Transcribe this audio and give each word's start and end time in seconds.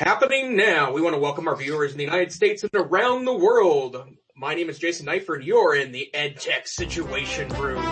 Happening 0.00 0.56
now, 0.56 0.92
we 0.92 1.02
want 1.02 1.14
to 1.14 1.20
welcome 1.20 1.46
our 1.46 1.54
viewers 1.54 1.92
in 1.92 1.98
the 1.98 2.04
United 2.04 2.32
States 2.32 2.62
and 2.62 2.70
around 2.74 3.26
the 3.26 3.34
world. 3.34 4.02
My 4.34 4.54
name 4.54 4.70
is 4.70 4.78
Jason 4.78 5.04
Neiffer. 5.04 5.36
You're 5.36 5.76
in 5.76 5.92
the 5.92 6.08
EdTech 6.14 6.66
Situation 6.66 7.50
Room. 7.50 7.84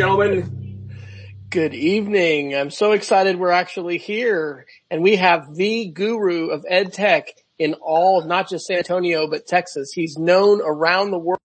Gentlemen. 0.00 0.88
Good 1.50 1.74
evening. 1.74 2.54
I'm 2.54 2.70
so 2.70 2.92
excited 2.92 3.38
we're 3.38 3.50
actually 3.50 3.98
here 3.98 4.64
and 4.90 5.02
we 5.02 5.16
have 5.16 5.54
the 5.54 5.90
guru 5.90 6.48
of 6.48 6.64
ed 6.66 6.94
tech 6.94 7.28
in 7.58 7.74
all, 7.74 8.24
not 8.24 8.48
just 8.48 8.64
San 8.64 8.78
Antonio, 8.78 9.28
but 9.28 9.46
Texas. 9.46 9.92
He's 9.92 10.16
known 10.16 10.62
around 10.62 11.10
the 11.10 11.36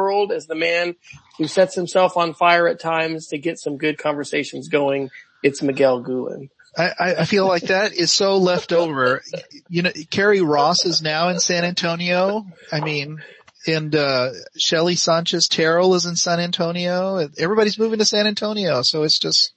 world 0.00 0.32
as 0.32 0.48
the 0.48 0.56
man 0.56 0.96
who 1.38 1.46
sets 1.46 1.76
himself 1.76 2.16
on 2.16 2.34
fire 2.34 2.66
at 2.66 2.80
times 2.80 3.28
to 3.28 3.38
get 3.38 3.60
some 3.60 3.76
good 3.76 3.98
conversations 3.98 4.66
going. 4.66 5.08
It's 5.44 5.62
Miguel 5.62 6.02
Guhlin. 6.02 6.48
I, 6.76 6.90
I 7.20 7.24
feel 7.24 7.46
like 7.46 7.62
that 7.64 7.92
is 7.92 8.10
so 8.10 8.38
left 8.38 8.72
over. 8.72 9.22
You 9.68 9.82
know, 9.82 9.92
Carrie 10.10 10.42
Ross 10.42 10.84
is 10.86 11.02
now 11.02 11.28
in 11.28 11.38
San 11.38 11.64
Antonio. 11.64 12.46
I 12.72 12.80
mean, 12.80 13.22
and 13.66 13.94
uh 13.94 14.30
Shelly 14.58 14.94
Sanchez 14.96 15.48
Terrell 15.48 15.94
is 15.94 16.06
in 16.06 16.16
San 16.16 16.40
Antonio. 16.40 17.28
Everybody's 17.38 17.78
moving 17.78 17.98
to 17.98 18.04
San 18.04 18.26
Antonio, 18.26 18.82
so 18.82 19.02
it's 19.02 19.18
just 19.18 19.52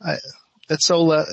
I 0.00 0.16
it's 0.68 0.86
so 0.86 1.10
uh, 1.12 1.24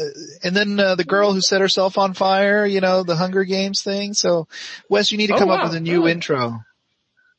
and 0.44 0.56
then 0.56 0.80
uh, 0.80 0.94
the 0.96 1.04
girl 1.04 1.34
who 1.34 1.42
set 1.42 1.60
herself 1.62 1.98
on 1.98 2.14
fire, 2.14 2.66
you 2.68 2.82
know, 2.82 3.04
the 3.04 3.16
Hunger 3.16 3.44
Games 3.44 3.82
thing. 3.82 4.14
So 4.14 4.48
Wes, 4.90 5.12
you 5.12 5.18
need 5.18 5.28
to 5.28 5.36
Oh, 5.36 5.40
come 5.40 5.50
wow. 5.50 5.56
up 5.56 5.64
with 5.64 5.76
a 5.76 5.80
new 5.80 6.00
Really? 6.00 6.12
intro. 6.12 6.60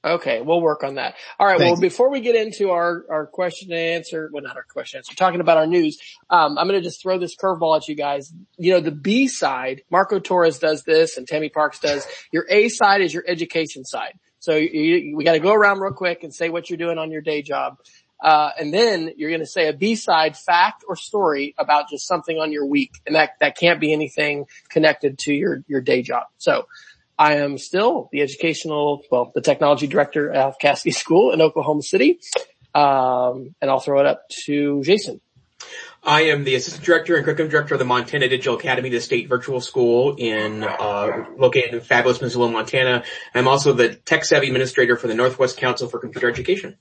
Okay, 0.05 0.43
we'll 0.43 0.61
work 0.61 0.85
on 0.85 0.97
that. 0.97 1.15
All 1.39 1.47
right. 1.47 1.57
Thank 1.59 1.77
well, 1.77 1.81
before 1.81 2.11
we 2.11 2.21
get 2.21 2.35
into 2.37 2.71
our, 2.73 3.07
our 3.09 3.27
question 3.27 3.73
and 3.73 3.81
answer, 3.81 4.29
well, 4.35 4.43
not 4.43 4.55
our 4.55 4.65
question 4.65 4.99
and 4.99 5.01
answer, 5.07 5.17
talking 5.17 5.41
about 5.41 5.57
our 5.57 5.67
news, 5.67 5.99
um, 6.29 6.59
I'm 6.59 6.69
going 6.69 6.79
to 6.79 6.85
just 6.87 7.01
throw 7.01 7.17
this 7.17 7.35
curveball 7.35 7.79
at 7.79 7.89
you 7.89 7.95
guys. 7.95 8.31
You 8.59 8.75
know, 8.75 8.81
the 8.81 8.91
B 8.91 9.29
side, 9.29 9.81
Marco 9.91 10.19
Torres 10.19 10.59
does 10.59 10.83
this 10.83 11.17
and 11.17 11.27
Tammy 11.27 11.49
Parks 11.49 11.79
does. 11.79 12.07
Your 12.33 12.45
A 12.51 12.69
side 12.69 13.01
is 13.01 13.15
your 13.15 13.25
education 13.27 13.83
side. 13.87 14.13
So 14.45 14.57
you, 14.57 15.17
we 15.17 15.25
got 15.25 15.33
to 15.33 15.39
go 15.39 15.55
around 15.55 15.81
real 15.81 15.95
quick 15.95 16.23
and 16.23 16.35
say 16.35 16.51
what 16.51 16.69
you're 16.69 16.77
doing 16.77 16.99
on 16.99 17.11
your 17.11 17.23
day 17.23 17.41
job. 17.41 17.79
Uh, 18.23 18.51
and 18.61 18.75
then 18.75 19.11
you're 19.17 19.31
going 19.31 19.41
to 19.41 19.47
say 19.47 19.69
a 19.69 19.73
B 19.73 19.95
side 19.95 20.37
fact 20.37 20.85
or 20.87 20.97
story 20.97 21.55
about 21.57 21.89
just 21.89 22.07
something 22.07 22.39
on 22.39 22.53
your 22.53 22.67
week. 22.67 22.93
And 23.07 23.17
that, 23.17 23.31
that 23.41 23.57
can't 23.57 23.81
be 23.81 23.91
anything 23.95 24.45
connected 24.69 25.19
to 25.21 25.33
your, 25.33 25.65
your 25.67 25.81
day 25.81 26.03
job. 26.03 26.25
So 26.37 26.67
I 27.19 27.37
am 27.37 27.57
still 27.57 28.11
the 28.13 28.21
educational, 28.21 29.03
well, 29.11 29.33
the 29.35 29.41
technology 29.41 29.87
director 29.87 30.31
of 30.31 30.59
Casady 30.59 30.93
School 30.93 31.33
in 31.33 31.41
Oklahoma 31.41 31.83
City. 31.83 32.21
Um, 32.75 33.55
and 33.63 33.71
I'll 33.71 33.81
throw 33.81 34.01
it 34.01 34.07
up 34.07 34.29
to 34.45 34.83
Jason. 34.83 35.23
I 36.05 36.23
am 36.25 36.45
the 36.45 36.55
assistant 36.55 36.85
director 36.85 37.17
and 37.17 37.25
curriculum 37.25 37.51
director 37.51 37.75
of 37.75 37.79
the 37.79 37.87
Montana 37.87 38.29
Digital 38.29 38.57
Academy, 38.57 38.91
the 38.91 39.01
state 39.01 39.29
virtual 39.29 39.61
school 39.61 40.15
in, 40.17 40.63
uh, 40.63 41.25
located 41.39 41.75
in 41.75 41.81
fabulous 41.81 42.21
Missoula, 42.21 42.51
Montana. 42.51 43.05
I'm 43.35 43.49
also 43.49 43.73
the 43.73 43.95
tech 43.95 44.25
savvy 44.25 44.49
administrator 44.49 44.97
for 44.97 45.09
the 45.09 45.15
Northwest 45.15 45.57
Council 45.57 45.89
for 45.89 45.99
Computer 45.99 46.29
Education. 46.29 46.77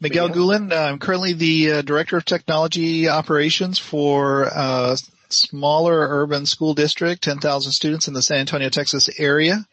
Miguel 0.00 0.28
Yeah. 0.28 0.34
Guhlin, 0.34 0.72
uh, 0.72 0.76
I'm 0.76 0.98
currently 0.98 1.32
the 1.32 1.72
uh, 1.72 1.82
director 1.82 2.16
of 2.16 2.24
technology 2.24 3.08
operations 3.08 3.78
for 3.78 4.46
uh 4.46 4.96
smaller 5.32 6.08
urban 6.08 6.44
school 6.44 6.74
district, 6.74 7.22
10,000 7.22 7.72
students 7.72 8.08
in 8.08 8.14
the 8.14 8.22
San 8.22 8.38
Antonio, 8.38 8.68
Texas 8.68 9.08
area. 9.18 9.64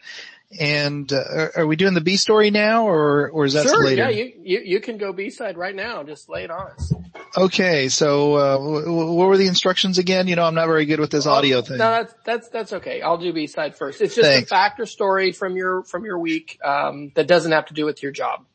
And 0.59 1.11
uh, 1.11 1.49
are, 1.57 1.67
we 1.67 1.75
doing 1.75 1.93
the 1.93 1.99
B 1.99 2.15
story 2.15 2.51
now 2.51 2.87
or 2.87 3.29
or 3.29 3.43
is 3.43 3.51
that 3.53 3.63
sure. 3.63 3.83
later? 3.83 4.03
Yeah. 4.03 4.09
You, 4.09 4.33
you, 4.43 4.59
you 4.63 4.79
can 4.79 4.97
go 4.97 5.11
B 5.11 5.29
side 5.29 5.57
right 5.57 5.75
now. 5.75 6.03
Just 6.03 6.29
lay 6.29 6.45
it 6.45 6.51
on 6.51 6.71
us. 6.71 6.93
Okay, 7.35 7.89
so 7.89 8.35
uh, 8.35 8.57
w- 8.57 9.13
what 9.13 9.27
were 9.27 9.37
the 9.37 9.47
instructions 9.47 9.97
again? 9.97 10.27
You 10.27 10.37
know, 10.37 10.45
I'm 10.45 10.55
not 10.55 10.67
very 10.67 10.85
good 10.85 11.01
with 11.01 11.11
this 11.11 11.25
audio 11.25 11.61
thing. 11.61 11.77
No, 11.77 11.91
that's, 11.91 12.13
that's, 12.23 12.47
that's 12.47 12.73
okay. 12.73 13.01
I'll 13.01 13.17
do 13.17 13.33
B 13.33 13.47
side 13.47 13.75
first. 13.75 14.01
It's 14.01 14.15
just 14.15 14.27
Thanks. 14.27 14.49
a 14.49 14.55
fact 14.55 14.79
or 14.79 14.85
story 14.85 15.33
from 15.33 15.57
your, 15.57 15.83
from 15.83 16.05
your 16.05 16.17
week, 16.17 16.57
um, 16.63 17.11
that 17.15 17.27
doesn't 17.27 17.51
have 17.51 17.65
to 17.65 17.73
do 17.73 17.83
with 17.85 18.01
your 18.01 18.13
job. 18.13 18.45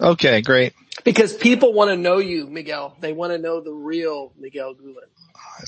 Okay, 0.00 0.42
great. 0.42 0.74
Because 1.04 1.34
people 1.36 1.72
want 1.72 1.90
to 1.90 1.96
know 1.96 2.18
you, 2.18 2.48
Miguel. 2.48 2.96
They 3.00 3.12
want 3.12 3.32
to 3.32 3.38
know 3.38 3.60
the 3.60 3.72
real 3.72 4.32
Miguel 4.38 4.74
Guhlin. 4.74 5.06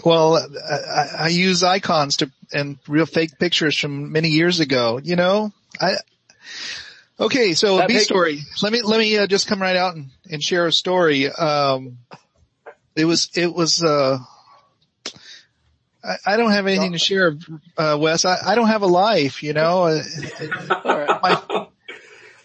Well, 0.04 0.36
I, 0.36 0.74
I- 0.74 1.10
I 1.18 1.28
use 1.28 1.62
icons 1.62 2.16
to 2.16 2.30
and 2.52 2.78
real 2.88 3.06
fake 3.06 3.38
pictures 3.38 3.78
from 3.78 4.10
many 4.12 4.30
years 4.30 4.58
ago. 4.60 5.00
You 5.02 5.16
know, 5.16 5.52
I. 5.78 5.96
Okay, 7.18 7.52
so 7.52 7.76
That 7.76 7.84
a 7.84 7.88
B 7.88 7.98
story. 7.98 8.40
Let 8.62 8.72
me 8.72 8.80
let 8.82 8.98
me 8.98 9.18
uh, 9.18 9.26
just 9.26 9.46
come 9.46 9.60
right 9.60 9.76
out 9.76 9.94
and, 9.94 10.10
and 10.30 10.42
share 10.42 10.66
a 10.66 10.72
story. 10.72 11.30
Um, 11.30 11.98
it 12.96 13.04
was 13.04 13.30
it 13.34 13.54
was. 13.54 13.82
Uh, 13.84 14.18
I, 16.02 16.16
I 16.24 16.36
don't 16.38 16.52
have 16.52 16.66
anything 16.66 16.92
to 16.92 16.98
share, 16.98 17.36
uh, 17.76 17.98
Wes. 18.00 18.24
I, 18.24 18.38
I 18.46 18.54
don't 18.54 18.68
have 18.68 18.80
a 18.80 18.86
life. 18.86 19.42
You 19.42 19.52
know. 19.52 19.84
Uh, 19.84 20.02
All 20.84 20.98
right. 20.98 21.22
my, 21.22 21.66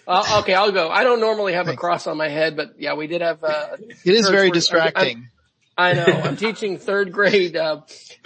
Uh, 0.08 0.42
okay, 0.42 0.54
I'll 0.54 0.72
go. 0.72 0.90
I 0.90 1.04
don't 1.04 1.20
normally 1.20 1.54
have 1.54 1.68
a 1.68 1.76
cross 1.76 2.06
on 2.06 2.18
my 2.18 2.28
head, 2.28 2.56
but 2.56 2.76
yeah, 2.78 2.94
we 2.94 3.08
did 3.08 3.22
have, 3.22 3.44
uh, 3.44 3.78
it 3.80 4.14
is 4.14 4.30
very 4.30 4.52
distracting. 4.52 5.30
I 5.78 5.94
know. 5.94 6.06
I'm 6.06 6.38
teaching 6.38 6.78
third 6.78 7.12
grade 7.12 7.58
uh, 7.58 7.82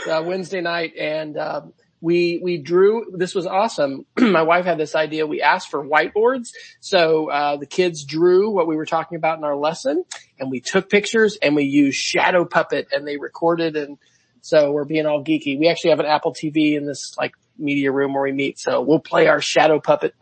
uh, 0.07 0.21
Wednesday 0.25 0.61
night, 0.61 0.95
and 0.97 1.37
uh, 1.37 1.61
we 2.01 2.39
we 2.41 2.57
drew. 2.57 3.13
This 3.13 3.35
was 3.35 3.45
awesome. 3.45 4.05
My 4.19 4.43
wife 4.43 4.65
had 4.65 4.77
this 4.77 4.95
idea. 4.95 5.27
We 5.27 5.41
asked 5.41 5.69
for 5.69 5.83
whiteboards, 5.83 6.49
so 6.79 7.29
uh, 7.29 7.57
the 7.57 7.65
kids 7.65 8.03
drew 8.03 8.51
what 8.51 8.67
we 8.67 8.75
were 8.75 8.85
talking 8.85 9.17
about 9.17 9.37
in 9.37 9.43
our 9.43 9.55
lesson, 9.55 10.05
and 10.39 10.49
we 10.49 10.61
took 10.61 10.89
pictures 10.89 11.37
and 11.41 11.55
we 11.55 11.63
used 11.63 11.97
Shadow 11.97 12.45
Puppet, 12.45 12.89
and 12.91 13.05
they 13.05 13.17
recorded. 13.17 13.75
And 13.75 13.97
so 14.41 14.71
we're 14.71 14.85
being 14.85 15.05
all 15.05 15.23
geeky. 15.23 15.59
We 15.59 15.67
actually 15.67 15.91
have 15.91 15.99
an 15.99 16.05
Apple 16.05 16.33
TV 16.33 16.77
in 16.77 16.85
this 16.85 17.15
like 17.17 17.33
media 17.57 17.91
room 17.91 18.13
where 18.13 18.23
we 18.23 18.31
meet, 18.31 18.59
so 18.59 18.81
we'll 18.81 18.99
play 18.99 19.27
our 19.27 19.41
Shadow 19.41 19.79
Puppet 19.79 20.15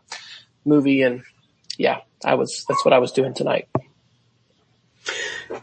movie. 0.64 1.02
And 1.02 1.22
yeah, 1.76 2.00
I 2.24 2.34
was 2.34 2.64
that's 2.68 2.84
what 2.84 2.92
I 2.92 2.98
was 2.98 3.12
doing 3.12 3.34
tonight. 3.34 3.68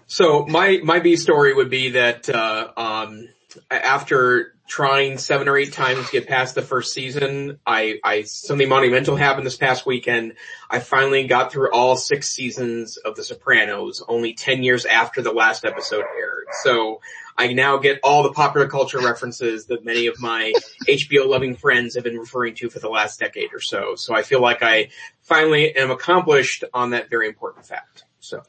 So 0.07 0.45
my 0.45 0.79
my 0.83 0.99
B 0.99 1.17
story 1.17 1.53
would 1.53 1.69
be 1.69 1.91
that 1.91 2.29
uh, 2.29 2.71
um, 2.77 3.29
after 3.69 4.54
trying 4.67 5.17
seven 5.17 5.47
or 5.47 5.57
eight 5.57 5.73
times 5.73 6.05
to 6.05 6.11
get 6.11 6.27
past 6.27 6.55
the 6.55 6.61
first 6.61 6.93
season, 6.93 7.59
I, 7.65 7.99
I 8.03 8.23
something 8.23 8.67
monumental 8.67 9.15
happened 9.15 9.45
this 9.45 9.57
past 9.57 9.85
weekend. 9.85 10.33
I 10.69 10.79
finally 10.79 11.27
got 11.27 11.51
through 11.51 11.71
all 11.71 11.95
six 11.95 12.29
seasons 12.29 12.97
of 12.97 13.15
The 13.15 13.23
Sopranos, 13.23 14.03
only 14.07 14.33
ten 14.33 14.63
years 14.63 14.85
after 14.85 15.21
the 15.21 15.31
last 15.31 15.65
episode 15.65 16.05
aired. 16.17 16.47
So 16.63 17.01
I 17.37 17.53
now 17.53 17.77
get 17.77 17.99
all 18.03 18.23
the 18.23 18.31
popular 18.31 18.67
culture 18.67 18.99
references 18.99 19.65
that 19.67 19.85
many 19.85 20.07
of 20.07 20.19
my 20.19 20.53
HBO 20.87 21.27
loving 21.27 21.55
friends 21.55 21.95
have 21.95 22.03
been 22.03 22.17
referring 22.17 22.55
to 22.55 22.69
for 22.69 22.79
the 22.79 22.89
last 22.89 23.19
decade 23.19 23.53
or 23.53 23.59
so. 23.59 23.95
So 23.95 24.15
I 24.15 24.23
feel 24.23 24.41
like 24.41 24.63
I 24.63 24.89
finally 25.21 25.75
am 25.75 25.91
accomplished 25.91 26.63
on 26.73 26.91
that 26.91 27.09
very 27.09 27.27
important 27.27 27.65
fact. 27.65 28.05
So. 28.19 28.41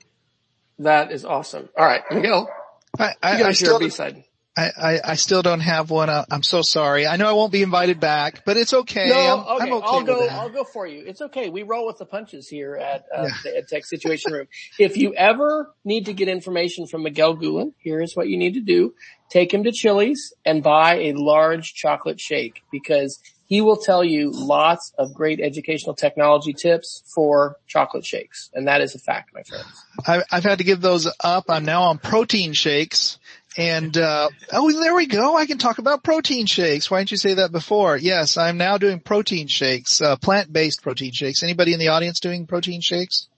That 0.79 1.11
is 1.11 1.25
awesome. 1.25 1.69
All 1.77 1.87
right, 1.87 2.03
Miguel, 2.11 2.51
I, 2.99 3.09
you 3.09 3.15
I, 3.23 3.43
I 3.49 3.53
still 3.53 3.73
your 3.73 3.81
B 3.81 3.89
side. 3.89 4.25
I, 4.57 4.71
I, 4.77 5.01
I 5.05 5.15
still 5.17 5.43
don't 5.43 5.61
have 5.61 5.91
one. 5.91 6.09
I'm 6.09 6.43
so 6.43 6.63
sorry. 6.63 7.07
I 7.07 7.17
know 7.17 7.29
I 7.29 7.33
won't 7.33 7.53
be 7.53 7.63
invited 7.63 8.01
back, 8.01 8.43
but 8.47 8.57
it's 8.57 8.73
okay. 8.73 9.09
No, 9.09 9.17
I'm, 9.17 9.57
okay, 9.57 9.65
I'm 9.65 9.73
okay 9.75 9.87
I'll 9.87 10.05
go. 10.05 10.29
I'll 10.29 10.51
go 10.51 10.65
for 10.65 10.87
you. 10.87 11.05
It's 11.07 11.21
okay. 11.21 11.51
We 11.51 11.63
roll 11.63 11.87
with 11.87 11.99
the 11.99 12.07
punches 12.07 12.49
here 12.49 12.75
at 12.75 13.05
uh, 13.15 13.25
Yeah. 13.25 13.29
the 13.45 13.57
Ed 13.59 13.69
Tech 13.69 13.85
Situation 13.85 14.33
Room. 14.33 14.47
If 14.79 14.97
you 14.97 15.15
ever 15.15 15.75
need 15.85 16.07
to 16.07 16.15
get 16.15 16.29
information 16.29 16.87
from 16.87 17.03
Miguel 17.03 17.37
Guhlin, 17.37 17.75
here 17.79 18.01
is 18.01 18.17
what 18.17 18.29
you 18.29 18.39
need 18.39 18.55
to 18.55 18.63
do: 18.63 18.95
take 19.29 19.53
him 19.53 19.65
to 19.65 19.73
Chili's 19.73 20.33
and 20.47 20.63
buy 20.63 21.01
a 21.01 21.13
large 21.13 21.75
chocolate 21.75 22.19
shake 22.19 22.63
because 22.73 23.21
he 23.47 23.61
will 23.61 23.77
tell 23.77 24.03
you 24.03 24.31
lots 24.33 24.93
of 24.99 25.15
great 25.15 25.39
educational 25.41 25.95
technology 25.95 26.53
tips 26.53 27.03
for 27.15 27.57
chocolate 27.67 28.05
shakes, 28.05 28.51
and 28.55 28.67
that 28.69 28.81
is 28.81 28.95
a 28.95 28.99
fact, 28.99 29.31
my 29.35 29.43
friends. 29.43 29.67
I, 30.07 30.23
I've 30.31 30.45
had 30.45 30.59
to 30.59 30.65
give 30.65 30.81
those 30.81 31.09
up. 31.21 31.45
I'm 31.49 31.65
now 31.65 31.83
on 31.83 31.99
protein 31.99 32.55
shakes. 32.55 33.19
And, 33.59 33.97
uh, 33.97 34.29
oh, 34.53 34.71
there 34.81 34.95
we 34.95 35.07
go. 35.07 35.35
I 35.37 35.47
can 35.47 35.57
talk 35.57 35.79
about 35.79 36.03
protein 36.05 36.45
shakes. 36.47 36.91
Why 36.91 36.99
didn't 37.01 37.13
you 37.13 37.17
say 37.17 37.35
that 37.35 37.53
before? 37.53 37.97
Yes, 37.97 38.37
I'm 38.37 38.59
now 38.59 38.77
doing 38.77 39.01
protein 39.01 39.49
shakes, 39.49 40.01
uh, 40.03 40.17
plant-based 40.17 40.83
protein 40.83 41.13
shakes. 41.13 41.43
Anybody 41.43 41.73
in 41.73 41.79
the 41.79 41.89
audience 41.89 42.21
doing 42.21 42.47
protein 42.47 42.83
shakes? 42.83 43.29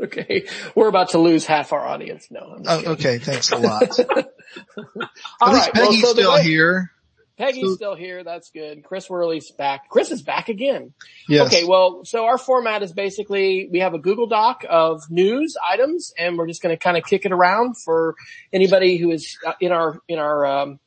Okay, 0.00 0.46
we're 0.74 0.88
about 0.88 1.10
to 1.10 1.18
lose 1.18 1.44
half 1.44 1.72
our 1.72 1.84
audience. 1.84 2.28
No, 2.30 2.60
Oh, 2.66 2.92
okay. 2.92 3.18
Thanks 3.18 3.50
a 3.50 3.56
lot. 3.56 3.82
At 4.00 4.06
least 4.06 4.28
right, 5.40 5.70
well, 5.74 5.86
Peggy's 5.86 6.02
so 6.02 6.12
still 6.12 6.32
way- 6.34 6.42
here. 6.44 6.91
Peggy's 7.38 7.70
so, 7.70 7.74
still 7.74 7.94
here. 7.94 8.22
That's 8.22 8.50
good. 8.50 8.84
Chris 8.84 9.08
Worley's 9.08 9.50
back. 9.50 9.88
Chris 9.88 10.10
is 10.10 10.22
back 10.22 10.48
again. 10.48 10.92
Yes. 11.28 11.46
Okay. 11.46 11.64
Well, 11.64 12.04
so 12.04 12.26
our 12.26 12.38
format 12.38 12.82
is 12.82 12.92
basically 12.92 13.68
we 13.70 13.80
have 13.80 13.94
a 13.94 13.98
Google 13.98 14.26
Doc 14.26 14.64
of 14.68 15.10
news 15.10 15.56
items, 15.66 16.12
and 16.18 16.36
we're 16.36 16.46
just 16.46 16.62
going 16.62 16.74
to 16.74 16.78
kind 16.78 16.96
of 16.96 17.04
kick 17.04 17.24
it 17.24 17.32
around 17.32 17.76
for 17.76 18.14
anybody 18.52 18.98
who 18.98 19.10
is 19.10 19.38
uh, 19.46 19.54
in 19.60 19.72
our 19.72 20.00
in 20.08 20.18
our 20.18 20.46
um, 20.46 20.80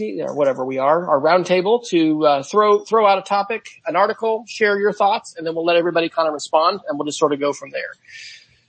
or 0.00 0.34
whatever 0.34 0.64
we 0.64 0.78
are, 0.78 1.08
our 1.08 1.20
roundtable 1.20 1.86
to 1.86 2.26
uh, 2.26 2.42
throw 2.42 2.80
throw 2.80 3.06
out 3.06 3.18
a 3.18 3.22
topic, 3.22 3.66
an 3.86 3.96
article, 3.96 4.44
share 4.48 4.78
your 4.78 4.92
thoughts, 4.92 5.36
and 5.36 5.46
then 5.46 5.54
we'll 5.54 5.64
let 5.64 5.76
everybody 5.76 6.08
kind 6.08 6.26
of 6.26 6.34
respond, 6.34 6.80
and 6.88 6.98
we'll 6.98 7.06
just 7.06 7.18
sort 7.18 7.32
of 7.32 7.40
go 7.40 7.52
from 7.52 7.70
there. 7.70 7.92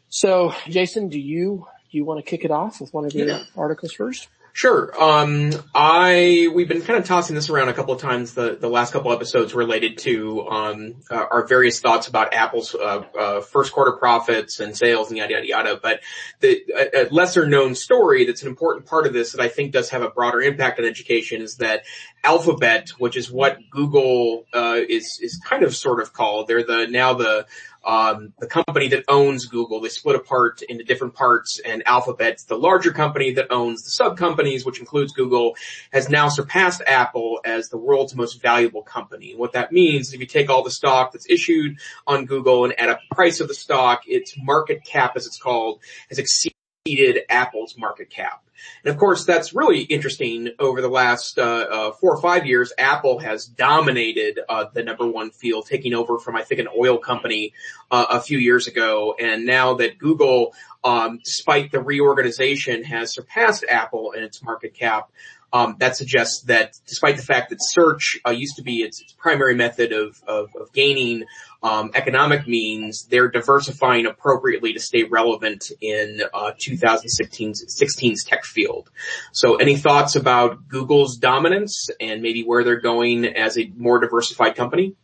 So, 0.09 0.53
Jason, 0.67 1.09
do 1.09 1.19
you 1.19 1.65
do 1.91 1.97
you 1.97 2.05
want 2.05 2.23
to 2.23 2.29
kick 2.29 2.45
it 2.45 2.51
off 2.51 2.79
with 2.79 2.93
one 2.93 3.05
of 3.05 3.13
your 3.13 3.27
yeah. 3.27 3.43
articles 3.57 3.93
first? 3.93 4.27
Sure. 4.55 4.89
Um, 4.97 5.51
I 5.75 6.47
we've 6.53 6.69
been 6.69 6.81
kind 6.81 6.97
of 6.97 7.05
tossing 7.05 7.35
this 7.35 7.49
around 7.49 7.67
a 7.67 7.73
couple 7.73 7.93
of 7.93 7.99
times 7.99 8.35
the 8.35 8.55
the 8.55 8.69
last 8.69 8.93
couple 8.93 9.11
episodes 9.11 9.53
related 9.53 9.97
to 9.97 10.47
um, 10.47 10.95
uh, 11.11 11.25
our 11.29 11.45
various 11.45 11.81
thoughts 11.81 12.07
about 12.07 12.33
Apple's 12.33 12.73
uh, 12.73 13.03
uh, 13.19 13.41
first 13.41 13.73
quarter 13.73 13.97
profits 13.97 14.61
and 14.61 14.75
sales 14.77 15.09
and 15.09 15.17
yada 15.17 15.33
yada 15.33 15.45
yada. 15.45 15.79
But 15.83 15.99
the 16.39 16.63
a, 16.73 17.01
a 17.01 17.09
lesser 17.09 17.45
known 17.45 17.75
story 17.75 18.25
that's 18.25 18.43
an 18.43 18.47
important 18.47 18.85
part 18.85 19.05
of 19.05 19.11
this 19.11 19.33
that 19.33 19.41
I 19.41 19.49
think 19.49 19.73
does 19.73 19.89
have 19.89 20.03
a 20.03 20.09
broader 20.09 20.41
impact 20.41 20.79
on 20.79 20.85
education 20.85 21.41
is 21.41 21.57
that 21.57 21.83
Alphabet, 22.23 22.91
which 22.97 23.17
is 23.17 23.29
what 23.29 23.57
Google 23.69 24.45
uh, 24.53 24.79
is 24.87 25.19
is 25.21 25.37
kind 25.45 25.63
of 25.63 25.75
sort 25.75 26.01
of 26.01 26.13
called, 26.13 26.47
they're 26.47 26.63
the 26.63 26.87
now 26.87 27.13
the 27.13 27.45
um, 27.85 28.33
the 28.39 28.47
company 28.47 28.87
that 28.89 29.05
owns 29.07 29.45
Google. 29.45 29.79
They 29.79 29.89
split 29.89 30.15
apart 30.15 30.61
into 30.61 30.83
different 30.83 31.13
parts 31.13 31.59
and 31.59 31.83
Alphabet's 31.85 32.45
the 32.45 32.57
larger 32.57 32.91
company 32.91 33.33
that 33.33 33.51
owns 33.51 33.83
the 33.83 33.89
sub 33.91 34.17
companies, 34.17 34.65
which 34.65 34.79
includes 34.79 35.13
Google, 35.13 35.55
has 35.91 36.09
now 36.09 36.29
surpassed 36.29 36.81
Apple 36.85 37.39
as 37.45 37.69
the 37.69 37.77
world's 37.77 38.15
most 38.15 38.41
valuable 38.41 38.81
company. 38.81 39.35
What 39.35 39.53
that 39.53 39.71
means 39.71 40.07
is 40.07 40.13
if 40.13 40.19
you 40.19 40.25
take 40.25 40.49
all 40.49 40.63
the 40.63 40.71
stock 40.71 41.11
that's 41.11 41.29
issued 41.29 41.77
on 42.07 42.25
Google 42.25 42.65
and 42.65 42.77
add 42.79 42.89
up 42.89 42.99
the 43.09 43.15
price 43.15 43.39
of 43.39 43.47
the 43.47 43.53
stock, 43.53 44.03
its 44.07 44.35
market 44.37 44.83
cap, 44.83 45.13
as 45.15 45.27
it's 45.27 45.37
called, 45.37 45.81
has 46.09 46.19
exceeded 46.19 47.23
Apple's 47.29 47.77
market 47.77 48.09
cap. 48.09 48.44
And 48.83 48.93
of 48.93 48.99
course, 48.99 49.25
that's 49.25 49.53
really 49.53 49.81
interesting. 49.81 50.49
Over 50.59 50.81
the 50.81 50.89
last 50.89 51.37
uh, 51.37 51.41
uh, 51.41 51.91
four 51.93 52.15
or 52.15 52.21
five 52.21 52.45
years, 52.45 52.73
Apple 52.77 53.19
has 53.19 53.45
dominated 53.45 54.39
uh, 54.47 54.65
the 54.73 54.83
number 54.83 55.07
one 55.07 55.31
field, 55.31 55.67
taking 55.67 55.93
over 55.93 56.19
from 56.19 56.35
I 56.35 56.43
think 56.43 56.61
an 56.61 56.67
oil 56.77 56.97
company 56.97 57.53
uh, 57.91 58.05
a 58.09 58.21
few 58.21 58.37
years 58.37 58.67
ago. 58.67 59.15
And 59.19 59.45
now 59.45 59.75
that 59.75 59.97
Google, 59.97 60.53
um, 60.83 61.19
despite 61.23 61.71
the 61.71 61.81
reorganization, 61.81 62.83
has 62.83 63.13
surpassed 63.13 63.65
Apple 63.67 64.11
in 64.11 64.23
its 64.23 64.43
market 64.43 64.73
cap, 64.73 65.09
um, 65.53 65.77
that 65.79 65.95
suggests 65.95 66.43
that 66.47 66.77
despite 66.85 67.15
the 67.15 67.23
fact 67.23 67.49
that 67.49 67.59
search 67.61 68.19
uh, 68.27 68.31
used 68.31 68.57
to 68.57 68.61
be 68.61 68.81
its, 68.81 69.01
its 69.01 69.13
primary 69.13 69.55
method 69.55 69.93
of, 69.93 70.21
of, 70.27 70.49
of 70.59 70.73
gaining 70.73 71.23
um, 71.65 71.89
economic 71.95 72.47
means, 72.47 73.05
they're 73.05 73.27
diversifying 73.27 74.05
appropriately 74.05 74.73
to 74.73 74.79
stay 74.79 75.03
relevant 75.03 75.71
in 75.81 76.21
uh, 76.31 76.51
2016's 76.59 78.23
tech 78.23 78.45
field. 78.45 78.91
So, 79.31 79.55
any 79.55 79.75
thoughts 79.75 80.15
about 80.15 80.67
Google's 80.67 81.17
dominance 81.17 81.89
and 81.99 82.21
maybe 82.21 82.43
where 82.43 82.63
they're 82.63 82.79
going 82.79 83.25
as 83.25 83.57
a 83.57 83.71
more 83.75 83.99
diversified 83.99 84.55
company? 84.55 84.95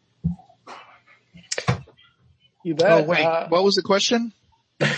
You 2.64 2.76
bet. 2.76 2.92
Oh 2.92 3.04
wait, 3.06 3.26
uh, 3.26 3.48
what 3.48 3.64
was 3.64 3.74
the 3.74 3.82
question? 3.82 4.32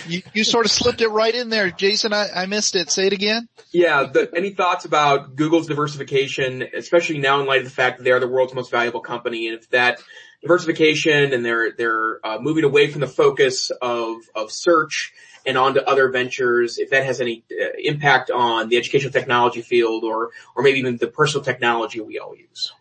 you, 0.07 0.21
you 0.33 0.43
sort 0.43 0.65
of 0.65 0.71
slipped 0.71 0.99
it 0.99 1.07
right 1.07 1.33
in 1.33 1.47
there, 1.47 1.71
Jason. 1.71 2.11
I, 2.11 2.27
I 2.35 2.45
missed 2.45 2.75
it. 2.75 2.91
Say 2.91 3.07
it 3.07 3.13
again. 3.13 3.47
Yeah. 3.71 4.03
The, 4.03 4.29
any 4.35 4.51
thoughts 4.51 4.83
about 4.83 5.35
Google's 5.35 5.67
diversification, 5.67 6.63
especially 6.73 7.19
now 7.19 7.39
in 7.39 7.47
light 7.47 7.59
of 7.59 7.65
the 7.65 7.71
fact 7.71 7.97
that 7.97 8.03
they 8.03 8.11
are 8.11 8.19
the 8.19 8.27
world's 8.27 8.53
most 8.53 8.71
valuable 8.71 9.01
company, 9.01 9.47
and 9.47 9.57
if 9.57 9.69
that 9.69 10.01
diversification 10.43 11.33
and 11.33 11.43
they're 11.43 11.71
they're 11.71 12.19
uh, 12.23 12.37
moving 12.39 12.63
away 12.63 12.91
from 12.91 13.01
the 13.01 13.07
focus 13.07 13.71
of 13.81 14.17
of 14.35 14.51
search 14.51 15.13
and 15.45 15.57
onto 15.57 15.79
other 15.79 16.09
ventures, 16.09 16.77
if 16.77 16.91
that 16.91 17.05
has 17.05 17.19
any 17.19 17.43
uh, 17.51 17.65
impact 17.77 18.29
on 18.29 18.69
the 18.69 18.77
educational 18.77 19.11
technology 19.11 19.61
field 19.61 20.03
or 20.03 20.29
or 20.55 20.63
maybe 20.63 20.79
even 20.79 20.97
the 20.97 21.07
personal 21.07 21.43
technology 21.43 21.99
we 21.99 22.19
all 22.19 22.35
use. 22.35 22.73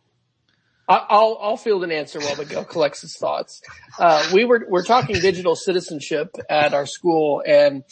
I'll, 0.89 1.39
I'll 1.41 1.57
field 1.57 1.85
an 1.85 1.93
answer 1.93 2.21
while 2.21 2.37
Miguel 2.37 2.65
collects 2.65 3.01
his 3.01 3.17
thoughts. 3.17 3.63
Uh, 3.99 4.29
we 4.35 4.45
were, 4.45 4.67
we're 4.69 4.85
talking 4.85 5.15
digital 5.21 5.55
citizenship 5.55 6.37
at 6.51 6.75
our 6.75 6.87
school 6.87 7.43
and 7.47 7.85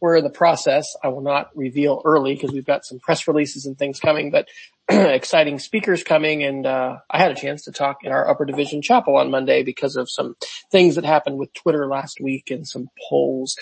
we're 0.00 0.16
in 0.16 0.24
the 0.24 0.30
process. 0.30 0.96
I 1.04 1.08
will 1.08 1.20
not 1.20 1.50
reveal 1.54 2.02
early 2.04 2.34
because 2.34 2.50
we've 2.50 2.66
got 2.66 2.84
some 2.84 2.98
press 2.98 3.28
releases 3.28 3.66
and 3.66 3.78
things 3.78 4.00
coming, 4.00 4.30
but 4.30 4.48
exciting 5.14 5.58
speakers 5.58 6.02
coming 6.02 6.42
and, 6.42 6.66
uh, 6.66 6.98
I 7.08 7.18
had 7.18 7.30
a 7.30 7.36
chance 7.36 7.64
to 7.64 7.72
talk 7.72 7.98
in 8.02 8.12
our 8.12 8.28
upper 8.28 8.44
division 8.44 8.82
chapel 8.82 9.16
on 9.16 9.30
Monday 9.30 9.62
because 9.62 9.96
of 9.96 10.10
some 10.10 10.36
things 10.70 10.96
that 10.96 11.04
happened 11.04 11.38
with 11.38 11.52
Twitter 11.54 11.86
last 11.86 12.20
week 12.20 12.50
and 12.50 12.66
some 12.66 12.88
polls. 13.08 13.56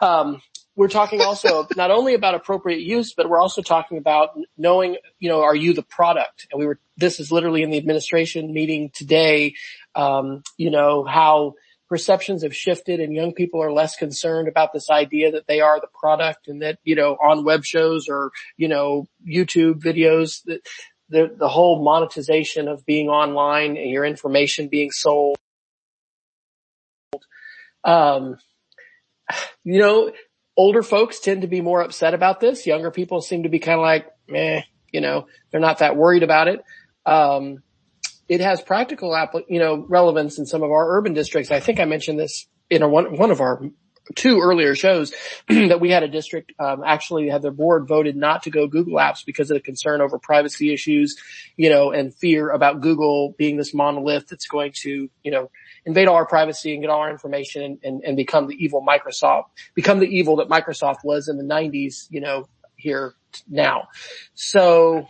Um, 0.00 0.42
we're 0.74 0.88
talking 0.88 1.20
also 1.20 1.66
not 1.76 1.90
only 1.90 2.14
about 2.14 2.34
appropriate 2.34 2.80
use, 2.80 3.12
but 3.14 3.28
we're 3.28 3.40
also 3.40 3.62
talking 3.62 3.98
about 3.98 4.30
knowing, 4.56 4.96
you 5.18 5.28
know, 5.28 5.42
are 5.42 5.56
you 5.56 5.74
the 5.74 5.82
product? 5.82 6.46
And 6.50 6.58
we 6.58 6.66
were, 6.66 6.80
this 6.96 7.20
is 7.20 7.30
literally 7.30 7.62
in 7.62 7.70
the 7.70 7.78
administration 7.78 8.52
meeting 8.52 8.90
today, 8.94 9.54
um, 9.94 10.42
you 10.56 10.70
know, 10.70 11.04
how 11.04 11.54
perceptions 11.88 12.42
have 12.42 12.54
shifted 12.54 13.00
and 13.00 13.14
young 13.14 13.32
people 13.32 13.62
are 13.62 13.72
less 13.72 13.96
concerned 13.96 14.48
about 14.48 14.72
this 14.72 14.90
idea 14.90 15.32
that 15.32 15.46
they 15.46 15.60
are 15.60 15.80
the 15.80 15.88
product 15.98 16.48
and 16.48 16.62
that, 16.62 16.78
you 16.84 16.94
know, 16.94 17.12
on 17.14 17.44
web 17.44 17.64
shows 17.64 18.08
or, 18.08 18.30
you 18.56 18.68
know, 18.68 19.06
YouTube 19.26 19.80
videos 19.80 20.42
that 20.44 20.60
the, 21.08 21.34
the 21.34 21.48
whole 21.48 21.82
monetization 21.82 22.68
of 22.68 22.84
being 22.84 23.08
online 23.08 23.76
and 23.76 23.90
your 23.90 24.04
information 24.04 24.68
being 24.68 24.90
sold. 24.90 25.38
Um, 27.84 28.36
you 29.64 29.78
know, 29.78 30.12
older 30.56 30.82
folks 30.82 31.20
tend 31.20 31.42
to 31.42 31.48
be 31.48 31.60
more 31.60 31.80
upset 31.82 32.12
about 32.12 32.40
this. 32.40 32.66
Younger 32.66 32.90
people 32.90 33.20
seem 33.20 33.44
to 33.44 33.48
be 33.48 33.58
kind 33.58 33.78
of 33.78 33.82
like, 33.82 34.06
meh, 34.28 34.62
you 34.92 35.00
know, 35.00 35.26
they're 35.50 35.60
not 35.60 35.78
that 35.78 35.96
worried 35.96 36.22
about 36.22 36.48
it. 36.48 36.60
Um, 37.06 37.62
it 38.28 38.40
has 38.40 38.60
practical, 38.60 39.16
you 39.48 39.58
know, 39.58 39.86
relevance 39.88 40.38
in 40.38 40.46
some 40.46 40.62
of 40.62 40.70
our 40.70 40.98
urban 40.98 41.14
districts. 41.14 41.50
I 41.50 41.60
think 41.60 41.80
I 41.80 41.84
mentioned 41.84 42.18
this 42.18 42.46
in 42.70 42.82
a, 42.82 42.88
one, 42.88 43.16
one 43.16 43.30
of 43.30 43.40
our 43.40 43.62
two 44.14 44.40
earlier 44.40 44.74
shows 44.74 45.12
that 45.48 45.80
we 45.80 45.90
had 45.90 46.02
a 46.02 46.08
district 46.08 46.52
um, 46.58 46.82
actually 46.84 47.28
had 47.28 47.42
their 47.42 47.50
board 47.50 47.86
voted 47.86 48.16
not 48.16 48.42
to 48.44 48.50
go 48.50 48.66
Google 48.66 48.98
Apps 48.98 49.24
because 49.24 49.50
of 49.50 49.56
the 49.56 49.60
concern 49.60 50.00
over 50.00 50.18
privacy 50.18 50.72
issues, 50.72 51.16
you 51.56 51.70
know, 51.70 51.92
and 51.92 52.14
fear 52.14 52.50
about 52.50 52.80
Google 52.80 53.34
being 53.38 53.56
this 53.56 53.74
monolith 53.74 54.28
that's 54.28 54.46
going 54.46 54.72
to, 54.82 55.10
you 55.22 55.30
know, 55.30 55.50
invade 55.84 56.08
all 56.08 56.16
our 56.16 56.26
privacy 56.26 56.72
and 56.72 56.82
get 56.82 56.90
all 56.90 57.00
our 57.00 57.10
information 57.10 57.62
and, 57.62 57.78
and, 57.82 58.02
and 58.04 58.16
become 58.16 58.46
the 58.46 58.62
evil 58.62 58.84
Microsoft, 58.86 59.44
become 59.74 59.98
the 59.98 60.08
evil 60.08 60.36
that 60.36 60.48
Microsoft 60.48 61.04
was 61.04 61.28
in 61.28 61.36
the 61.36 61.44
90s, 61.44 62.06
you 62.10 62.20
know, 62.20 62.46
here 62.76 63.14
now. 63.48 63.88
So 64.34 65.06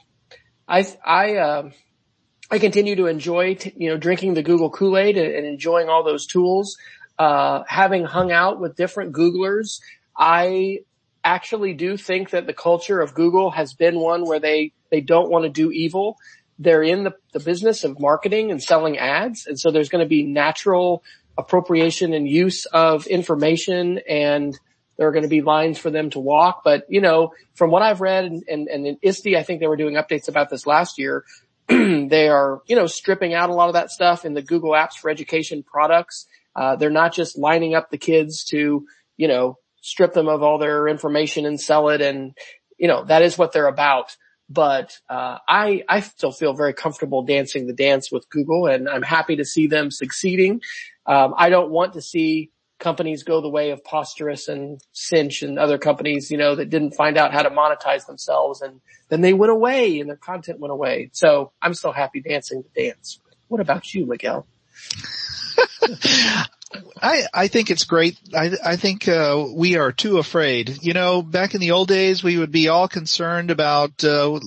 I, 0.67 0.87
I, 1.05 1.37
um, 1.37 1.73
I 2.51 2.59
continue 2.59 2.97
to 2.97 3.07
enjoy, 3.07 3.55
t- 3.55 3.75
you 3.77 3.91
know, 3.91 3.97
drinking 3.97 4.35
the 4.35 4.43
Google 4.43 4.71
Kool-Aid 4.71 5.17
and, 5.17 5.35
and 5.35 5.47
enjoying 5.47 5.89
all 5.89 6.03
those 6.03 6.27
tools. 6.27 6.77
Uh, 7.19 7.65
having 7.67 8.05
hung 8.05 8.33
out 8.33 8.61
with 8.61 8.77
different 8.77 9.13
Googlers, 9.13 9.81
I 10.17 10.81
actually 11.25 11.75
do 11.75 11.97
think 11.97 12.31
that 12.31 12.47
the 12.47 12.55
culture 12.55 13.01
of 13.01 13.15
Google 13.15 13.51
has 13.51 13.75
been 13.75 13.99
one 13.99 14.25
where 14.25 14.41
they, 14.41 14.73
they 14.91 15.01
don't 15.01 15.31
want 15.31 15.45
to 15.45 15.51
do 15.51 15.71
evil 15.71 16.17
they're 16.59 16.83
in 16.83 17.05
the, 17.05 17.15
the 17.33 17.41
business 17.41 17.85
of 17.85 18.01
marketing 18.01 18.51
and 18.51 18.63
selling 18.63 18.99
ads. 18.99 19.47
And 19.47 19.59
so 19.59 19.71
there's 19.71 19.89
going 19.89 20.05
to 20.05 20.09
be 20.09 20.25
natural 20.25 21.03
appropriation 21.37 22.13
and 22.13 22.29
use 22.29 22.67
of 22.67 23.07
information 23.07 24.01
and 24.09 24.59
there 24.97 25.07
are 25.07 25.13
going 25.13 25.23
to 25.23 25.29
be 25.29 25.43
lines 25.43 25.79
for 25.79 25.91
them 25.91 26.11
to 26.11 26.19
walk. 26.19 26.63
But, 26.65 26.87
you 26.89 27.01
know, 27.01 27.33
from 27.55 27.71
what 27.71 27.83
I've 27.83 28.01
read 28.01 28.25
and, 28.25 28.43
and, 28.49 28.67
and 28.67 28.87
in 28.87 28.99
ISTE, 29.01 29.37
I 29.37 29.45
think 29.45 29.61
they 29.61 29.69
were 29.69 29.77
doing 29.77 29.95
updates 29.95 30.29
about 30.29 30.51
this 30.51 30.67
last 30.67 30.99
year. 30.99 31.25
they 32.09 32.29
are, 32.29 32.63
you 32.67 32.77
know, 32.77 32.87
stripping 32.87 33.35
out 33.35 33.51
a 33.51 33.55
lot 33.55 33.69
of 33.69 33.75
that 33.75 33.91
stuff 33.91 34.25
in 34.25 34.35
the 34.35 34.43
Google 34.43 34.71
Apps 34.71 34.95
for 34.95 35.11
Education 35.11 35.63
products. 35.63 36.27
Uh, 36.57 36.77
they're 36.77 36.91
not 36.91 37.13
just 37.13 37.39
lining 37.39 37.75
up 37.75 37.91
the 37.91 37.99
kids 37.99 38.45
to, 38.45 38.87
you 39.17 39.29
know, 39.29 39.59
strip 39.81 40.13
them 40.13 40.29
of 40.29 40.43
all 40.43 40.59
their 40.59 40.89
information 40.89 41.47
and 41.47 41.61
sell 41.61 41.89
it. 41.91 42.01
And, 42.01 42.37
you 42.79 42.89
know, 42.89 43.05
that 43.05 43.23
is 43.23 43.39
what 43.39 43.53
they're 43.53 43.69
about 43.69 44.17
but 44.49 44.99
uh, 45.09 45.39
I 45.47 45.85
I 45.89 46.01
still 46.01 46.33
feel 46.33 46.55
very 46.55 46.73
comfortable 46.73 47.23
dancing 47.23 47.67
the 47.67 47.75
dance 47.75 48.11
with 48.11 48.29
Google, 48.31 48.67
and 48.67 48.89
I'm 48.89 49.03
happy 49.03 49.37
to 49.37 49.45
see 49.45 49.67
them 49.67 49.91
succeeding. 49.91 50.63
Um, 51.07 51.35
I 51.37 51.51
don't 51.51 51.71
want 51.71 51.95
to 51.95 52.03
see 52.03 52.51
companies 52.79 53.23
go 53.23 53.41
the 53.41 53.49
way 53.49 53.71
of 53.71 53.83
Posterous 53.85 54.49
and 54.49 54.81
Cinch 54.93 55.43
and 55.43 55.59
other 55.59 55.79
companies, 55.79 56.31
you 56.31 56.37
know, 56.37 56.55
that 56.55 56.71
didn't 56.71 56.95
find 56.95 57.17
out 57.17 57.33
how 57.33 57.43
to 57.43 57.51
monetize 57.51 58.07
themselves, 58.07 58.63
and 58.63 58.81
then 59.09 59.21
they 59.21 59.33
went 59.33 59.53
away 59.53 60.01
and 60.01 60.09
their 60.09 60.17
content 60.17 60.61
went 60.61 60.73
away. 60.73 61.11
So 61.13 61.53
I'm 61.61 61.75
still 61.75 61.93
happy 61.93 62.21
dancing 62.21 62.63
the 62.63 62.83
dance. 62.83 63.21
What 63.49 63.61
about 63.61 63.93
you, 63.95 64.07
Miguel? 64.07 64.47
I, 67.01 67.23
I 67.33 67.49
think 67.49 67.71
it's 67.71 67.85
great. 67.85 68.19
I, 68.35 68.51
I 68.65 68.77
think, 68.77 69.09
uh, 69.09 69.47
we 69.55 69.77
are 69.77 69.91
too 69.91 70.19
afraid. 70.19 70.79
You 70.83 70.93
know, 70.93 71.23
back 71.23 71.55
in 71.55 71.61
the 71.61 71.71
old 71.71 71.89
days, 71.89 72.23
we 72.23 72.37
would 72.37 72.53
be 72.53 72.69
all 72.69 72.89
concerned 72.89 73.51
about, 73.51 74.05
uh, 74.05 74.39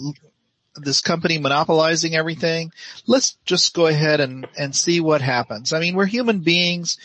this 0.75 1.01
company 1.01 1.37
monopolizing 1.37 2.15
everything. 2.15 2.71
Let's 3.07 3.37
just 3.45 3.73
go 3.73 3.87
ahead 3.87 4.19
and, 4.19 4.47
and 4.57 4.75
see 4.75 5.01
what 5.01 5.21
happens. 5.21 5.73
I 5.73 5.79
mean, 5.79 5.95
we're 5.95 6.05
human 6.05 6.39
beings. 6.39 6.97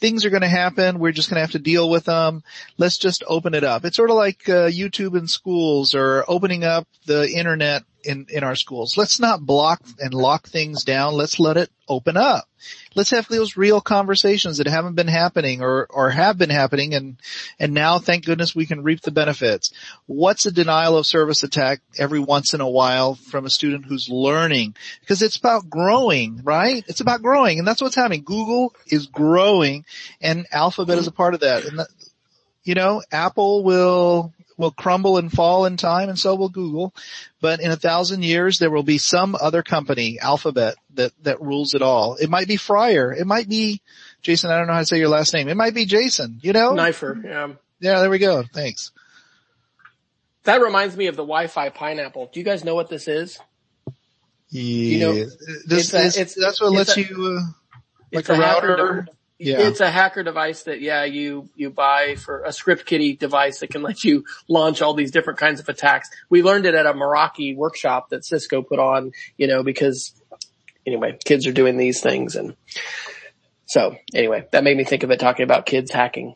Things 0.00 0.24
are 0.24 0.30
going 0.30 0.42
to 0.42 0.48
happen. 0.48 0.98
We're 0.98 1.12
just 1.12 1.28
going 1.28 1.36
to 1.36 1.42
have 1.42 1.52
to 1.52 1.58
deal 1.58 1.90
with 1.90 2.04
them. 2.04 2.42
Let's 2.76 2.98
just 2.98 3.24
open 3.26 3.54
it 3.54 3.64
up. 3.64 3.84
It's 3.84 3.96
sort 3.96 4.10
of 4.10 4.16
like 4.16 4.48
uh, 4.48 4.68
YouTube 4.68 5.18
in 5.18 5.26
schools 5.26 5.94
or 5.94 6.24
opening 6.28 6.64
up 6.64 6.86
the 7.06 7.30
internet 7.30 7.82
in, 8.08 8.26
in 8.30 8.42
our 8.42 8.56
schools. 8.56 8.96
Let's 8.96 9.20
not 9.20 9.44
block 9.44 9.82
and 10.00 10.14
lock 10.14 10.48
things 10.48 10.82
down. 10.82 11.12
Let's 11.12 11.38
let 11.38 11.58
it 11.58 11.70
open 11.86 12.16
up. 12.16 12.48
Let's 12.94 13.10
have 13.10 13.28
those 13.28 13.56
real 13.56 13.82
conversations 13.82 14.58
that 14.58 14.66
haven't 14.66 14.94
been 14.94 15.08
happening 15.08 15.60
or, 15.60 15.86
or 15.90 16.08
have 16.08 16.38
been 16.38 16.48
happening 16.50 16.94
and, 16.94 17.18
and 17.60 17.74
now 17.74 17.98
thank 17.98 18.24
goodness 18.24 18.54
we 18.54 18.64
can 18.64 18.82
reap 18.82 19.02
the 19.02 19.10
benefits. 19.10 19.72
What's 20.06 20.46
a 20.46 20.50
denial 20.50 20.96
of 20.96 21.06
service 21.06 21.42
attack 21.42 21.80
every 21.98 22.18
once 22.18 22.54
in 22.54 22.62
a 22.62 22.68
while 22.68 23.14
from 23.14 23.44
a 23.44 23.50
student 23.50 23.84
who's 23.84 24.08
learning? 24.08 24.74
Because 25.00 25.20
it's 25.20 25.36
about 25.36 25.68
growing, 25.68 26.40
right? 26.42 26.84
It's 26.88 27.02
about 27.02 27.22
growing 27.22 27.58
and 27.58 27.68
that's 27.68 27.82
what's 27.82 27.94
happening. 27.94 28.22
Google 28.24 28.74
is 28.86 29.06
growing 29.06 29.84
and 30.20 30.46
Alphabet 30.50 30.98
is 30.98 31.06
a 31.06 31.12
part 31.12 31.34
of 31.34 31.40
that. 31.40 31.66
And 31.66 31.80
you 32.64 32.74
know, 32.74 33.02
Apple 33.12 33.64
will 33.64 34.32
will 34.58 34.72
crumble 34.72 35.16
and 35.16 35.32
fall 35.32 35.64
in 35.64 35.78
time 35.78 36.10
and 36.10 36.18
so 36.18 36.34
will 36.34 36.50
Google. 36.50 36.92
But 37.40 37.60
in 37.60 37.70
a 37.70 37.76
thousand 37.76 38.24
years, 38.24 38.58
there 38.58 38.70
will 38.70 38.82
be 38.82 38.98
some 38.98 39.34
other 39.40 39.62
company, 39.62 40.18
Alphabet, 40.20 40.74
that, 40.94 41.12
that 41.22 41.40
rules 41.40 41.72
it 41.72 41.80
all. 41.80 42.16
It 42.16 42.28
might 42.28 42.48
be 42.48 42.56
Fryer. 42.56 43.12
It 43.12 43.26
might 43.26 43.48
be, 43.48 43.80
Jason, 44.20 44.50
I 44.50 44.58
don't 44.58 44.66
know 44.66 44.74
how 44.74 44.80
to 44.80 44.86
say 44.86 44.98
your 44.98 45.08
last 45.08 45.32
name. 45.32 45.48
It 45.48 45.56
might 45.56 45.74
be 45.74 45.86
Jason, 45.86 46.40
you 46.42 46.52
know? 46.52 46.72
Knifer, 46.72 47.24
yeah. 47.24 47.48
Yeah, 47.80 48.00
there 48.00 48.10
we 48.10 48.18
go. 48.18 48.42
Thanks. 48.42 48.90
That 50.42 50.60
reminds 50.60 50.96
me 50.96 51.06
of 51.06 51.14
the 51.14 51.22
Wi-Fi 51.22 51.68
pineapple. 51.70 52.30
Do 52.32 52.40
you 52.40 52.44
guys 52.44 52.64
know 52.64 52.74
what 52.74 52.88
this 52.88 53.06
is? 53.06 53.38
Yeah. 54.50 54.62
You 54.62 54.98
know, 54.98 55.14
this, 55.66 55.94
it's 55.94 56.16
a, 56.16 56.20
it's, 56.20 56.34
that's 56.34 56.60
what 56.60 56.72
lets 56.72 56.96
a, 56.96 57.02
you, 57.02 57.38
uh, 57.38 57.52
like 58.12 58.28
a 58.28 58.34
router. 58.34 59.06
Yeah. 59.38 59.60
It's 59.60 59.80
a 59.80 59.90
hacker 59.90 60.24
device 60.24 60.64
that, 60.64 60.80
yeah, 60.80 61.04
you, 61.04 61.48
you 61.54 61.70
buy 61.70 62.16
for 62.16 62.42
a 62.42 62.52
script 62.52 62.86
kiddie 62.86 63.14
device 63.14 63.60
that 63.60 63.70
can 63.70 63.82
let 63.82 64.02
you 64.02 64.24
launch 64.48 64.82
all 64.82 64.94
these 64.94 65.12
different 65.12 65.38
kinds 65.38 65.60
of 65.60 65.68
attacks. 65.68 66.10
We 66.28 66.42
learned 66.42 66.66
it 66.66 66.74
at 66.74 66.86
a 66.86 66.92
Meraki 66.92 67.56
workshop 67.56 68.10
that 68.10 68.24
Cisco 68.24 68.62
put 68.62 68.80
on, 68.80 69.12
you 69.36 69.46
know, 69.46 69.62
because 69.62 70.12
anyway, 70.84 71.18
kids 71.24 71.46
are 71.46 71.52
doing 71.52 71.76
these 71.76 72.00
things 72.00 72.34
and 72.34 72.56
so 73.66 73.96
anyway, 74.14 74.46
that 74.52 74.64
made 74.64 74.76
me 74.76 74.84
think 74.84 75.02
of 75.02 75.10
it 75.10 75.20
talking 75.20 75.44
about 75.44 75.66
kids 75.66 75.92
hacking. 75.92 76.34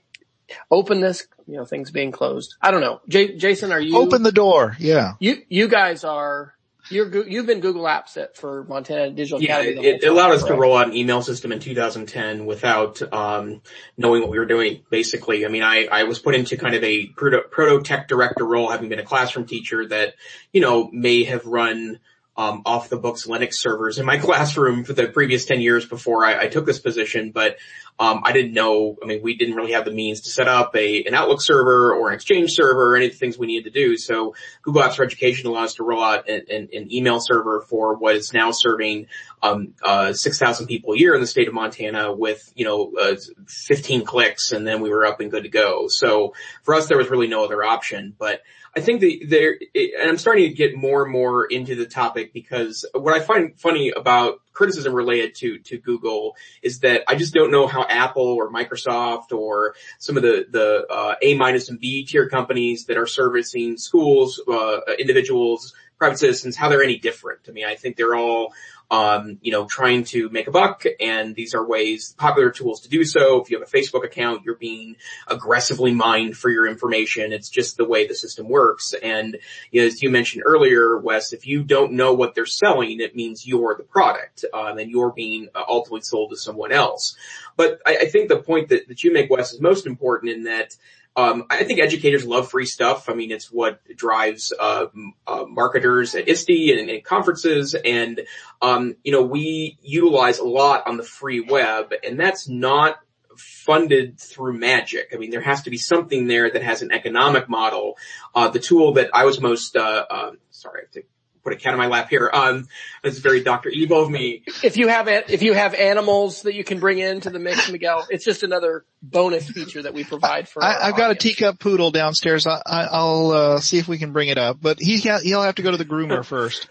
Openness, 0.71 1.27
you 1.47 1.57
know, 1.57 1.65
things 1.65 1.91
being 1.91 2.13
closed. 2.13 2.57
I 2.61 2.71
don't 2.71 2.83
know. 2.83 3.01
J- 3.09 3.37
Jason, 3.37 3.73
are 3.73 3.81
you? 3.81 3.97
Open 3.97 4.23
the 4.23 4.33
door. 4.33 4.77
Yeah. 4.79 5.15
You, 5.19 5.39
you 5.49 5.67
guys 5.67 6.05
are 6.05 6.55
you're, 6.93 7.29
you've 7.29 7.47
been 7.47 7.61
Google 7.61 7.85
Apps 7.85 8.17
at, 8.17 8.37
for 8.37 8.65
Montana 8.65 9.11
Digital 9.11 9.43
yeah, 9.43 9.59
Academy. 9.59 9.87
it, 9.87 10.05
it 10.05 10.09
allowed 10.09 10.33
us 10.33 10.45
to 10.45 10.55
roll 10.55 10.77
out 10.77 10.89
an 10.89 10.97
email 10.97 11.23
system 11.23 11.53
in 11.53 11.59
2010 11.59 12.47
without 12.47 13.03
um, 13.13 13.63
knowing 13.97 14.21
what 14.21 14.31
we 14.31 14.39
were 14.39 14.47
doing. 14.47 14.83
Basically, 14.91 15.45
I 15.45 15.49
mean, 15.49 15.63
I, 15.63 15.89
I 15.91 16.05
was 16.05 16.19
put 16.19 16.35
into 16.35 16.57
kind 16.57 16.75
of 16.75 16.85
a 16.85 17.07
proto, 17.07 17.43
proto 17.51 17.83
tech 17.83 18.09
director 18.09 18.45
role, 18.45 18.69
having 18.69 18.89
been 18.89 18.99
a 18.99 19.05
classroom 19.05 19.47
teacher 19.47 19.87
that 19.89 20.15
you 20.53 20.61
know 20.61 20.91
may 20.93 21.25
have 21.25 21.47
run 21.47 21.99
um, 22.43 22.63
off 22.67 22.89
the 22.89 22.97
books 22.97 23.27
Linux 23.27 23.55
servers 23.55 23.99
in 23.99 24.07
my 24.07 24.19
classroom 24.27 24.85
for 24.85 24.93
the 24.93 25.07
previous 25.07 25.45
10 25.45 25.61
years 25.61 25.87
before 25.87 26.25
I, 26.25 26.43
I 26.43 26.49
took 26.49 26.67
this 26.67 26.81
position, 26.81 27.31
but 27.31 27.57
um, 28.01 28.23
I 28.25 28.33
didn't 28.33 28.53
know, 28.53 28.97
I 29.01 29.07
mean, 29.07 29.23
we 29.23 29.37
didn't 29.37 29.55
really 29.55 29.73
have 29.73 29.85
the 29.85 29.93
means 29.93 30.23
to 30.23 30.31
set 30.31 30.49
up 30.49 30.75
a, 30.75 31.05
an 31.05 31.15
Outlook 31.15 31.41
server 31.41 31.95
or 31.95 32.09
an 32.09 32.15
Exchange 32.15 32.51
server 32.51 32.93
or 32.93 32.97
any 32.97 33.07
of 33.07 33.13
the 33.13 33.19
things 33.19 33.39
we 33.39 33.47
needed 33.47 33.73
to 33.73 33.79
do. 33.79 33.97
So 33.97 34.35
Google 34.63 34.83
Apps 34.83 34.97
for 34.97 35.05
Education 35.05 35.47
allows 35.47 35.71
us 35.71 35.75
to 35.75 35.85
roll 35.85 36.03
out 36.03 36.29
an, 36.29 36.43
an, 36.51 36.69
an 36.73 36.93
email 36.93 37.21
server 37.21 37.61
for 37.61 37.95
what 37.95 38.17
is 38.17 38.33
now 38.33 38.51
serving 38.51 39.07
um, 39.43 39.75
uh, 39.83 40.13
6,000 40.13 40.67
people 40.67 40.95
a 40.95 40.99
year 40.99 41.15
in 41.15 41.21
the 41.21 41.27
state 41.27 41.49
of 41.49 41.55
Montana 41.55 42.13
with, 42.13 42.53
you 42.57 42.65
know, 42.65 42.93
uh, 43.01 43.15
15 43.47 44.05
clicks 44.05 44.53
and 44.53 44.67
then 44.67 44.81
we 44.81 44.91
were 44.91 45.07
up 45.07 45.21
and 45.21 45.31
good 45.31 45.45
to 45.45 45.49
go. 45.49 45.87
So 45.87 46.35
for 46.63 46.75
us, 46.75 46.89
there 46.89 46.99
was 46.99 47.09
really 47.09 47.29
no 47.29 47.45
other 47.45 47.63
option, 47.63 48.15
but 48.19 48.41
I 48.75 48.81
think 48.81 49.01
that 49.03 49.27
there, 49.29 49.59
and 49.75 50.11
I'm 50.11 50.19
starting 50.19 50.49
to 50.49 50.55
get 50.55 50.75
more 50.75 51.03
and 51.03 51.13
more 51.13 51.45
into 51.45 51.75
the 51.75 51.85
topic 51.85 52.33
because 52.33 52.87
what 52.95 53.15
I 53.15 53.21
find 53.21 53.59
funny 53.61 53.91
about 53.91 54.41
criticism 54.55 54.95
related 54.95 55.35
to, 55.37 55.59
to 55.59 55.79
Google 55.79 56.37
is 56.63 56.81
that 56.81 57.03
I 57.07 57.15
just 57.15 57.35
don't 57.35 57.51
know 57.51 57.67
how 57.67 57.85
Apple 57.87 58.23
or 58.23 58.51
Microsoft 58.51 59.33
or 59.33 59.75
some 59.99 60.17
of 60.17 60.23
the, 60.23 60.47
the, 60.51 60.87
uh, 60.91 61.17
A 61.21 61.35
minus 61.35 61.69
and 61.69 61.79
B 61.79 62.07
tier 62.07 62.29
companies 62.29 62.87
that 62.87 62.97
are 62.97 63.07
servicing 63.07 63.77
schools, 63.77 64.41
uh, 64.49 64.81
individuals, 64.99 65.75
private 65.99 66.19
citizens, 66.19 66.57
how 66.57 66.69
they're 66.69 66.83
any 66.83 66.99
different. 66.99 67.41
I 67.49 67.53
mean, 67.53 67.65
I 67.65 67.77
think 67.77 67.97
they're 67.97 68.17
all 68.17 68.53
um, 68.93 69.39
you 69.41 69.53
know, 69.53 69.65
trying 69.65 70.05
to 70.05 70.29
make 70.29 70.49
a 70.49 70.51
buck 70.51 70.85
and 71.01 71.35
these 71.35 71.55
are 71.55 71.67
ways, 71.67 72.15
popular 72.19 72.51
tools 72.51 72.83
to 72.83 72.91
do 72.91 73.07
so. 73.07 73.41
If 73.41 73.51
you 73.51 73.59
have 73.59 73.67
a 73.67 73.71
Facebook 73.71 74.05
account, 74.05 74.43
you're 74.45 74.55
being 74.55 74.97
aggressively 75.27 75.95
mined 75.95 76.37
for 76.37 76.51
your 76.51 76.67
information. 76.67 77.33
It's 77.33 77.49
just 77.49 77.79
the 77.79 77.87
way 77.87 78.07
the 78.07 78.15
system 78.15 78.51
works. 78.51 78.93
And 79.03 79.39
you 79.71 79.81
know, 79.81 79.87
as 79.87 80.03
you 80.03 80.11
mentioned 80.11 80.43
earlier, 80.45 80.99
Wes, 80.99 81.33
if 81.33 81.47
you 81.47 81.63
don't 81.63 81.93
know 81.93 82.13
what 82.13 82.35
they're 82.35 82.45
selling, 82.45 83.01
it 83.01 83.17
means 83.17 83.47
you're 83.47 83.75
the 83.79 83.83
product, 83.83 84.45
um, 84.53 84.77
and 84.77 84.91
you're 84.91 85.13
being 85.13 85.49
uh, 85.55 85.63
ultimately 85.67 86.03
sold 86.03 86.31
to 86.31 86.37
someone 86.37 86.71
else. 86.71 87.17
But 87.57 87.81
I, 87.87 87.97
I 88.03 88.05
think 88.07 88.29
the 88.29 88.43
point 88.43 88.69
that, 88.69 88.89
that 88.89 89.03
you 89.03 89.11
make, 89.11 89.31
Wes, 89.31 89.55
is 89.55 89.61
most 89.63 89.87
important 89.87 90.33
in 90.33 90.45
that 90.45 90.77
um, 91.15 91.45
I 91.51 91.65
think 91.65 91.81
educators 91.81 92.25
love 92.25 92.51
free 92.51 92.65
stuff. 92.65 93.09
I 93.09 93.15
mean, 93.15 93.31
it's 93.31 93.53
what 93.53 93.81
drives 93.97 94.53
uh, 94.59 94.87
uh, 95.27 95.45
marketers 95.47 96.15
at 96.15 96.29
ISTE 96.29 96.71
and, 96.71 96.89
and 96.89 97.05
conferences, 97.05 97.75
and 97.75 98.23
um, 98.63 98.97
you 99.05 99.13
know 99.13 99.23
we 99.23 99.79
utilize 99.83 100.39
a 100.39 100.45
lot 100.45 100.87
on 100.87 100.97
the 100.97 101.03
free 101.03 101.41
web, 101.41 101.93
and 102.03 102.19
that's 102.19 102.49
not 102.49 102.97
funded 103.37 104.19
through 104.19 104.59
magic. 104.59 105.11
I 105.13 105.17
mean, 105.17 105.31
there 105.31 105.43
has 105.43 105.63
to 105.63 105.71
be 105.71 105.79
something 105.79 106.27
there 106.27 106.51
that 106.51 106.63
has 106.63 106.83
an 106.83 106.93
economic 106.93 107.49
model. 107.49 107.97
Uh, 108.35 108.49
the 108.49 108.59
tool 108.59 108.95
that 108.95 109.11
I 109.13 109.25
was 109.25 109.41
most, 109.41 109.77
uh, 109.77 110.07
uh, 110.09 110.31
sorry, 110.51 110.81
I 110.81 110.85
have 110.85 110.91
to 110.93 111.03
put 111.43 111.53
a 111.53 111.57
cat 111.57 111.73
in 111.73 111.79
my 111.79 111.87
lap 111.87 112.09
here. 112.09 112.31
Um, 112.33 112.69
it's 113.03 113.19
very 113.19 113.43
Dr. 113.43 113.69
Evil 113.69 114.03
of 114.03 114.11
me. 114.11 114.45
If 114.63 114.77
you 114.77 114.89
have, 114.89 115.09
if 115.09 115.43
you 115.43 115.55
have 115.55 115.75
animals 115.75 116.43
that 116.43 116.55
you 116.55 116.65
can 116.65 116.81
bring 116.81 116.99
into 116.99 117.31
the 117.31 117.39
mix, 117.39 117.71
Miguel, 117.71 118.07
it's 118.11 118.25
just 118.25 118.43
another 118.43 118.85
bonus 119.03 119.49
feature 119.49 119.83
that 119.83 119.95
we 119.95 120.05
provide 120.05 120.49
for. 120.49 120.63
I, 120.63 120.87
have 120.87 120.97
got 120.97 121.11
a 121.11 121.15
teacup 121.15 121.59
poodle 121.59 121.91
downstairs. 121.91 122.47
I, 122.47 122.89
will 122.93 123.31
uh, 123.33 123.61
see 123.61 123.79
if 123.79 123.89
we 123.89 123.99
can 123.99 124.13
bring 124.13 124.29
it 124.29 124.39
up, 124.39 124.59
but 124.61 124.79
he 124.81 124.99
he'll 124.99 125.43
have 125.43 125.57
to 125.57 125.63
go 125.63 125.71
to 125.71 125.77
the 125.77 125.85
groomer 125.85 126.25
first. 126.25 126.69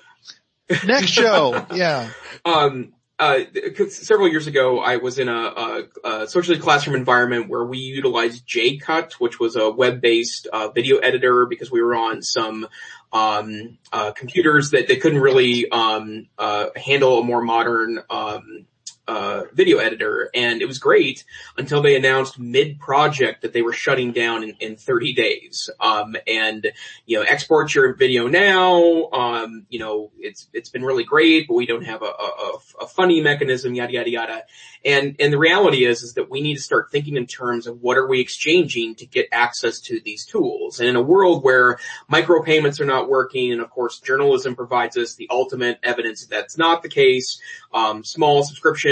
Next 0.85 1.07
show, 1.07 1.65
yeah. 1.73 2.09
Um, 2.45 2.93
uh, 3.21 3.41
several 3.89 4.29
years 4.29 4.47
ago, 4.47 4.79
I 4.79 4.97
was 4.97 5.19
in 5.19 5.29
a, 5.29 5.33
a, 5.33 5.83
a, 6.03 6.27
socially 6.27 6.57
classroom 6.57 6.95
environment 6.95 7.49
where 7.49 7.63
we 7.63 7.77
utilized 7.77 8.47
JayCut, 8.47 9.13
which 9.13 9.39
was 9.39 9.55
a 9.55 9.69
web-based 9.69 10.47
uh, 10.47 10.69
video 10.69 10.97
editor 10.97 11.45
because 11.45 11.71
we 11.71 11.83
were 11.83 11.93
on 11.93 12.23
some 12.23 12.67
um, 13.13 13.77
uh, 13.91 14.11
computers 14.11 14.71
that 14.71 14.87
they 14.87 14.95
couldn't 14.95 15.19
really 15.19 15.69
um, 15.69 16.27
uh, 16.37 16.67
handle 16.75 17.19
a 17.19 17.23
more 17.23 17.41
modern 17.41 17.99
um, 18.09 18.65
uh, 19.07 19.43
video 19.53 19.79
editor, 19.79 20.29
and 20.33 20.61
it 20.61 20.67
was 20.67 20.77
great 20.77 21.23
until 21.57 21.81
they 21.81 21.95
announced 21.95 22.39
mid-project 22.39 23.41
that 23.41 23.51
they 23.53 23.61
were 23.61 23.73
shutting 23.73 24.11
down 24.11 24.43
in, 24.43 24.55
in 24.59 24.75
30 24.75 25.13
days. 25.13 25.69
Um, 25.79 26.15
and 26.27 26.71
you 27.05 27.17
know, 27.17 27.25
export 27.27 27.73
your 27.73 27.93
video 27.95 28.27
now. 28.27 29.09
Um, 29.11 29.65
you 29.69 29.79
know, 29.79 30.11
it's 30.19 30.47
it's 30.53 30.69
been 30.69 30.83
really 30.83 31.03
great, 31.03 31.47
but 31.47 31.55
we 31.55 31.65
don't 31.65 31.85
have 31.85 32.01
a, 32.01 32.05
a, 32.05 32.57
a 32.81 32.87
funny 32.87 33.21
mechanism. 33.21 33.73
Yada 33.73 33.93
yada 33.93 34.09
yada. 34.09 34.43
And 34.83 35.15
and 35.19 35.33
the 35.33 35.37
reality 35.37 35.85
is 35.85 36.03
is 36.03 36.13
that 36.13 36.29
we 36.29 36.41
need 36.41 36.55
to 36.55 36.61
start 36.61 36.91
thinking 36.91 37.15
in 37.15 37.25
terms 37.25 37.67
of 37.67 37.81
what 37.81 37.97
are 37.97 38.07
we 38.07 38.19
exchanging 38.19 38.95
to 38.95 39.05
get 39.05 39.27
access 39.31 39.79
to 39.81 39.99
these 39.99 40.25
tools. 40.25 40.79
And 40.79 40.89
in 40.89 40.95
a 40.95 41.01
world 41.01 41.43
where 41.43 41.79
micropayments 42.11 42.79
are 42.79 42.85
not 42.85 43.09
working, 43.09 43.51
and 43.51 43.61
of 43.61 43.69
course 43.69 43.99
journalism 43.99 44.55
provides 44.55 44.97
us 44.97 45.15
the 45.15 45.27
ultimate 45.29 45.79
evidence 45.83 46.21
that 46.21 46.29
that's 46.29 46.57
not 46.57 46.83
the 46.83 46.89
case. 46.89 47.39
Um, 47.73 48.03
small 48.03 48.43
subscription 48.43 48.90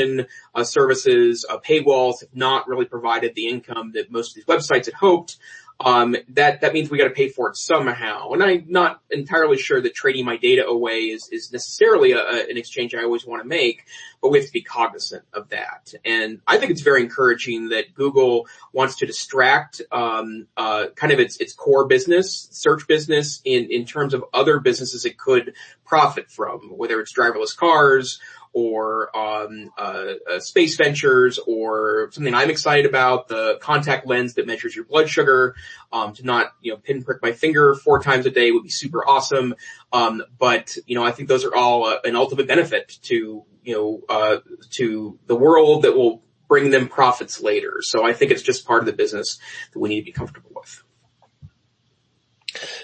uh, 0.55 0.63
services, 0.63 1.45
uh, 1.49 1.57
paywalls 1.59 2.21
have 2.21 2.33
not 2.33 2.67
really 2.67 2.85
provided 2.85 3.35
the 3.35 3.47
income 3.47 3.91
that 3.93 4.11
most 4.11 4.31
of 4.31 4.35
these 4.35 4.45
websites 4.45 4.85
had 4.85 4.93
hoped 4.93 5.37
um, 5.81 6.15
that 6.29 6.61
that 6.61 6.73
means 6.73 6.89
we 6.89 6.97
got 6.97 7.05
to 7.05 7.11
pay 7.11 7.29
for 7.29 7.49
it 7.49 7.55
somehow. 7.55 8.31
And 8.31 8.43
I'm 8.43 8.65
not 8.67 9.01
entirely 9.09 9.57
sure 9.57 9.79
that 9.81 9.93
trading 9.93 10.25
my 10.25 10.35
data 10.35 10.65
away 10.65 11.03
is 11.05 11.29
is 11.31 11.53
necessarily 11.53 12.11
a, 12.11 12.21
an 12.21 12.57
exchange 12.57 12.93
I 12.93 13.03
always 13.03 13.25
want 13.25 13.41
to 13.43 13.47
make, 13.47 13.85
but 14.21 14.29
we 14.29 14.39
have 14.39 14.47
to 14.47 14.51
be 14.51 14.61
cognizant 14.61 15.23
of 15.31 15.49
that. 15.49 15.93
And 16.03 16.41
I 16.45 16.57
think 16.57 16.71
it's 16.71 16.81
very 16.81 17.01
encouraging 17.01 17.69
that 17.69 17.93
Google 17.93 18.47
wants 18.73 18.97
to 18.97 19.05
distract 19.05 19.81
um, 19.89 20.47
uh, 20.57 20.87
kind 20.95 21.13
of 21.13 21.19
its 21.19 21.37
its 21.37 21.53
core 21.53 21.87
business, 21.87 22.49
search 22.51 22.85
business, 22.85 23.41
in 23.45 23.71
in 23.71 23.85
terms 23.85 24.13
of 24.13 24.25
other 24.33 24.59
businesses 24.59 25.05
it 25.05 25.17
could 25.17 25.53
profit 25.85 26.29
from, 26.29 26.71
whether 26.75 26.99
it's 26.99 27.13
driverless 27.17 27.55
cars 27.55 28.19
or 28.53 29.15
um, 29.15 29.69
uh, 29.77 30.13
uh, 30.29 30.39
space 30.39 30.75
ventures 30.75 31.39
or 31.45 32.09
something 32.11 32.33
I'm 32.33 32.49
excited 32.49 32.85
about, 32.85 33.27
the 33.27 33.57
contact 33.61 34.07
lens 34.07 34.33
that 34.35 34.47
measures 34.47 34.75
your 34.75 34.85
blood 34.85 35.09
sugar, 35.09 35.55
um, 35.91 36.13
to 36.13 36.25
not, 36.25 36.53
you 36.61 36.71
know, 36.71 36.77
pinprick 36.77 37.21
my 37.21 37.31
finger 37.31 37.75
four 37.75 38.01
times 38.01 38.25
a 38.25 38.31
day 38.31 38.51
would 38.51 38.63
be 38.63 38.69
super 38.69 39.07
awesome. 39.07 39.55
Um, 39.93 40.23
but, 40.37 40.75
you 40.87 40.95
know, 40.95 41.03
I 41.03 41.11
think 41.11 41.29
those 41.29 41.45
are 41.45 41.55
all 41.55 41.85
uh, 41.85 41.97
an 42.03 42.15
ultimate 42.15 42.47
benefit 42.47 42.97
to, 43.03 43.43
you 43.63 43.75
know, 43.75 44.01
uh, 44.09 44.37
to 44.71 45.19
the 45.27 45.35
world 45.35 45.83
that 45.83 45.95
will 45.95 46.23
bring 46.47 46.71
them 46.71 46.87
profits 46.87 47.41
later. 47.41 47.77
So 47.81 48.03
I 48.03 48.13
think 48.13 48.31
it's 48.31 48.41
just 48.41 48.65
part 48.65 48.79
of 48.79 48.87
the 48.87 48.93
business 48.93 49.37
that 49.71 49.79
we 49.79 49.89
need 49.89 50.01
to 50.01 50.05
be 50.05 50.11
comfortable 50.11 50.51
with. 50.55 50.83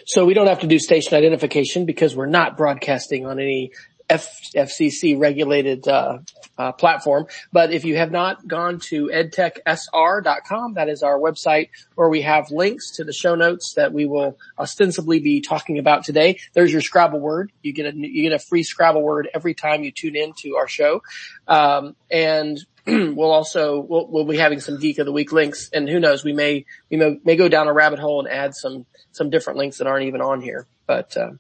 So 0.06 0.26
we 0.26 0.36
don't 0.36 0.46
have 0.48 0.60
to 0.60 0.68
do 0.68 0.78
station 0.78 1.16
identification 1.16 1.86
because 1.86 2.16
we're 2.16 2.28
not 2.28 2.56
broadcasting 2.56 3.26
on 3.26 3.40
any 3.40 3.72
F- 4.10 4.52
FCC 4.56 5.20
regulated 5.20 5.88
uh, 5.88 6.20
uh, 6.58 6.72
platform. 6.74 7.28
But 7.52 7.72
if 7.72 7.86
you 7.86 7.98
have 7.98 8.12
not 8.12 8.48
gone 8.48 8.80
to 8.82 9.08
edtechsr.com, 9.08 10.74
that 10.76 10.90
is 10.90 11.04
our 11.04 11.18
website 11.18 11.70
where 11.96 12.10
we 12.10 12.22
have 12.22 12.52
links 12.52 12.92
to 12.98 13.04
the 13.04 13.14
show 13.14 13.36
notes 13.36 13.74
that 13.76 13.94
we 13.94 14.06
will 14.06 14.38
ostensibly 14.58 15.20
be 15.20 15.42
talking 15.42 15.80
about 15.80 16.04
today. 16.04 16.40
There's 16.54 16.72
your 16.72 16.82
Scrabble 16.82 17.20
word. 17.20 17.52
You 17.62 17.74
get 17.74 17.94
a 17.94 17.98
you 17.98 18.24
get 18.24 18.34
a 18.34 18.40
free 18.40 18.64
Scrabble 18.64 19.02
word 19.02 19.30
every 19.34 19.54
time 19.54 19.84
you 19.84 19.92
tune 19.92 20.16
in 20.16 20.34
to 20.40 20.56
our 20.56 20.68
show, 20.68 21.02
um, 21.48 21.96
and 22.12 22.60
we'll 22.88 23.32
also 23.32 23.80
we'll, 23.80 24.08
we'll 24.08 24.26
be 24.26 24.38
having 24.38 24.60
some 24.60 24.80
Geek 24.80 25.00
of 25.00 25.06
the 25.06 25.12
Week 25.12 25.32
links, 25.32 25.70
and 25.74 25.90
who 25.90 26.00
knows, 26.00 26.24
we 26.24 26.34
may 26.34 26.66
we 26.90 26.98
may, 26.98 27.20
may 27.24 27.36
go 27.36 27.50
down 27.50 27.68
a 27.68 27.74
rabbit 27.74 28.00
hole 28.00 28.20
and 28.20 28.30
add 28.30 28.54
some 28.54 28.86
some 29.12 29.30
different 29.30 29.58
links 29.58 29.80
that 29.80 29.88
aren't 29.88 30.06
even 30.06 30.22
on 30.22 30.42
here. 30.42 30.68
But 30.86 31.18
uh, 31.18 31.32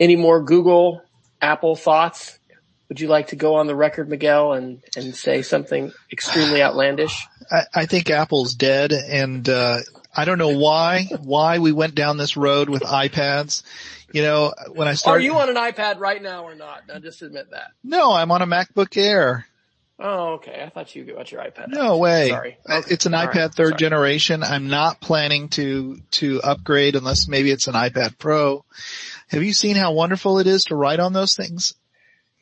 any 0.00 0.16
more 0.16 0.42
Google 0.42 1.02
Apple 1.40 1.76
thoughts? 1.76 2.38
Would 2.88 3.00
you 3.00 3.08
like 3.08 3.28
to 3.28 3.36
go 3.36 3.56
on 3.56 3.66
the 3.66 3.76
record, 3.76 4.08
Miguel, 4.08 4.54
and, 4.54 4.82
and 4.96 5.14
say 5.14 5.42
something 5.42 5.92
extremely 6.10 6.62
outlandish? 6.62 7.26
I, 7.50 7.62
I 7.74 7.86
think 7.86 8.08
Apple's 8.08 8.54
dead 8.54 8.92
and, 8.92 9.46
uh, 9.48 9.80
I 10.16 10.24
don't 10.24 10.38
know 10.38 10.56
why, 10.56 11.04
why 11.20 11.58
we 11.58 11.70
went 11.70 11.94
down 11.94 12.16
this 12.16 12.36
road 12.36 12.68
with 12.70 12.82
iPads. 12.82 13.62
You 14.10 14.22
know, 14.22 14.54
when 14.72 14.88
I 14.88 14.94
started. 14.94 15.20
Are 15.20 15.22
you 15.22 15.34
on 15.34 15.50
an 15.50 15.56
iPad 15.56 15.98
right 15.98 16.22
now 16.22 16.44
or 16.44 16.54
not? 16.54 16.88
Now 16.88 16.98
just 16.98 17.20
admit 17.20 17.50
that. 17.50 17.72
No, 17.84 18.10
I'm 18.10 18.30
on 18.30 18.40
a 18.40 18.46
MacBook 18.46 18.96
Air. 18.96 19.46
Oh, 20.00 20.34
okay. 20.34 20.62
I 20.64 20.70
thought 20.70 20.94
you 20.96 21.04
got 21.04 21.30
your 21.30 21.42
iPad. 21.42 21.68
No 21.68 21.98
way. 21.98 22.28
Sorry. 22.30 22.56
Okay. 22.70 22.94
It's 22.94 23.04
an 23.04 23.14
All 23.14 23.26
iPad 23.26 23.34
right. 23.34 23.54
third 23.54 23.70
Sorry. 23.70 23.78
generation. 23.78 24.42
I'm 24.42 24.68
not 24.68 25.00
planning 25.00 25.48
to, 25.50 25.98
to 26.12 26.40
upgrade 26.40 26.96
unless 26.96 27.28
maybe 27.28 27.50
it's 27.50 27.66
an 27.66 27.74
iPad 27.74 28.16
Pro. 28.16 28.64
Have 29.28 29.42
you 29.42 29.52
seen 29.52 29.76
how 29.76 29.92
wonderful 29.92 30.38
it 30.38 30.46
is 30.46 30.64
to 30.64 30.76
write 30.76 31.00
on 31.00 31.12
those 31.12 31.34
things? 31.34 31.74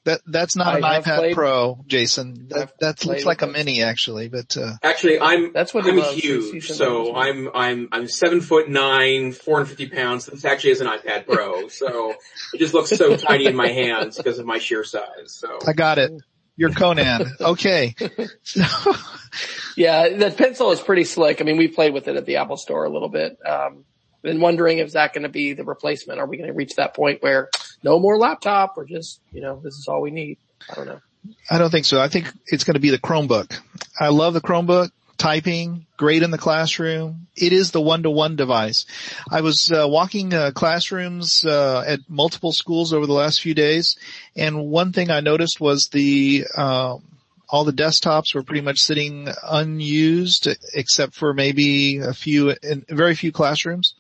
That 0.05 0.21
that's 0.25 0.55
not 0.55 0.69
I 0.69 0.97
an 0.99 1.03
iPad 1.03 1.17
played, 1.19 1.35
Pro, 1.35 1.85
Jason. 1.89 2.47
That 2.51 2.73
that 2.79 3.05
looks 3.05 3.25
like 3.25 3.43
a 3.43 3.49
mini 3.49 3.83
actually, 3.83 4.29
but 4.29 4.57
uh, 4.57 4.75
actually 4.81 5.19
I'm 5.19 5.53
that's 5.53 5.75
what 5.75 5.85
I'm 5.85 5.99
huge. 6.15 6.71
So 6.71 7.17
I'm 7.17 7.49
I'm 7.53 7.89
I'm 7.91 8.07
seven 8.07 8.41
foot 8.41 8.69
nine, 8.69 9.33
four 9.33 9.57
hundred 9.57 9.71
fifty 9.71 9.89
pounds. 9.89 10.27
This 10.27 10.45
actually 10.45 10.71
is 10.71 10.81
an 10.81 10.87
iPad 10.87 11.27
Pro, 11.27 11.67
so 11.71 12.15
it 12.55 12.59
just 12.59 12.73
looks 12.73 12.91
so 12.91 13.17
tiny 13.17 13.47
in 13.47 13.57
my 13.57 13.67
hands 13.67 14.17
because 14.17 14.39
of 14.39 14.47
my 14.47 14.59
sheer 14.59 14.85
size. 14.85 15.33
So 15.33 15.59
I 15.67 15.73
got 15.73 15.99
it. 15.99 16.13
You're 16.55 16.71
Conan. 16.71 17.27
Okay. 17.41 17.97
yeah, 19.77 20.09
the 20.09 20.35
pencil 20.37 20.71
is 20.71 20.81
pretty 20.81 21.05
slick. 21.05 21.41
I 21.41 21.45
mean, 21.45 21.57
we 21.57 21.67
played 21.67 21.93
with 21.93 22.07
it 22.07 22.17
at 22.17 22.27
the 22.27 22.37
Apple 22.37 22.57
Store 22.57 22.85
a 22.85 22.89
little 22.89 23.11
bit. 23.11 23.39
Um, 23.45 23.85
been 24.27 24.41
wondering 24.41 24.79
if 24.79 24.93
that 24.93 25.15
going 25.15 25.23
to 25.23 25.31
be 25.31 25.55
the 25.55 25.65
replacement. 25.65 26.19
Are 26.19 26.27
we 26.27 26.37
going 26.37 26.49
to 26.49 26.53
reach 26.53 26.75
that 26.75 26.95
point 26.95 27.23
where 27.23 27.49
no 27.83 27.99
more 27.99 28.19
laptop 28.19 28.77
or 28.77 28.85
just, 28.85 29.21
you 29.33 29.41
know, 29.41 29.61
this 29.63 29.75
is 29.75 29.87
all 29.89 30.03
we 30.03 30.11
need? 30.11 30.37
I 30.69 30.75
don't 30.75 30.87
know. 30.87 31.01
I 31.49 31.59
don't 31.59 31.71
think 31.71 31.87
so. 31.87 32.01
I 32.01 32.09
think 32.09 32.31
it's 32.47 32.65
going 32.65 32.75
to 32.75 32.81
be 32.81 32.91
the 32.91 32.99
Chromebook. 32.99 33.59
I 33.99 34.09
love 34.09 34.35
the 34.35 34.41
Chromebook. 34.43 34.91
Typing, 35.17 35.87
great 35.97 36.23
in 36.23 36.31
the 36.31 36.37
classroom. 36.37 37.27
It 37.35 37.55
is 37.55 37.71
the 37.71 37.81
one-to-one 37.81 38.37
device. 38.37 38.85
I 39.31 39.41
was 39.41 39.73
uh, 39.73 39.87
walking 39.89 40.35
uh, 40.35 40.51
classrooms 40.51 41.43
uh, 41.43 41.83
at 41.87 42.01
multiple 42.07 42.53
schools 42.53 42.93
over 42.93 43.07
the 43.07 43.15
last 43.15 43.41
few 43.41 43.55
days, 43.55 43.97
and 44.37 44.67
one 44.67 44.93
thing 44.93 45.11
I 45.11 45.21
noticed 45.21 45.59
was 45.59 45.89
the 45.89 46.45
um, 46.55 47.03
all 47.49 47.65
the 47.65 47.73
desktops 47.73 48.35
were 48.35 48.43
pretty 48.43 48.61
much 48.61 48.79
sitting 48.79 49.29
unused 49.43 50.49
except 50.75 51.15
for 51.15 51.33
maybe 51.33 51.99
a 51.99 52.13
few, 52.13 52.55
in 52.63 52.85
very 52.89 53.15
few 53.15 53.33
classrooms. 53.33 53.95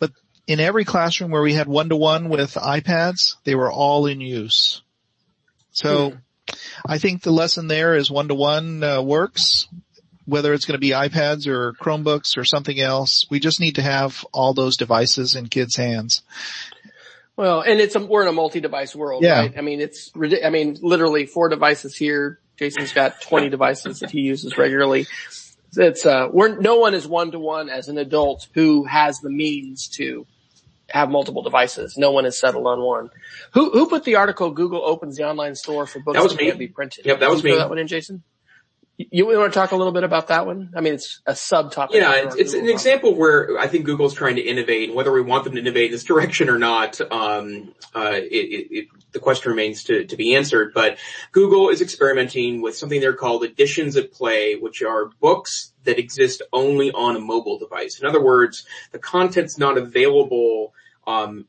But 0.00 0.12
in 0.46 0.60
every 0.60 0.84
classroom 0.84 1.30
where 1.30 1.42
we 1.42 1.54
had 1.54 1.68
one 1.68 1.88
to 1.90 1.96
one 1.96 2.28
with 2.28 2.54
iPads, 2.54 3.36
they 3.44 3.54
were 3.54 3.70
all 3.70 4.06
in 4.06 4.20
use. 4.20 4.82
So 5.72 6.10
hmm. 6.10 6.16
I 6.86 6.98
think 6.98 7.22
the 7.22 7.30
lesson 7.30 7.68
there 7.68 7.94
is 7.94 8.10
one 8.10 8.28
to 8.28 8.34
one 8.34 8.80
works. 9.06 9.68
Whether 10.24 10.52
it's 10.54 10.66
going 10.66 10.76
to 10.76 10.80
be 10.80 10.90
iPads 10.90 11.48
or 11.48 11.72
Chromebooks 11.72 12.36
or 12.36 12.44
something 12.44 12.78
else, 12.78 13.26
we 13.28 13.40
just 13.40 13.60
need 13.60 13.74
to 13.74 13.82
have 13.82 14.24
all 14.32 14.54
those 14.54 14.76
devices 14.76 15.34
in 15.34 15.48
kids' 15.48 15.74
hands. 15.74 16.22
Well, 17.36 17.60
and 17.62 17.80
it's 17.80 17.96
a, 17.96 18.06
we're 18.06 18.22
in 18.22 18.28
a 18.28 18.32
multi-device 18.32 18.94
world, 18.94 19.24
yeah. 19.24 19.40
right? 19.40 19.54
I 19.58 19.62
mean, 19.62 19.80
it's, 19.80 20.12
I 20.44 20.50
mean, 20.50 20.78
literally 20.80 21.26
four 21.26 21.48
devices 21.48 21.96
here, 21.96 22.38
Jason's 22.58 22.92
got 22.92 23.20
20 23.20 23.48
devices 23.48 24.00
that 24.00 24.10
he 24.10 24.20
uses 24.20 24.56
regularly. 24.56 25.06
It's, 25.74 26.04
uh, 26.04 26.28
we're, 26.30 26.58
no 26.58 26.76
one 26.76 26.94
is 26.94 27.06
one 27.06 27.30
to 27.32 27.38
one 27.38 27.70
as 27.70 27.88
an 27.88 27.98
adult 27.98 28.48
who 28.54 28.84
has 28.84 29.20
the 29.20 29.30
means 29.30 29.88
to 29.96 30.26
have 30.90 31.10
multiple 31.10 31.42
devices. 31.42 31.96
No 31.96 32.10
one 32.10 32.26
is 32.26 32.38
settled 32.38 32.66
on 32.66 32.80
one. 32.82 33.10
Who, 33.54 33.70
who 33.70 33.86
put 33.88 34.04
the 34.04 34.16
article 34.16 34.50
Google 34.50 34.84
opens 34.84 35.16
the 35.16 35.24
online 35.24 35.54
store 35.54 35.86
for 35.86 36.00
books 36.00 36.18
that, 36.18 36.22
was 36.22 36.32
that 36.32 36.38
me. 36.38 36.46
can't 36.46 36.58
be 36.58 36.68
printed? 36.68 37.06
Yep, 37.06 37.20
that 37.20 37.30
was 37.30 37.42
me. 37.42 37.56
That 37.56 37.70
one 37.70 37.78
in, 37.78 37.86
Jason? 37.86 38.22
You 39.10 39.26
want 39.26 39.52
to 39.52 39.58
talk 39.58 39.72
a 39.72 39.76
little 39.76 39.92
bit 39.92 40.04
about 40.04 40.28
that 40.28 40.46
one? 40.46 40.72
I 40.76 40.80
mean, 40.80 40.94
it's 40.94 41.20
a 41.26 41.32
subtopic. 41.32 41.92
Yeah, 41.92 42.14
it's, 42.14 42.36
it's 42.36 42.54
an 42.54 42.68
example 42.68 43.14
where 43.14 43.58
I 43.58 43.66
think 43.66 43.84
Google's 43.84 44.14
trying 44.14 44.36
to 44.36 44.42
innovate, 44.42 44.88
and 44.88 44.96
whether 44.96 45.12
we 45.12 45.22
want 45.22 45.44
them 45.44 45.54
to 45.54 45.60
innovate 45.60 45.86
in 45.86 45.92
this 45.92 46.04
direction 46.12 46.48
or 46.48 46.58
not, 46.58 47.00
um, 47.12 47.74
uh, 47.94 48.12
it, 48.14 48.68
it, 48.70 48.88
the 49.12 49.18
question 49.18 49.50
remains 49.50 49.84
to, 49.84 50.04
to 50.04 50.16
be 50.16 50.34
answered. 50.34 50.72
But 50.74 50.98
Google 51.32 51.68
is 51.68 51.80
experimenting 51.80 52.62
with 52.62 52.76
something 52.76 53.00
they're 53.00 53.14
called 53.14 53.44
editions 53.44 53.96
at 53.96 54.12
play, 54.12 54.56
which 54.56 54.82
are 54.82 55.06
books 55.20 55.72
that 55.84 55.98
exist 55.98 56.42
only 56.52 56.90
on 56.92 57.16
a 57.16 57.20
mobile 57.20 57.58
device. 57.58 58.00
In 58.00 58.06
other 58.06 58.22
words, 58.22 58.64
the 58.92 58.98
content's 58.98 59.58
not 59.58 59.78
available 59.78 60.74
um, 61.06 61.46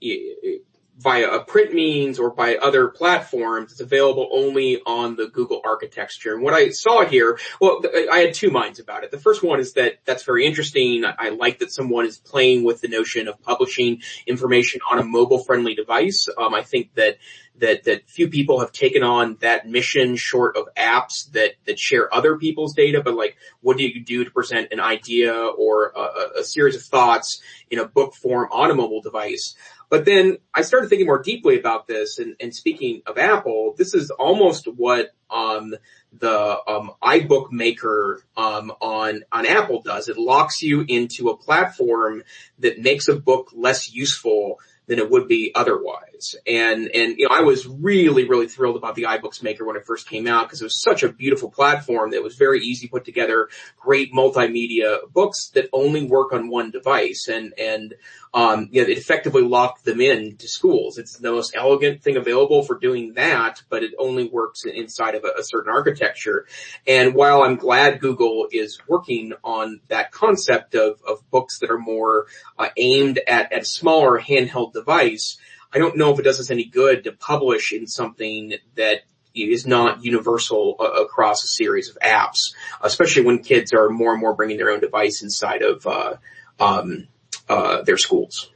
via 1.04 1.30
a 1.30 1.44
print 1.44 1.74
means 1.74 2.18
or 2.18 2.30
by 2.30 2.56
other 2.56 2.88
platforms. 2.88 3.74
It's 3.74 3.82
available 3.82 4.30
only 4.32 4.82
on 4.86 5.18
the 5.18 5.28
Google 5.28 5.62
architecture. 5.66 6.34
And 6.34 6.42
what 6.42 6.54
I 6.54 6.70
saw 6.70 7.06
here, 7.06 7.38
well, 7.60 7.82
I 8.12 8.20
had 8.20 8.34
two 8.34 8.50
minds 8.50 8.80
about 8.80 9.04
it. 9.04 9.12
The 9.12 9.20
first 9.20 9.44
one 9.44 9.60
is 9.60 9.74
that 9.74 10.00
that's 10.06 10.24
very 10.24 10.46
interesting. 10.46 11.04
I 11.06 11.30
like 11.30 11.60
that 11.60 11.72
someone 11.72 12.06
is 12.06 12.18
playing 12.18 12.64
with 12.64 12.80
the 12.80 12.88
notion 12.88 13.28
of 13.28 13.42
publishing 13.42 14.02
information 14.26 14.80
on 14.90 15.00
a 15.00 15.04
mobile 15.04 15.44
friendly 15.44 15.76
device. 15.76 16.30
Um, 16.38 16.54
I 16.54 16.64
think 16.64 16.96
that 16.96 17.18
that 17.58 17.84
that 17.84 18.10
few 18.10 18.30
people 18.30 18.60
have 18.60 18.72
taken 18.72 19.04
on 19.04 19.38
that 19.42 19.68
mission 19.68 20.16
short 20.16 20.58
of 20.58 20.68
apps 20.76 21.32
that 21.32 21.52
that 21.66 21.78
share 21.78 22.14
other 22.14 22.38
people's 22.38 22.74
data 22.74 23.02
but 23.04 23.14
like 23.14 23.38
what 23.62 23.78
do 23.78 23.84
you 23.84 24.04
do 24.04 24.24
to 24.24 24.32
present 24.32 24.72
an 24.72 24.80
idea 24.80 25.34
or 25.34 25.92
a, 25.96 26.40
a 26.40 26.44
series 26.44 26.76
of 26.76 26.82
thoughts 26.82 27.42
in 27.70 27.80
a 27.80 27.88
book 27.88 28.16
form 28.16 28.48
on 28.52 28.72
a 28.72 28.76
mobile 28.76 29.02
device 29.02 29.56
but 29.94 30.06
then 30.06 30.38
I 30.52 30.64
started 30.64 30.90
thinking 30.90 31.06
more 31.06 31.22
deeply 31.22 31.60
about 31.60 31.86
this 31.86 32.18
and, 32.18 32.36
and 32.40 32.52
speaking 32.52 33.04
of 33.06 33.20
Apple, 33.20 33.76
this 33.78 33.94
is 33.94 34.10
almost 34.10 34.66
what, 34.66 35.12
um, 35.30 35.76
the, 36.18 36.58
um, 36.68 36.94
iBook 37.04 37.52
maker, 37.52 38.24
um, 38.36 38.72
on, 38.82 39.24
on 39.32 39.46
Apple 39.46 39.84
does. 39.84 40.10
It 40.10 40.18
locks 40.18 40.64
you 40.64 40.84
into 40.88 41.30
a 41.30 41.38
platform 41.38 42.24
that 42.58 42.80
makes 42.80 43.08
a 43.08 43.16
book 43.16 43.52
less 43.54 43.94
useful 43.94 44.58
than 44.88 44.98
it 44.98 45.12
would 45.12 45.28
be 45.28 45.52
otherwise. 45.54 46.13
And, 46.48 46.90
and, 46.94 47.18
you 47.18 47.28
know, 47.28 47.36
I 47.36 47.42
was 47.42 47.68
really, 47.68 48.28
really 48.28 48.48
thrilled 48.48 48.78
about 48.78 48.96
the 48.96 49.04
iBooks 49.04 49.44
Maker 49.44 49.66
when 49.66 49.76
it 49.76 49.86
first 49.86 50.10
came 50.10 50.28
out 50.28 50.48
because 50.48 50.62
it 50.62 50.66
was 50.66 50.82
such 50.82 51.04
a 51.04 51.12
beautiful 51.12 51.50
platform 51.50 52.12
that 52.12 52.24
was 52.24 52.36
very 52.36 52.62
easy 52.62 52.88
to 52.88 52.92
put 52.92 53.06
together 53.06 53.50
great 53.80 54.14
multimedia 54.14 55.00
books 55.12 55.50
that 55.56 55.70
only 55.74 56.06
work 56.06 56.34
on 56.34 56.50
one 56.50 56.72
device. 56.72 57.28
And, 57.28 57.54
and, 57.58 57.96
um, 58.34 58.70
it 58.72 58.90
effectively 58.90 59.44
locked 59.44 59.86
them 59.86 60.02
in 60.02 60.38
to 60.38 60.48
schools. 60.48 60.98
It's 60.98 61.18
the 61.18 61.32
most 61.32 61.56
elegant 61.56 62.02
thing 62.02 62.18
available 62.18 62.64
for 62.64 62.80
doing 62.80 63.14
that, 63.14 63.62
but 63.70 63.84
it 63.84 63.92
only 64.00 64.28
works 64.28 64.66
inside 64.66 65.14
of 65.14 65.24
a, 65.24 65.40
a 65.40 65.44
certain 65.44 65.72
architecture. 65.72 66.48
And 66.88 67.14
while 67.14 67.44
I'm 67.44 67.58
glad 67.58 68.00
Google 68.00 68.48
is 68.52 68.80
working 68.88 69.34
on 69.44 69.82
that 69.90 70.12
concept 70.12 70.74
of, 70.74 71.00
of 71.08 71.30
books 71.30 71.60
that 71.60 71.70
are 71.70 71.78
more 71.78 72.26
uh, 72.58 72.70
aimed 72.76 73.20
at, 73.28 73.54
at 73.54 73.62
a 73.62 73.66
smaller 73.66 74.20
handheld 74.20 74.74
device, 74.74 75.38
I 75.74 75.80
don't 75.80 75.98
know 75.98 76.14
if 76.14 76.20
it 76.20 76.24
does 76.24 76.40
us 76.40 76.52
any 76.52 76.66
good 76.66 77.06
to 77.06 77.12
publish 77.12 77.74
in 77.74 77.88
something 77.88 78.54
that 78.76 79.02
is 79.36 79.66
not 79.66 80.04
universal 80.04 80.80
across 80.80 81.44
a 81.44 81.48
series 81.48 81.90
of 81.90 81.98
apps, 82.00 82.54
especially 82.82 83.24
when 83.24 83.40
kids 83.40 83.74
are 83.74 83.90
more 83.90 84.12
and 84.12 84.22
more 84.22 84.36
bringing 84.36 84.58
their 84.58 84.70
own 84.70 84.80
device 84.80 85.24
inside 85.24 85.64
of 85.64 85.88
uh, 85.88 86.16
um, 86.60 87.08
uh, 87.50 87.82
their 87.82 87.98
schools. 87.98 88.52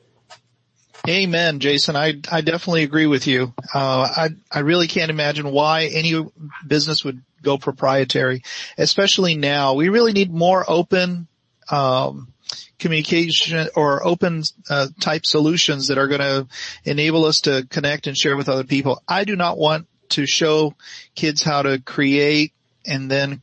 Amen, 1.08 1.60
Jason. 1.60 1.96
I 1.96 2.20
I 2.30 2.42
definitely 2.42 2.84
agree 2.84 3.08
with 3.08 3.28
you. 3.28 3.54
Uh, 3.74 4.08
I 4.18 4.30
I 4.52 4.60
really 4.60 4.88
can't 4.88 5.10
imagine 5.10 5.50
why 5.52 5.86
any 5.86 6.26
business 6.68 7.06
would 7.06 7.22
go 7.42 7.58
proprietary, 7.58 8.44
especially 8.78 9.38
now. 9.38 9.76
We 9.76 9.88
really 9.88 10.12
need 10.12 10.32
more 10.32 10.66
open 10.68 11.28
um, 11.70 12.34
communication 12.80 13.68
or 13.76 14.06
open 14.06 14.44
uh, 14.70 14.88
type 15.00 15.26
solutions 15.26 15.88
that 15.88 15.98
are 15.98 16.08
going 16.08 16.22
to 16.22 16.48
enable 16.84 17.26
us 17.26 17.42
to 17.42 17.66
connect 17.70 18.08
and 18.08 18.18
share 18.18 18.38
with 18.38 18.50
other 18.50 18.64
people. 18.64 19.02
I 19.08 19.24
do 19.24 19.36
not 19.36 19.58
want 19.58 19.88
to 20.10 20.26
show 20.26 20.76
kids 21.16 21.44
how 21.44 21.64
to 21.64 21.80
create 21.80 22.54
and 22.86 23.12
then 23.12 23.42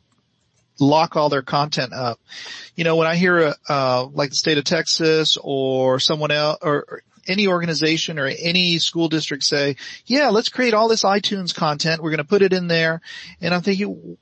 lock 0.81 1.17
all 1.17 1.29
their 1.29 1.43
content 1.43 1.93
up. 1.93 2.19
You 2.75 2.85
know, 2.85 2.97
when 2.97 3.07
I 3.07 3.17
hear, 3.17 3.55
uh, 3.69 4.07
like 4.13 4.31
the 4.31 4.37
state 4.37 4.59
of 4.59 4.65
Texas 4.65 5.37
or 5.41 6.01
someone 6.01 6.31
else 6.31 6.59
or 6.63 7.03
any 7.27 7.47
organization 7.47 8.19
or 8.19 8.27
any 8.27 8.79
school 8.79 9.09
district 9.09 9.45
say, 9.45 9.77
yeah, 10.07 10.29
let's 10.29 10.49
create 10.49 10.75
all 10.75 10.89
this 10.89 11.05
iTunes 11.05 11.55
content. 11.55 12.03
We're 12.03 12.11
going 12.11 12.19
to 12.19 12.25
put 12.25 12.43
it 12.43 12.53
in 12.53 12.69
there. 12.69 13.01
And 13.41 13.55
I'm 13.55 13.63
thinking, 13.63 14.17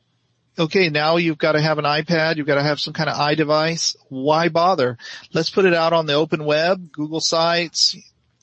okay, 0.58 0.88
now 0.88 1.16
you've 1.16 1.38
got 1.38 1.52
to 1.52 1.60
have 1.60 1.78
an 1.78 1.84
iPad. 1.84 2.36
You've 2.36 2.46
got 2.46 2.56
to 2.56 2.62
have 2.62 2.80
some 2.80 2.92
kind 2.92 3.08
of 3.08 3.16
iDevice. 3.16 3.96
Why 4.08 4.48
bother? 4.48 4.98
Let's 5.32 5.50
put 5.50 5.64
it 5.64 5.74
out 5.74 5.92
on 5.92 6.06
the 6.06 6.14
open 6.14 6.44
web, 6.44 6.92
Google 6.92 7.20
sites. 7.20 7.96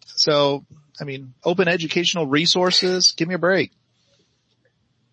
So, 0.05 0.65
I 0.99 1.03
mean, 1.03 1.33
open 1.43 1.67
educational 1.67 2.27
resources. 2.27 3.13
Give 3.15 3.27
me 3.27 3.35
a 3.35 3.39
break. 3.39 3.71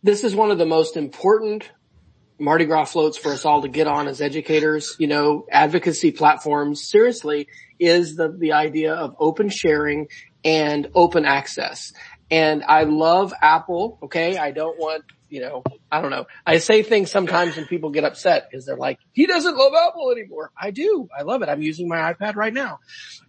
This 0.02 0.24
is 0.24 0.34
one 0.34 0.50
of 0.50 0.58
the 0.58 0.66
most 0.66 0.96
important 0.96 1.68
Mardi 2.38 2.66
Gras 2.66 2.84
floats 2.86 3.16
for 3.16 3.32
us 3.32 3.44
all 3.44 3.62
to 3.62 3.68
get 3.68 3.86
on 3.86 4.08
as 4.08 4.20
educators, 4.20 4.94
you 4.98 5.06
know, 5.06 5.46
advocacy 5.50 6.10
platforms, 6.10 6.86
seriously, 6.86 7.48
is 7.78 8.16
the, 8.16 8.28
the 8.28 8.52
idea 8.52 8.92
of 8.92 9.16
open 9.18 9.48
sharing 9.48 10.08
and 10.44 10.88
open 10.94 11.24
access. 11.24 11.92
And 12.30 12.64
I 12.64 12.84
love 12.84 13.32
Apple, 13.40 13.98
okay? 14.04 14.36
I 14.36 14.50
don't 14.50 14.78
want, 14.78 15.04
you 15.28 15.40
know, 15.40 15.62
I 15.90 16.00
don't 16.00 16.10
know. 16.10 16.26
I 16.44 16.58
say 16.58 16.82
things 16.82 17.10
sometimes 17.10 17.56
and 17.56 17.68
people 17.68 17.90
get 17.90 18.04
upset 18.04 18.48
because 18.50 18.66
they're 18.66 18.76
like, 18.76 18.98
he 19.12 19.26
doesn't 19.26 19.56
love 19.56 19.72
Apple 19.88 20.10
anymore. 20.10 20.50
I 20.60 20.70
do. 20.72 21.08
I 21.16 21.22
love 21.22 21.42
it. 21.42 21.48
I'm 21.48 21.62
using 21.62 21.88
my 21.88 22.12
iPad 22.12 22.34
right 22.34 22.52
now. 22.52 22.80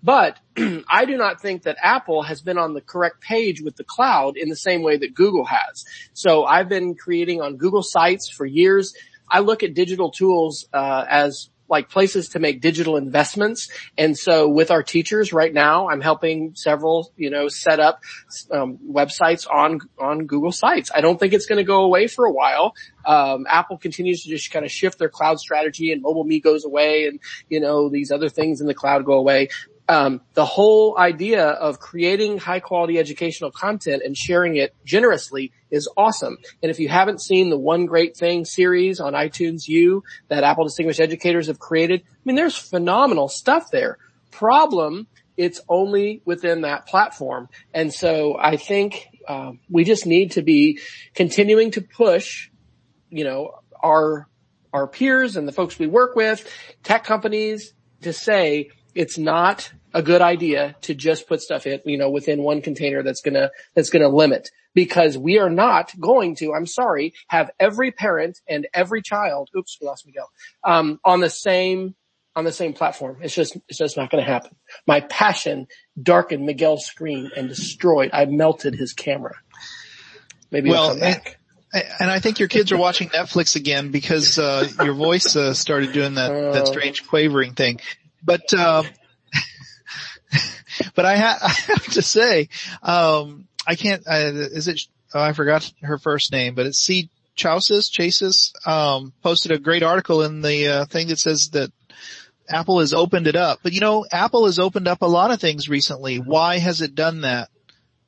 But 0.01 0.39
I 0.89 1.05
do 1.05 1.17
not 1.17 1.41
think 1.41 1.63
that 1.63 1.77
Apple 1.81 2.23
has 2.23 2.41
been 2.41 2.57
on 2.57 2.73
the 2.73 2.81
correct 2.81 3.21
page 3.21 3.62
with 3.62 3.75
the 3.75 3.83
cloud 3.83 4.38
in 4.38 4.49
the 4.49 4.55
same 4.55 4.81
way 4.81 4.97
that 4.97 5.13
Google 5.13 5.45
has. 5.45 5.86
So 6.13 6.45
I've 6.45 6.69
been 6.69 6.95
creating 6.95 7.41
on 7.41 7.57
Google 7.57 7.83
sites 7.83 8.29
for 8.29 8.45
years. 8.45 8.93
I 9.29 9.41
look 9.41 9.62
at 9.62 9.73
digital 9.73 10.10
tools, 10.10 10.67
uh, 10.73 11.05
as 11.07 11.49
like 11.69 11.89
places 11.89 12.30
to 12.30 12.39
make 12.39 12.62
digital 12.62 12.97
investments. 12.97 13.69
And 13.97 14.17
so 14.17 14.47
with 14.47 14.71
our 14.71 14.84
teachers 14.84 15.34
right 15.34 15.53
now, 15.53 15.89
I'm 15.89 16.01
helping 16.01 16.56
several, 16.56 17.12
you 17.15 17.30
know, 17.30 17.47
set 17.47 17.80
up 17.80 18.01
um, 18.51 18.80
websites 18.89 19.49
on, 19.49 19.80
on 19.99 20.25
Google 20.25 20.51
sites. 20.51 20.91
I 20.93 21.01
don't 21.01 21.19
think 21.19 21.34
it's 21.34 21.45
going 21.45 21.58
to 21.58 21.63
go 21.63 21.84
away 21.84 22.08
for 22.08 22.25
a 22.25 22.32
while. 22.32 22.73
Um, 23.06 23.45
Apple 23.49 23.77
continues 23.77 24.23
to 24.23 24.30
just 24.30 24.51
kind 24.51 24.65
of 24.65 24.71
shift 24.71 24.99
their 24.99 25.10
cloud 25.10 25.39
strategy 25.39 25.91
and 25.91 26.01
mobile 26.01 26.23
me 26.23 26.39
goes 26.39 26.65
away 26.65 27.08
and, 27.08 27.19
you 27.49 27.60
know, 27.60 27.89
these 27.89 28.12
other 28.12 28.30
things 28.30 28.62
in 28.62 28.67
the 28.67 28.73
cloud 28.73 29.06
go 29.06 29.13
away 29.13 29.49
um, 29.89 30.21
the 30.34 30.45
whole 30.45 30.97
idea 30.97 31.45
of 31.45 31.80
creating 31.80 32.38
high 32.38 32.60
quality 32.60 33.00
educational 33.00 33.52
content 33.52 34.02
and 34.04 34.17
sharing 34.17 34.58
it 34.58 34.76
generously 34.84 35.54
is 35.71 35.89
awesome. 35.95 36.38
And 36.62 36.69
if 36.69 36.80
you 36.80 36.89
haven't 36.89 37.21
seen 37.21 37.50
the 37.50 37.58
One 37.58 37.86
Great 37.86 38.17
Thing 38.17 38.43
series 38.43 39.00
on 39.00 39.13
iTunes 39.13 39.67
U 39.67 40.04
that 40.28 40.43
Apple 40.43 40.65
Distinguished 40.65 41.00
Educators 41.00 41.47
have 41.47 41.60
created, 41.60 42.04
I 42.06 42.19
mean, 42.26 42.36
there's 42.36 42.58
phenomenal 42.58 43.30
stuff 43.30 43.71
there. 43.71 43.97
Problem, 44.32 45.08
it's 45.38 45.62
only 45.69 46.21
within 46.26 46.62
that 46.62 46.86
platform. 46.88 47.47
And 47.73 47.93
so 47.93 48.38
I 48.38 48.58
think 48.58 49.08
um, 49.28 49.60
we 49.69 49.84
just 49.84 50.06
need 50.06 50.32
to 50.32 50.41
be 50.41 50.80
continuing 51.13 51.71
to 51.71 51.82
push, 51.82 52.50
you 53.10 53.23
know, 53.23 53.52
our 53.82 54.28
our 54.73 54.86
peers 54.86 55.38
and 55.38 55.47
the 55.47 55.54
folks 55.54 55.80
we 55.80 55.88
work 55.88 56.15
with, 56.15 56.45
tech 56.84 57.06
companies, 57.06 57.73
to 58.02 58.12
say 58.13 58.69
it's 58.97 59.17
not 59.17 59.71
a 59.93 60.01
good 60.01 60.21
idea 60.21 60.75
to 60.81 60.93
just 60.93 61.27
put 61.27 61.41
stuff 61.41 61.67
in, 61.67 61.79
you 61.86 61.97
know, 61.97 62.10
within 62.10 62.41
one 62.41 62.62
container 62.62 63.03
that's 63.03 63.21
gonna, 63.21 63.51
that's 63.75 63.89
gonna 63.89 64.10
limit 64.10 64.49
because 64.73 65.17
we 65.17 65.39
are 65.39 65.49
not 65.49 65.91
going 65.99 66.36
to, 66.36 66.53
I'm 66.53 66.65
sorry, 66.65 67.13
have 67.27 67.51
every 67.60 67.91
parent 67.91 68.39
and 68.47 68.67
every 68.73 69.01
child, 69.01 69.49
oops, 69.55 69.77
we 69.79 69.88
lost 69.88 70.05
Miguel, 70.05 70.29
um, 70.63 70.99
on 71.05 71.19
the 71.19 71.29
same, 71.29 71.95
on 72.36 72.43
the 72.43 72.51
same 72.51 72.73
platform. 72.73 73.17
It's 73.21 73.33
just, 73.33 73.57
it's 73.67 73.77
just 73.77 73.97
not 73.97 74.12
going 74.12 74.23
to 74.23 74.29
happen. 74.29 74.55
My 74.86 75.01
passion 75.01 75.67
darkened 76.01 76.45
Miguel's 76.45 76.86
screen 76.86 77.31
and 77.36 77.49
destroyed. 77.49 78.12
I 78.13 78.25
melted 78.25 78.75
his 78.75 78.93
camera. 78.93 79.33
Maybe 80.51 80.69
well, 80.69 80.89
come 80.89 80.99
back. 80.99 81.39
And, 81.73 81.83
and 81.99 82.12
I 82.12 82.19
think 82.19 82.39
your 82.39 82.47
kids 82.47 82.71
are 82.71 82.77
watching 82.77 83.10
Netflix 83.10 83.55
again 83.55 83.91
because 83.91 84.38
uh, 84.38 84.67
your 84.83 84.93
voice 84.93 85.36
uh, 85.36 85.53
started 85.53 85.91
doing 85.91 86.15
that 86.15 86.53
that 86.53 86.67
strange 86.67 87.07
quavering 87.07 87.53
thing. 87.53 87.79
But 88.27 88.53
uh, 88.53 88.83
but 90.95 91.05
I, 91.05 91.17
ha- 91.17 91.39
I 91.43 91.71
have 91.71 91.85
to 91.93 92.01
say, 92.01 92.49
um, 92.83 93.47
I 93.65 93.75
can't, 93.75 94.03
is 94.05 94.67
it, 94.67 94.81
oh, 95.13 95.21
I 95.21 95.33
forgot 95.33 95.71
her 95.81 95.97
first 95.97 96.31
name, 96.31 96.53
but 96.53 96.65
it's 96.65 96.79
C. 96.79 97.09
Chausis, 97.35 97.89
Chases, 97.89 98.51
um, 98.65 99.13
posted 99.21 99.51
a 99.51 99.59
great 99.59 99.83
article 99.83 100.23
in 100.23 100.41
the, 100.41 100.67
uh, 100.67 100.85
thing 100.85 101.07
that 101.07 101.19
says 101.19 101.49
that 101.53 101.71
Apple 102.49 102.79
has 102.79 102.93
opened 102.93 103.27
it 103.27 103.35
up. 103.35 103.59
But 103.63 103.73
you 103.73 103.79
know, 103.79 104.05
Apple 104.11 104.45
has 104.45 104.59
opened 104.59 104.87
up 104.87 105.01
a 105.01 105.07
lot 105.07 105.31
of 105.31 105.39
things 105.39 105.69
recently. 105.69 106.17
Why 106.17 106.57
has 106.57 106.81
it 106.81 106.95
done 106.95 107.21
that? 107.21 107.49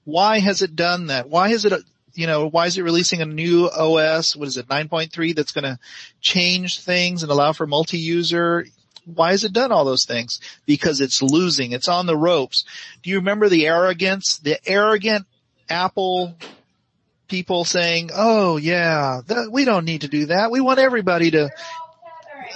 Why 0.03 0.39
has 0.39 0.63
it 0.63 0.75
done 0.75 1.07
that? 1.07 1.29
Why 1.29 1.49
is 1.49 1.63
it, 1.65 1.73
you 2.15 2.25
know, 2.25 2.49
why 2.49 2.65
is 2.65 2.77
it 2.77 2.81
releasing 2.81 3.21
a 3.21 3.25
new 3.25 3.69
OS? 3.69 4.35
What 4.35 4.47
is 4.47 4.57
it, 4.57 4.67
9.3 4.67 5.35
that's 5.35 5.51
going 5.51 5.65
to 5.65 5.79
change 6.19 6.81
things 6.81 7.21
and 7.21 7.31
allow 7.31 7.53
for 7.53 7.67
multi-user? 7.67 8.65
Why 9.15 9.31
has 9.31 9.43
it 9.43 9.53
done 9.53 9.71
all 9.71 9.85
those 9.85 10.05
things? 10.05 10.39
Because 10.65 11.01
it's 11.01 11.21
losing. 11.21 11.71
It's 11.71 11.87
on 11.87 12.05
the 12.05 12.17
ropes. 12.17 12.65
Do 13.03 13.09
you 13.09 13.17
remember 13.17 13.49
the 13.49 13.67
arrogance? 13.67 14.39
The 14.39 14.57
arrogant 14.67 15.25
Apple 15.69 16.35
people 17.27 17.63
saying, 17.63 18.09
oh 18.13 18.57
yeah, 18.57 19.21
we 19.51 19.65
don't 19.65 19.85
need 19.85 20.01
to 20.01 20.07
do 20.07 20.27
that. 20.27 20.51
We 20.51 20.61
want 20.61 20.79
everybody 20.79 21.31
to 21.31 21.49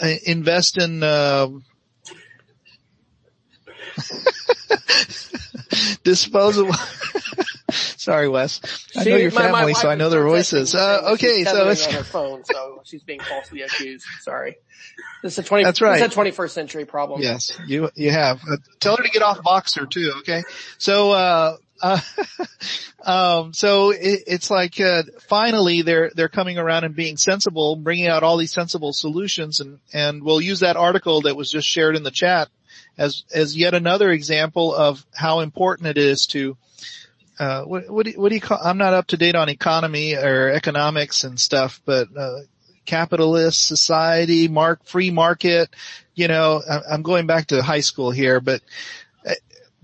uh, 0.01 0.13
invest 0.25 0.77
in, 0.77 1.03
uh, 1.03 1.47
disposable. 6.03 6.75
Sorry, 7.97 8.29
Wes. 8.29 8.61
I 8.95 9.03
know 9.03 9.15
your 9.15 9.31
family, 9.31 9.51
my, 9.51 9.65
my 9.65 9.71
so 9.73 9.89
I 9.89 9.95
know 9.95 10.09
their 10.09 10.23
voices. 10.23 10.75
Uh, 10.75 11.13
okay, 11.13 11.43
so 11.43 11.69
it's 11.69 11.87
on 11.87 11.93
her 11.93 12.03
phone, 12.03 12.43
so 12.45 12.81
she's 12.83 13.03
being 13.03 13.19
falsely 13.19 13.61
accused. 13.61 14.05
Sorry. 14.21 14.57
This 15.21 15.33
is 15.33 15.39
a 15.39 15.43
20, 15.43 15.63
That's 15.63 15.81
right. 15.81 15.99
This 15.99 16.11
is 16.11 16.17
a 16.17 16.21
21st 16.21 16.49
century 16.49 16.85
problem. 16.85 17.21
Yes, 17.21 17.51
you, 17.65 17.89
you 17.95 18.11
have. 18.11 18.41
Uh, 18.41 18.57
tell 18.79 18.97
her 18.97 19.03
to 19.03 19.09
get 19.09 19.21
off 19.21 19.39
Voxer 19.39 19.89
too, 19.89 20.13
okay? 20.19 20.43
So, 20.77 21.11
uh, 21.11 21.57
uh, 21.81 21.99
um, 23.03 23.53
so 23.53 23.91
it, 23.91 24.23
it's 24.27 24.51
like, 24.51 24.79
uh, 24.79 25.03
finally 25.21 25.81
they're, 25.81 26.11
they're 26.13 26.29
coming 26.29 26.57
around 26.57 26.83
and 26.83 26.95
being 26.95 27.17
sensible, 27.17 27.75
bringing 27.75 28.07
out 28.07 28.23
all 28.23 28.37
these 28.37 28.53
sensible 28.53 28.93
solutions 28.93 29.59
and, 29.59 29.79
and 29.93 30.23
we'll 30.23 30.41
use 30.41 30.59
that 30.59 30.77
article 30.77 31.21
that 31.21 31.35
was 31.35 31.49
just 31.51 31.67
shared 31.67 31.95
in 31.95 32.03
the 32.03 32.11
chat 32.11 32.49
as, 32.97 33.23
as 33.33 33.57
yet 33.57 33.73
another 33.73 34.11
example 34.11 34.73
of 34.73 35.05
how 35.13 35.39
important 35.39 35.87
it 35.87 35.97
is 35.97 36.27
to, 36.27 36.57
uh, 37.39 37.63
what, 37.63 37.89
what 37.89 38.05
do, 38.05 38.13
what 38.13 38.29
do 38.29 38.35
you 38.35 38.41
call, 38.41 38.59
I'm 38.63 38.77
not 38.77 38.93
up 38.93 39.07
to 39.07 39.17
date 39.17 39.35
on 39.35 39.49
economy 39.49 40.15
or 40.15 40.49
economics 40.49 41.23
and 41.23 41.39
stuff, 41.39 41.81
but, 41.85 42.07
uh, 42.15 42.39
capitalist 42.85 43.65
society, 43.65 44.47
mark, 44.47 44.85
free 44.85 45.09
market. 45.09 45.69
You 46.15 46.27
know, 46.27 46.61
I'm 46.89 47.01
going 47.01 47.27
back 47.27 47.47
to 47.47 47.63
high 47.63 47.79
school 47.79 48.11
here, 48.11 48.41
but 48.41 48.61
uh, 49.25 49.33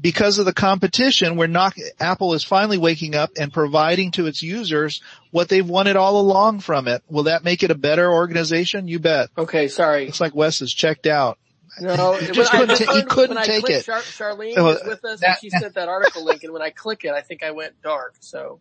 because 0.02 0.38
of 0.38 0.46
the 0.46 0.54
competition, 0.54 1.38
we're 1.38 1.48
not, 1.48 1.76
Apple 2.00 2.34
is 2.34 2.44
finally 2.44 2.78
waking 2.78 3.16
up 3.16 3.32
and 3.40 3.54
providing 3.54 4.12
to 4.12 4.28
its 4.28 4.44
users 4.44 5.02
what 5.32 5.48
they've 5.50 5.68
wanted 5.68 5.96
all 5.96 6.20
along 6.20 6.60
from 6.60 6.88
it. 6.88 7.02
Will 7.10 7.24
that 7.24 7.44
make 7.44 7.64
it 7.64 7.72
a 7.72 7.76
better 7.76 8.12
organization? 8.12 8.88
You 8.88 9.00
bet. 9.00 9.30
Okay, 9.38 9.70
sorry. 9.70 10.06
Looks 10.06 10.22
like 10.22 10.36
Wes 10.36 10.62
is 10.62 10.74
checked 10.74 11.08
out. 11.08 11.38
No, 11.82 12.14
he 12.20 12.28
just 12.28 12.52
couldn't, 12.52 12.76
t- 12.76 12.86
he 12.86 13.04
couldn't 13.04 13.44
take 13.44 13.70
it. 13.70 13.86
Char- 13.86 14.02
Charlene 14.02 14.54
oh, 14.58 14.66
was 14.66 14.82
with 14.86 15.04
us 15.06 15.20
that, 15.22 15.28
and 15.28 15.38
she 15.42 15.50
sent 15.50 15.76
that 15.76 15.88
article 15.88 16.24
link 16.24 16.44
and 16.44 16.54
when 16.54 16.62
I 16.62 16.70
click 16.70 17.04
it, 17.04 17.12
I 17.12 17.22
think 17.22 17.44
I 17.44 17.52
went 17.52 17.82
dark, 17.82 18.16
so. 18.20 18.60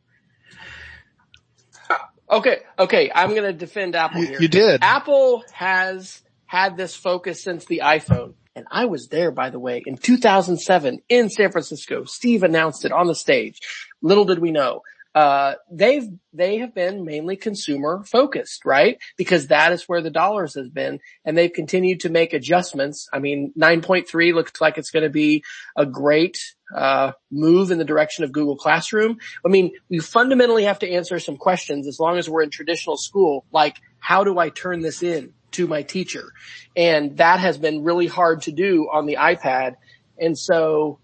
Okay, 2.31 2.59
okay, 2.79 3.11
I'm 3.15 3.35
gonna 3.35 3.55
defend 3.55 3.97
Apple 3.97 4.21
here. 4.21 4.39
You 4.39 4.49
did. 4.49 4.85
Apple 4.85 5.45
has 5.53 6.23
had 6.45 6.77
this 6.77 6.95
focus 6.95 7.43
since 7.43 7.65
the 7.65 7.83
iPhone. 7.85 8.35
And 8.55 8.67
I 8.73 8.87
was 8.87 9.07
there, 9.07 9.31
by 9.31 9.51
the 9.51 9.61
way, 9.61 9.85
in 9.87 9.97
2007 9.97 11.03
in 11.09 11.31
San 11.31 11.53
Francisco. 11.53 12.03
Steve 12.05 12.43
announced 12.43 12.85
it 12.85 12.91
on 12.91 13.07
the 13.07 13.15
stage. 13.15 13.61
Little 14.03 14.25
did 14.25 14.41
we 14.41 14.51
know. 14.51 14.83
Uh, 15.15 15.55
they've, 15.71 16.09
they 16.33 16.59
have 16.59 16.75
been 16.75 17.05
mainly 17.05 17.37
consumer 17.37 18.05
focused, 18.05 18.65
right? 18.65 18.99
Because 19.17 19.49
that 19.49 19.73
is 19.73 19.85
where 19.85 20.01
the 20.01 20.11
dollars 20.11 20.55
has 20.55 20.69
been 20.69 21.01
and 21.25 21.37
they've 21.37 21.53
continued 21.53 22.01
to 22.01 22.09
make 22.09 22.33
adjustments. 22.33 23.09
I 23.13 23.19
mean, 23.19 23.53
9.3 23.59 24.35
looks 24.35 24.61
like 24.61 24.79
it's 24.79 24.91
going 24.91 25.05
to 25.05 25.11
be 25.11 25.43
a 25.77 25.87
great, 25.87 26.39
uh, 26.75 27.13
move 27.31 27.71
in 27.71 27.79
the 27.79 27.85
direction 27.85 28.25
of 28.25 28.33
Google 28.33 28.57
Classroom. 28.57 29.19
I 29.45 29.49
mean, 29.49 29.73
we 29.89 29.99
fundamentally 29.99 30.65
have 30.65 30.81
to 30.81 30.91
answer 30.91 31.19
some 31.19 31.37
questions 31.37 31.89
as 31.89 31.99
long 31.99 32.19
as 32.19 32.29
we're 32.29 32.43
in 32.43 32.51
traditional 32.51 32.97
school, 32.97 33.45
like 33.51 33.77
how 33.99 34.25
do 34.25 34.39
I 34.39 34.51
turn 34.51 34.81
this 34.81 35.03
in 35.03 35.33
to 35.53 35.67
my 35.67 35.83
teacher? 35.83 36.33
And 36.77 37.17
that 37.17 37.41
has 37.41 37.59
been 37.59 37.83
really 37.83 38.07
hard 38.07 38.43
to 38.43 38.53
do 38.53 38.89
on 38.93 39.07
the 39.07 39.17
iPad. 39.17 39.77
And 40.19 40.39
so, 40.39 40.99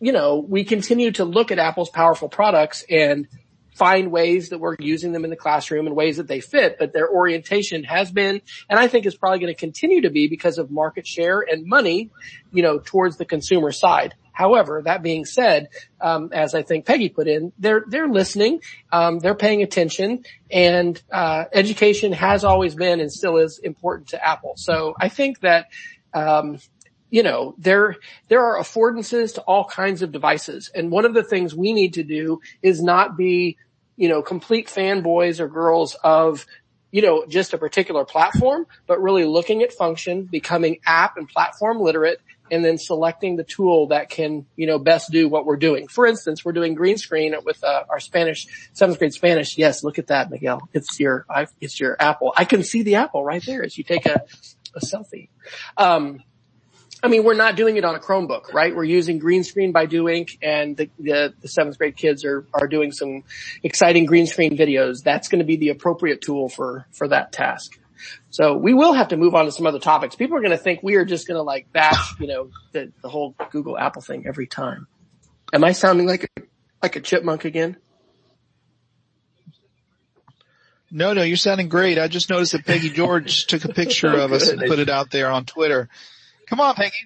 you 0.00 0.12
know, 0.12 0.38
we 0.38 0.64
continue 0.64 1.12
to 1.12 1.24
look 1.24 1.52
at 1.52 1.58
Apple's 1.58 1.90
powerful 1.90 2.28
products 2.28 2.84
and 2.88 3.28
find 3.74 4.10
ways 4.10 4.50
that 4.50 4.58
we're 4.58 4.76
using 4.78 5.12
them 5.12 5.24
in 5.24 5.30
the 5.30 5.36
classroom 5.36 5.86
and 5.86 5.96
ways 5.96 6.16
that 6.16 6.28
they 6.28 6.40
fit, 6.40 6.76
but 6.78 6.92
their 6.92 7.08
orientation 7.08 7.84
has 7.84 8.10
been, 8.10 8.40
and 8.68 8.78
I 8.78 8.88
think 8.88 9.06
is 9.06 9.16
probably 9.16 9.38
going 9.38 9.54
to 9.54 9.58
continue 9.58 10.02
to 10.02 10.10
be 10.10 10.28
because 10.28 10.58
of 10.58 10.70
market 10.70 11.06
share 11.06 11.40
and 11.40 11.66
money, 11.66 12.10
you 12.52 12.62
know, 12.62 12.80
towards 12.84 13.16
the 13.16 13.24
consumer 13.24 13.72
side. 13.72 14.14
However, 14.32 14.80
that 14.84 15.02
being 15.02 15.24
said, 15.24 15.68
um, 16.00 16.30
as 16.32 16.54
I 16.54 16.62
think 16.62 16.86
Peggy 16.86 17.10
put 17.10 17.28
in, 17.28 17.52
they're 17.58 17.84
they're 17.86 18.08
listening, 18.08 18.60
um, 18.90 19.18
they're 19.18 19.34
paying 19.34 19.62
attention, 19.62 20.24
and 20.50 21.00
uh, 21.12 21.44
education 21.52 22.12
has 22.12 22.42
always 22.42 22.74
been 22.74 23.00
and 23.00 23.12
still 23.12 23.36
is 23.36 23.58
important 23.62 24.08
to 24.08 24.26
Apple. 24.26 24.54
So 24.56 24.94
I 24.98 25.10
think 25.10 25.40
that 25.40 25.66
um, 26.14 26.58
you 27.10 27.22
know, 27.22 27.54
there, 27.58 27.96
there 28.28 28.44
are 28.44 28.60
affordances 28.60 29.34
to 29.34 29.40
all 29.42 29.64
kinds 29.64 30.02
of 30.02 30.12
devices. 30.12 30.70
And 30.74 30.90
one 30.90 31.04
of 31.04 31.14
the 31.14 31.24
things 31.24 31.54
we 31.54 31.72
need 31.72 31.94
to 31.94 32.02
do 32.02 32.40
is 32.62 32.82
not 32.82 33.16
be 33.16 33.56
you 34.00 34.08
know, 34.08 34.22
complete 34.22 34.66
fanboys 34.66 35.40
or 35.40 35.46
girls 35.46 35.94
of, 36.02 36.46
you 36.90 37.02
know, 37.02 37.26
just 37.26 37.52
a 37.52 37.58
particular 37.58 38.06
platform, 38.06 38.66
but 38.86 38.98
really 39.02 39.26
looking 39.26 39.62
at 39.62 39.74
function, 39.74 40.22
becoming 40.22 40.78
app 40.86 41.18
and 41.18 41.28
platform 41.28 41.78
literate, 41.78 42.18
and 42.50 42.64
then 42.64 42.78
selecting 42.78 43.36
the 43.36 43.44
tool 43.44 43.88
that 43.88 44.08
can, 44.08 44.46
you 44.56 44.66
know, 44.66 44.78
best 44.78 45.10
do 45.10 45.28
what 45.28 45.44
we're 45.44 45.58
doing. 45.58 45.86
For 45.86 46.06
instance, 46.06 46.42
we're 46.42 46.52
doing 46.52 46.72
green 46.74 46.96
screen 46.96 47.34
with 47.44 47.62
uh, 47.62 47.84
our 47.90 48.00
Spanish, 48.00 48.46
seventh 48.72 48.98
grade 48.98 49.12
Spanish. 49.12 49.58
Yes, 49.58 49.84
look 49.84 49.98
at 49.98 50.06
that, 50.06 50.30
Miguel. 50.30 50.66
It's 50.72 50.98
your, 50.98 51.26
it's 51.60 51.78
your 51.78 51.98
apple. 52.00 52.32
I 52.34 52.46
can 52.46 52.64
see 52.64 52.82
the 52.82 52.94
apple 52.94 53.22
right 53.22 53.44
there 53.44 53.62
as 53.62 53.76
you 53.76 53.84
take 53.84 54.06
a, 54.06 54.22
a 54.74 54.80
selfie. 54.80 55.28
Um, 55.76 56.20
I 57.02 57.08
mean, 57.08 57.24
we're 57.24 57.34
not 57.34 57.56
doing 57.56 57.76
it 57.76 57.84
on 57.84 57.94
a 57.94 57.98
Chromebook, 57.98 58.52
right? 58.52 58.74
We're 58.74 58.84
using 58.84 59.18
green 59.18 59.42
screen 59.42 59.72
by 59.72 59.86
Do 59.86 60.08
Ink 60.08 60.38
and 60.42 60.76
the, 60.76 60.90
the, 60.98 61.34
the 61.40 61.48
seventh 61.48 61.78
grade 61.78 61.96
kids 61.96 62.24
are, 62.24 62.46
are 62.52 62.66
doing 62.66 62.92
some 62.92 63.24
exciting 63.62 64.04
green 64.04 64.26
screen 64.26 64.56
videos. 64.56 65.02
That's 65.02 65.28
going 65.28 65.38
to 65.38 65.44
be 65.44 65.56
the 65.56 65.70
appropriate 65.70 66.20
tool 66.20 66.48
for, 66.48 66.86
for 66.92 67.08
that 67.08 67.32
task. 67.32 67.78
So 68.30 68.56
we 68.56 68.74
will 68.74 68.92
have 68.92 69.08
to 69.08 69.16
move 69.16 69.34
on 69.34 69.46
to 69.46 69.52
some 69.52 69.66
other 69.66 69.78
topics. 69.78 70.14
People 70.14 70.36
are 70.36 70.40
going 70.40 70.56
to 70.56 70.58
think 70.58 70.82
we 70.82 70.96
are 70.96 71.04
just 71.04 71.26
going 71.26 71.36
to 71.36 71.42
like 71.42 71.72
bash, 71.72 72.18
you 72.18 72.26
know, 72.26 72.50
the, 72.72 72.92
the 73.02 73.08
whole 73.08 73.34
Google 73.50 73.78
Apple 73.78 74.02
thing 74.02 74.26
every 74.26 74.46
time. 74.46 74.86
Am 75.52 75.64
I 75.64 75.72
sounding 75.72 76.06
like 76.06 76.30
a, 76.36 76.42
like 76.82 76.96
a 76.96 77.00
chipmunk 77.00 77.44
again? 77.44 77.76
No, 80.90 81.12
no, 81.12 81.22
you're 81.22 81.36
sounding 81.36 81.68
great. 81.68 81.98
I 81.98 82.08
just 82.08 82.30
noticed 82.30 82.52
that 82.52 82.66
Peggy 82.66 82.90
George 82.90 83.46
took 83.46 83.64
a 83.64 83.72
picture 83.72 84.08
of 84.18 84.32
us 84.32 84.48
and 84.48 84.60
put 84.60 84.78
it 84.78 84.88
out 84.88 85.10
there 85.10 85.30
on 85.30 85.44
Twitter. 85.44 85.88
Come 86.50 86.60
on, 86.60 86.74
Peggy. 86.74 86.96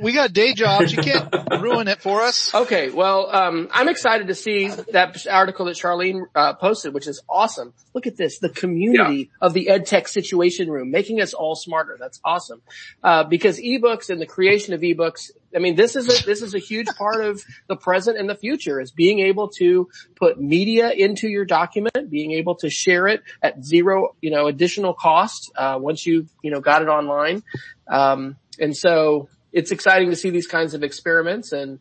We 0.00 0.12
got 0.12 0.32
day 0.32 0.54
jobs. 0.54 0.92
You 0.92 1.02
can't 1.02 1.28
ruin 1.60 1.88
it 1.88 2.00
for 2.00 2.22
us. 2.22 2.54
Okay. 2.54 2.90
Well, 2.90 3.28
um, 3.34 3.68
I'm 3.72 3.88
excited 3.88 4.28
to 4.28 4.34
see 4.34 4.68
that 4.68 5.26
article 5.26 5.66
that 5.66 5.76
Charlene 5.76 6.22
uh, 6.34 6.54
posted, 6.54 6.94
which 6.94 7.08
is 7.08 7.20
awesome. 7.28 7.74
Look 7.92 8.06
at 8.06 8.16
this, 8.16 8.38
the 8.38 8.48
community 8.48 9.18
yeah. 9.18 9.46
of 9.46 9.52
the 9.52 9.66
EdTech 9.66 10.08
Situation 10.08 10.70
Room, 10.70 10.90
making 10.90 11.20
us 11.20 11.34
all 11.34 11.56
smarter. 11.56 11.96
That's 11.98 12.20
awesome. 12.24 12.62
Uh, 13.02 13.24
because 13.24 13.58
ebooks 13.58 14.10
and 14.10 14.20
the 14.20 14.26
creation 14.26 14.74
of 14.74 14.80
ebooks, 14.80 15.32
I 15.54 15.58
mean, 15.58 15.74
this 15.74 15.96
is 15.96 16.08
a, 16.08 16.24
this 16.24 16.40
is 16.40 16.54
a 16.54 16.60
huge 16.60 16.86
part 16.96 17.24
of 17.24 17.42
the 17.66 17.76
present 17.76 18.16
and 18.16 18.30
the 18.30 18.36
future 18.36 18.80
is 18.80 18.92
being 18.92 19.18
able 19.18 19.48
to 19.58 19.88
put 20.14 20.40
media 20.40 20.90
into 20.90 21.28
your 21.28 21.44
document, 21.44 22.08
being 22.08 22.30
able 22.30 22.54
to 22.56 22.70
share 22.70 23.08
it 23.08 23.22
at 23.42 23.64
zero, 23.64 24.14
you 24.22 24.30
know, 24.30 24.46
additional 24.46 24.94
cost, 24.94 25.50
uh, 25.56 25.76
once 25.80 26.06
you, 26.06 26.26
you 26.42 26.52
know, 26.52 26.60
got 26.60 26.80
it 26.80 26.88
online. 26.88 27.42
Um, 27.88 28.36
and 28.60 28.76
so 28.76 29.28
it's 29.52 29.72
exciting 29.72 30.10
to 30.10 30.16
see 30.16 30.30
these 30.30 30.46
kinds 30.46 30.74
of 30.74 30.82
experiments 30.82 31.52
and 31.52 31.80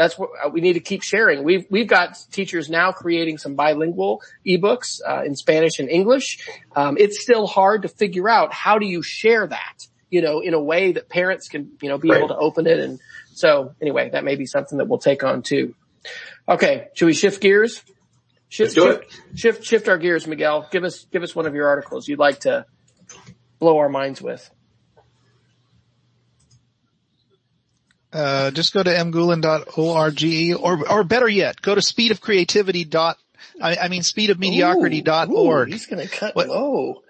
that's 0.00 0.18
what 0.18 0.30
uh, 0.42 0.48
we 0.48 0.62
need 0.62 0.74
to 0.74 0.80
keep 0.80 1.02
sharing. 1.02 1.44
We've, 1.44 1.66
we've 1.68 1.86
got 1.86 2.16
teachers 2.30 2.70
now 2.70 2.90
creating 2.90 3.36
some 3.36 3.54
bilingual 3.54 4.22
ebooks, 4.46 5.00
uh, 5.06 5.24
in 5.24 5.36
Spanish 5.36 5.78
and 5.78 5.90
English. 5.90 6.38
Um, 6.74 6.96
it's 6.98 7.20
still 7.20 7.46
hard 7.46 7.82
to 7.82 7.88
figure 7.88 8.26
out 8.26 8.50
how 8.50 8.78
do 8.78 8.86
you 8.86 9.02
share 9.02 9.46
that, 9.46 9.86
you 10.08 10.22
know, 10.22 10.40
in 10.40 10.54
a 10.54 10.60
way 10.60 10.92
that 10.92 11.10
parents 11.10 11.48
can, 11.48 11.72
you 11.82 11.90
know, 11.90 11.98
be 11.98 12.08
right. 12.08 12.16
able 12.16 12.28
to 12.28 12.36
open 12.36 12.66
it. 12.66 12.78
And 12.78 12.98
so 13.34 13.74
anyway, 13.80 14.08
that 14.10 14.24
may 14.24 14.36
be 14.36 14.46
something 14.46 14.78
that 14.78 14.88
we'll 14.88 14.98
take 14.98 15.22
on 15.22 15.42
too. 15.42 15.74
Okay. 16.48 16.88
Should 16.94 17.06
we 17.06 17.12
shift 17.12 17.42
gears? 17.42 17.82
Shift, 18.48 18.74
shift, 18.74 19.18
shift, 19.34 19.64
shift 19.64 19.88
our 19.88 19.98
gears, 19.98 20.26
Miguel. 20.26 20.66
Give 20.72 20.82
us, 20.82 21.04
give 21.12 21.22
us 21.22 21.36
one 21.36 21.46
of 21.46 21.54
your 21.54 21.68
articles 21.68 22.08
you'd 22.08 22.18
like 22.18 22.40
to 22.40 22.64
blow 23.58 23.76
our 23.76 23.88
minds 23.88 24.22
with. 24.22 24.50
Uh, 28.12 28.50
just 28.50 28.72
go 28.72 28.82
to 28.82 28.90
mguhlin.org 28.90 30.60
or, 30.60 30.90
or 30.90 31.04
better 31.04 31.28
yet, 31.28 31.62
go 31.62 31.74
to 31.74 31.80
speedofcreativity 31.80 32.88
dot, 32.88 33.18
I, 33.60 33.76
I 33.76 33.88
mean 33.88 34.02
speedofmediocrity.org. 34.02 35.68
Ooh, 35.68 35.72
he's 35.72 35.86
gonna 35.86 36.08
cut 36.08 36.34
what? 36.34 36.48
low. 36.48 37.02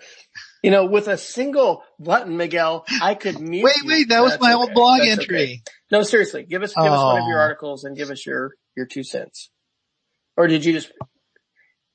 You 0.62 0.70
know, 0.70 0.84
with 0.84 1.08
a 1.08 1.16
single 1.16 1.82
button, 1.98 2.36
Miguel, 2.36 2.84
I 3.00 3.14
could 3.14 3.40
mute 3.40 3.64
Wait, 3.64 3.84
wait, 3.84 4.08
that 4.10 4.22
was 4.22 4.38
my 4.40 4.52
okay. 4.52 4.60
old 4.60 4.74
blog 4.74 5.00
That's 5.00 5.12
entry. 5.12 5.42
Okay. 5.42 5.62
No, 5.90 6.02
seriously, 6.02 6.44
give 6.44 6.62
us, 6.62 6.74
give 6.74 6.84
oh. 6.84 6.94
us 6.94 7.02
one 7.02 7.22
of 7.22 7.28
your 7.28 7.38
articles 7.38 7.84
and 7.84 7.96
give 7.96 8.10
us 8.10 8.24
your, 8.26 8.52
your 8.76 8.86
two 8.86 9.02
cents. 9.02 9.50
Or 10.36 10.46
did 10.46 10.64
you 10.64 10.72
just, 10.74 10.92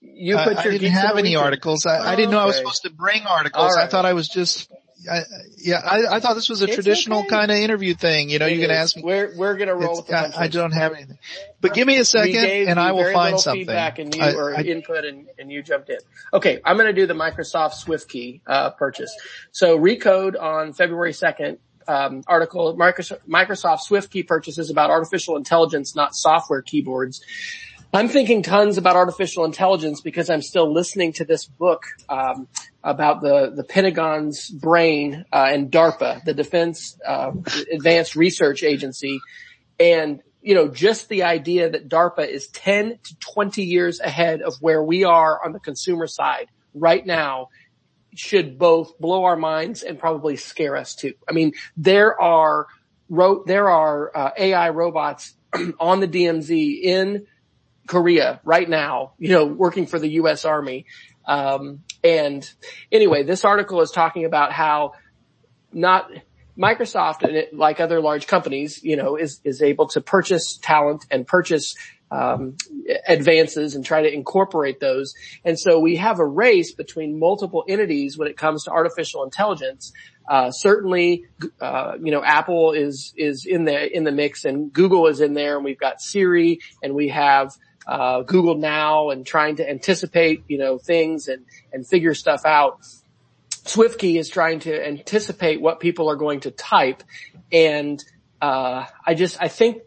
you 0.01 0.35
put 0.35 0.57
uh, 0.57 0.61
your 0.63 0.73
I 0.73 0.77
didn't 0.77 0.91
have 0.93 1.17
any 1.17 1.35
articles. 1.35 1.85
I, 1.85 1.99
oh, 1.99 2.01
I, 2.01 2.15
didn't 2.15 2.31
know 2.31 2.37
okay. 2.37 2.43
I 2.43 2.47
was 2.47 2.57
supposed 2.57 2.83
to 2.83 2.89
bring 2.91 3.23
articles. 3.23 3.75
Right. 3.75 3.85
I 3.85 3.87
thought 3.87 4.05
I 4.05 4.13
was 4.13 4.27
just 4.27 4.69
I, 5.10 5.21
yeah, 5.58 5.77
I, 5.77 6.15
I, 6.15 6.19
thought 6.19 6.34
this 6.34 6.49
was 6.49 6.62
a 6.62 6.65
it's 6.65 6.75
traditional 6.75 7.19
okay. 7.19 7.29
kind 7.29 7.51
of 7.51 7.58
interview 7.58 7.93
thing. 7.93 8.29
You 8.29 8.39
know, 8.39 8.47
it 8.47 8.53
you 8.53 8.62
can 8.62 8.71
ask 8.71 8.95
me. 8.95 9.03
We're 9.03 9.36
we're 9.38 9.58
gonna 9.58 9.75
roll. 9.75 9.97
With 9.97 10.13
I, 10.13 10.31
I, 10.36 10.47
don't 10.47 10.71
have 10.71 10.93
anything, 10.93 11.19
but 11.62 11.73
give 11.73 11.86
me 11.86 11.97
a 11.97 12.05
second, 12.05 12.69
and 12.69 12.79
I 12.79 12.91
will 12.91 13.12
find 13.12 13.39
something. 13.39 13.62
Feedback 13.62 13.99
and 13.99 14.15
you 14.15 14.23
or 14.23 14.53
input, 14.53 15.05
and, 15.05 15.27
and 15.38 15.51
you 15.51 15.62
jumped 15.62 15.89
in. 15.89 15.97
Okay, 16.34 16.60
I'm 16.63 16.77
gonna 16.77 16.93
do 16.93 17.05
the 17.05 17.13
Microsoft 17.13 17.73
SwiftKey 17.86 18.41
uh, 18.47 18.71
purchase. 18.71 19.15
So 19.51 19.77
Recode 19.77 20.39
on 20.41 20.73
February 20.73 21.13
second. 21.13 21.60
Um, 21.88 22.23
article 22.25 22.75
Microsoft, 22.75 23.19
Microsoft 23.29 23.81
SwiftKey 23.88 24.25
purchases 24.25 24.71
about 24.71 24.89
artificial 24.89 25.38
intelligence, 25.38 25.95
not 25.95 26.15
software 26.15 26.63
keyboards. 26.63 27.21
I'm 27.95 28.10
thinking 28.10 28.43
tons 28.43 28.77
about 28.77 28.97
artificial 28.97 29.45
intelligence 29.45 30.01
because 30.01 30.29
I'm 30.29 30.41
still 30.41 30.69
listening 30.69 31.13
to 31.13 31.23
this 31.23 31.45
book 31.45 31.86
um, 32.10 32.49
about 32.84 33.21
the 33.21 33.53
the 33.55 33.63
Pentagon's 33.63 34.49
brain 34.49 35.23
uh, 35.31 35.47
and 35.49 35.71
DARPA, 35.71 36.21
the 36.25 36.34
Defense 36.34 36.97
uh, 37.08 37.31
Advanced 37.71 38.17
Research 38.17 38.63
Agency, 38.63 39.21
and 39.79 40.21
you 40.41 40.55
know 40.55 40.67
just 40.67 41.08
the 41.08 41.23
idea 41.23 41.69
that 41.69 41.88
DARPA 41.88 42.27
is 42.27 42.47
10 42.47 42.99
to 43.01 43.15
20 43.19 43.63
years 43.63 44.01
ahead 44.01 44.41
of 44.41 44.55
where 44.60 44.84
we 44.84 45.05
are 45.05 45.41
on 45.45 45.53
the 45.53 45.62
consumer 45.62 46.08
side 46.08 46.49
right 46.73 47.05
now 47.05 47.47
should 48.13 48.58
both 48.58 48.99
blow 48.99 49.23
our 49.23 49.38
minds 49.38 49.84
and 49.84 49.97
probably 49.97 50.36
scare 50.36 50.75
us 50.75 50.95
too. 50.95 51.13
I 51.29 51.31
mean, 51.31 51.53
there 51.77 52.19
are 52.19 52.67
there 53.45 53.69
are 53.69 54.12
uh, 54.13 54.31
AI 54.38 54.69
robots 54.71 55.34
on 55.79 56.01
the 56.01 56.10
DMZ 56.10 56.81
in 56.81 57.25
Korea 57.87 58.39
right 58.43 58.67
now, 58.67 59.13
you 59.17 59.29
know, 59.29 59.45
working 59.45 59.85
for 59.85 59.99
the 59.99 60.09
U.S. 60.11 60.45
Army. 60.45 60.85
Um, 61.27 61.83
and 62.03 62.49
anyway, 62.91 63.23
this 63.23 63.45
article 63.45 63.81
is 63.81 63.91
talking 63.91 64.25
about 64.25 64.51
how 64.51 64.93
not 65.71 66.09
Microsoft 66.57 67.23
and 67.23 67.35
it, 67.35 67.53
like 67.53 67.79
other 67.79 67.99
large 67.99 68.27
companies, 68.27 68.81
you 68.83 68.95
know, 68.95 69.17
is, 69.17 69.41
is 69.43 69.61
able 69.61 69.87
to 69.89 70.01
purchase 70.01 70.57
talent 70.61 71.05
and 71.11 71.27
purchase 71.27 71.75
um, 72.11 72.55
advances 73.07 73.75
and 73.75 73.85
try 73.85 74.03
to 74.03 74.13
incorporate 74.13 74.79
those. 74.79 75.13
And 75.43 75.59
so 75.59 75.79
we 75.79 75.97
have 75.97 76.19
a 76.19 76.25
race 76.25 76.73
between 76.73 77.19
multiple 77.19 77.65
entities 77.67 78.17
when 78.17 78.27
it 78.27 78.37
comes 78.37 78.65
to 78.65 78.71
artificial 78.71 79.23
intelligence. 79.23 79.91
Uh, 80.29 80.51
certainly, 80.51 81.25
uh, 81.59 81.93
you 82.01 82.11
know, 82.11 82.23
Apple 82.23 82.71
is, 82.71 83.13
is 83.17 83.45
in 83.45 83.65
the, 83.65 83.95
in 83.95 84.03
the 84.03 84.11
mix 84.11 84.45
and 84.45 84.71
Google 84.71 85.07
is 85.07 85.19
in 85.19 85.33
there 85.33 85.55
and 85.55 85.65
we've 85.65 85.79
got 85.79 85.99
Siri 85.99 86.59
and 86.81 86.95
we 86.95 87.09
have, 87.09 87.51
uh, 87.87 88.21
Google 88.21 88.55
Now 88.55 89.09
and 89.09 89.25
trying 89.25 89.57
to 89.57 89.69
anticipate, 89.69 90.43
you 90.47 90.57
know, 90.57 90.77
things 90.77 91.27
and, 91.27 91.45
and 91.71 91.85
figure 91.85 92.13
stuff 92.13 92.45
out. 92.45 92.79
SwiftKey 93.49 94.19
is 94.19 94.29
trying 94.29 94.59
to 94.61 94.87
anticipate 94.87 95.61
what 95.61 95.79
people 95.79 96.09
are 96.09 96.15
going 96.15 96.41
to 96.41 96.51
type. 96.51 97.03
And, 97.51 98.03
uh, 98.41 98.85
I 99.05 99.13
just, 99.13 99.41
I 99.41 99.47
think 99.47 99.83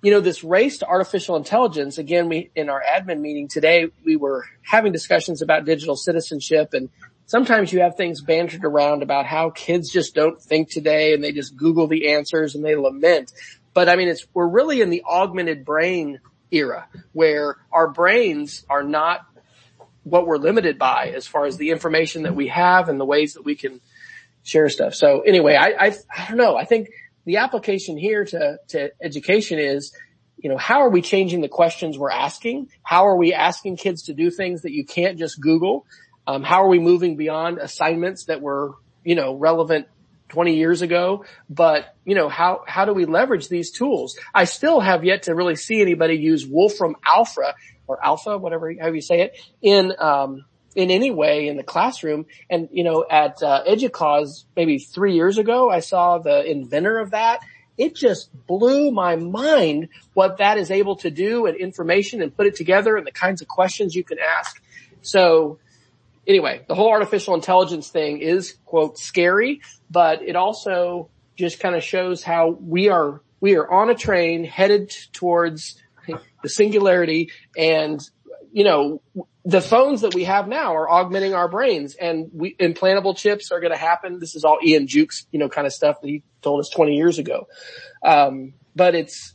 you 0.00 0.12
know, 0.12 0.20
this 0.20 0.44
race 0.44 0.78
to 0.78 0.86
artificial 0.86 1.34
intelligence, 1.34 1.98
again, 1.98 2.28
we, 2.28 2.50
in 2.54 2.68
our 2.68 2.80
admin 2.80 3.20
meeting 3.20 3.48
today, 3.48 3.88
we 4.04 4.14
were 4.14 4.44
having 4.62 4.92
discussions 4.92 5.42
about 5.42 5.64
digital 5.64 5.96
citizenship 5.96 6.72
and 6.72 6.88
sometimes 7.28 7.72
you 7.72 7.80
have 7.80 7.96
things 7.96 8.20
bantered 8.20 8.64
around 8.64 9.02
about 9.02 9.26
how 9.26 9.50
kids 9.50 9.90
just 9.92 10.14
don't 10.14 10.40
think 10.40 10.70
today 10.70 11.14
and 11.14 11.22
they 11.22 11.30
just 11.30 11.56
Google 11.56 11.86
the 11.86 12.10
answers 12.10 12.54
and 12.54 12.64
they 12.64 12.74
lament. 12.74 13.32
But 13.74 13.88
I 13.88 13.96
mean, 13.96 14.08
it's, 14.08 14.26
we're 14.34 14.48
really 14.48 14.80
in 14.80 14.90
the 14.90 15.04
augmented 15.04 15.64
brain 15.64 16.20
era 16.50 16.88
where 17.12 17.56
our 17.72 17.88
brains 17.88 18.64
are 18.68 18.82
not 18.82 19.26
what 20.02 20.26
we're 20.26 20.38
limited 20.38 20.78
by 20.78 21.12
as 21.14 21.26
far 21.26 21.44
as 21.44 21.56
the 21.56 21.70
information 21.70 22.22
that 22.22 22.34
we 22.34 22.48
have 22.48 22.88
and 22.88 22.98
the 22.98 23.04
ways 23.04 23.34
that 23.34 23.44
we 23.44 23.54
can 23.54 23.80
share 24.42 24.68
stuff. 24.68 24.94
So 24.94 25.20
anyway, 25.20 25.54
I, 25.54 25.86
I, 25.86 25.96
I 26.16 26.28
don't 26.28 26.38
know. 26.38 26.56
I 26.56 26.64
think 26.64 26.88
the 27.24 27.38
application 27.38 27.98
here 27.98 28.24
to, 28.24 28.58
to 28.68 28.90
education 29.02 29.58
is, 29.58 29.92
you 30.38 30.48
know, 30.48 30.56
how 30.56 30.80
are 30.80 30.90
we 30.90 31.02
changing 31.02 31.40
the 31.40 31.48
questions 31.48 31.98
we're 31.98 32.10
asking? 32.10 32.70
How 32.82 33.06
are 33.06 33.16
we 33.16 33.34
asking 33.34 33.76
kids 33.76 34.04
to 34.04 34.14
do 34.14 34.30
things 34.30 34.62
that 34.62 34.72
you 34.72 34.86
can't 34.86 35.18
just 35.18 35.40
Google? 35.40 35.84
Um, 36.26 36.42
how 36.42 36.62
are 36.64 36.68
we 36.68 36.78
moving 36.78 37.16
beyond 37.16 37.58
assignments 37.58 38.26
that 38.26 38.40
were, 38.40 38.74
you 39.04 39.14
know, 39.14 39.34
relevant 39.34 39.88
20 40.28 40.56
years 40.56 40.82
ago? 40.82 41.24
But, 41.48 41.94
you 42.04 42.14
know, 42.14 42.28
how, 42.28 42.62
how 42.66 42.84
do 42.84 42.92
we 42.92 43.04
leverage 43.04 43.48
these 43.48 43.70
tools? 43.70 44.18
I 44.34 44.44
still 44.44 44.80
have 44.80 45.04
yet 45.04 45.24
to 45.24 45.34
really 45.34 45.56
see 45.56 45.80
anybody 45.80 46.14
use 46.14 46.46
Wolfram 46.46 46.96
Alpha 47.06 47.54
or 47.86 48.04
Alpha, 48.04 48.38
whatever, 48.38 48.72
however 48.78 48.96
you 48.96 49.02
say 49.02 49.22
it, 49.22 49.38
in, 49.62 49.92
um, 49.98 50.44
in 50.74 50.90
any 50.90 51.10
way 51.10 51.48
in 51.48 51.56
the 51.56 51.62
classroom. 51.62 52.26
And, 52.50 52.68
you 52.72 52.84
know, 52.84 53.04
at, 53.10 53.42
uh, 53.42 53.64
EDUCAUSE 53.66 54.44
maybe 54.54 54.78
three 54.78 55.14
years 55.14 55.38
ago, 55.38 55.70
I 55.70 55.80
saw 55.80 56.18
the 56.18 56.44
inventor 56.44 56.98
of 56.98 57.10
that. 57.10 57.40
It 57.76 57.94
just 57.94 58.30
blew 58.46 58.90
my 58.90 59.16
mind 59.16 59.88
what 60.12 60.38
that 60.38 60.58
is 60.58 60.70
able 60.70 60.96
to 60.96 61.10
do 61.10 61.46
and 61.46 61.56
information 61.56 62.20
and 62.22 62.36
put 62.36 62.46
it 62.46 62.56
together 62.56 62.96
and 62.96 63.06
the 63.06 63.12
kinds 63.12 63.40
of 63.40 63.48
questions 63.48 63.94
you 63.94 64.02
can 64.02 64.18
ask. 64.18 64.60
So 65.00 65.58
anyway, 66.28 66.64
the 66.68 66.74
whole 66.74 66.90
artificial 66.90 67.34
intelligence 67.34 67.88
thing 67.88 68.20
is 68.20 68.56
quote 68.64 68.98
scary, 68.98 69.60
but 69.90 70.22
it 70.22 70.36
also 70.36 71.10
just 71.36 71.58
kind 71.58 71.74
of 71.74 71.82
shows 71.82 72.22
how 72.22 72.50
we 72.50 72.88
are, 72.88 73.22
we 73.40 73.56
are 73.56 73.68
on 73.68 73.90
a 73.90 73.94
train 73.94 74.44
headed 74.44 74.94
towards 75.12 75.82
the 76.42 76.48
singularity 76.48 77.30
and 77.56 78.00
you 78.52 78.64
know, 78.64 79.02
the 79.44 79.60
phones 79.60 80.02
that 80.02 80.14
we 80.14 80.24
have 80.24 80.48
now 80.48 80.74
are 80.74 80.88
augmenting 80.88 81.34
our 81.34 81.48
brains 81.48 81.94
and 81.94 82.30
we, 82.32 82.54
implantable 82.56 83.16
chips 83.16 83.50
are 83.50 83.60
going 83.60 83.72
to 83.72 83.78
happen. 83.78 84.18
This 84.18 84.34
is 84.34 84.44
all 84.44 84.58
Ian 84.64 84.86
Jukes, 84.86 85.26
you 85.30 85.38
know, 85.38 85.48
kind 85.48 85.66
of 85.66 85.72
stuff 85.72 86.00
that 86.00 86.08
he 86.08 86.22
told 86.42 86.60
us 86.60 86.68
20 86.70 86.94
years 86.94 87.18
ago. 87.18 87.46
Um, 88.02 88.54
but 88.74 88.94
it's, 88.94 89.34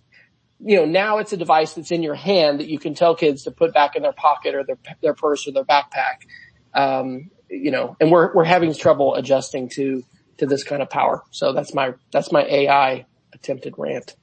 you 0.60 0.78
know, 0.78 0.86
now 0.86 1.18
it's 1.18 1.34
a 1.34 1.38
device 1.38 1.74
that's 1.74 1.92
in 1.92 2.04
your 2.04 2.16
hand 2.16 2.60
that 2.60 2.68
you 2.68 2.80
can 2.80 2.94
tell 2.94 3.16
kids 3.16 3.44
to 3.44 3.52
put 3.52 3.74
back 3.74 3.96
in 3.96 4.02
their 4.02 4.14
pocket 4.14 4.56
or 4.56 4.64
their, 4.64 4.78
their 5.02 5.14
purse 5.14 5.48
or 5.48 5.52
their 5.52 5.66
backpack. 5.66 6.26
Um, 6.74 7.32
you 7.50 7.72
know, 7.72 7.96
and 8.00 8.12
we're, 8.12 8.34
we're 8.34 8.44
having 8.44 8.74
trouble 8.74 9.16
adjusting 9.16 9.70
to, 9.70 10.04
to 10.38 10.46
this 10.46 10.64
kind 10.64 10.82
of 10.82 10.90
power. 10.90 11.24
So 11.32 11.54
that's 11.54 11.74
my, 11.74 11.94
that's 12.12 12.32
my 12.32 12.44
AI 12.44 13.06
attempted 13.34 13.76
rant. 13.78 14.16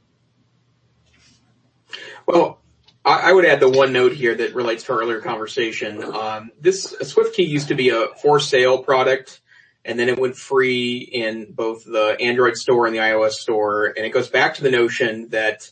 Well, 2.27 2.61
I 3.03 3.33
would 3.33 3.47
add 3.47 3.61
the 3.61 3.69
one 3.69 3.93
note 3.93 4.13
here 4.13 4.35
that 4.35 4.55
relates 4.55 4.85
to 4.85 4.93
our 4.93 5.01
earlier 5.01 5.21
conversation. 5.21 6.05
Um, 6.05 6.51
this 6.61 6.95
SwiftKey 6.95 7.49
used 7.49 7.69
to 7.69 7.75
be 7.75 7.89
a 7.89 8.09
for 8.21 8.39
sale 8.39 8.83
product, 8.83 9.41
and 9.87 9.99
then 9.99 10.11
it 10.11 10.19
went 10.19 10.37
free 10.37 10.99
in 10.99 11.53
both 11.53 11.85
the 11.85 12.17
Android 12.21 12.57
store 12.57 12.87
and 12.87 12.95
the 12.95 13.01
iOS 13.01 13.33
store. 13.33 13.87
And 13.87 14.05
it 14.05 14.11
goes 14.11 14.29
back 14.29 14.57
to 14.57 14.63
the 14.63 14.71
notion 14.71 15.31
that, 15.31 15.71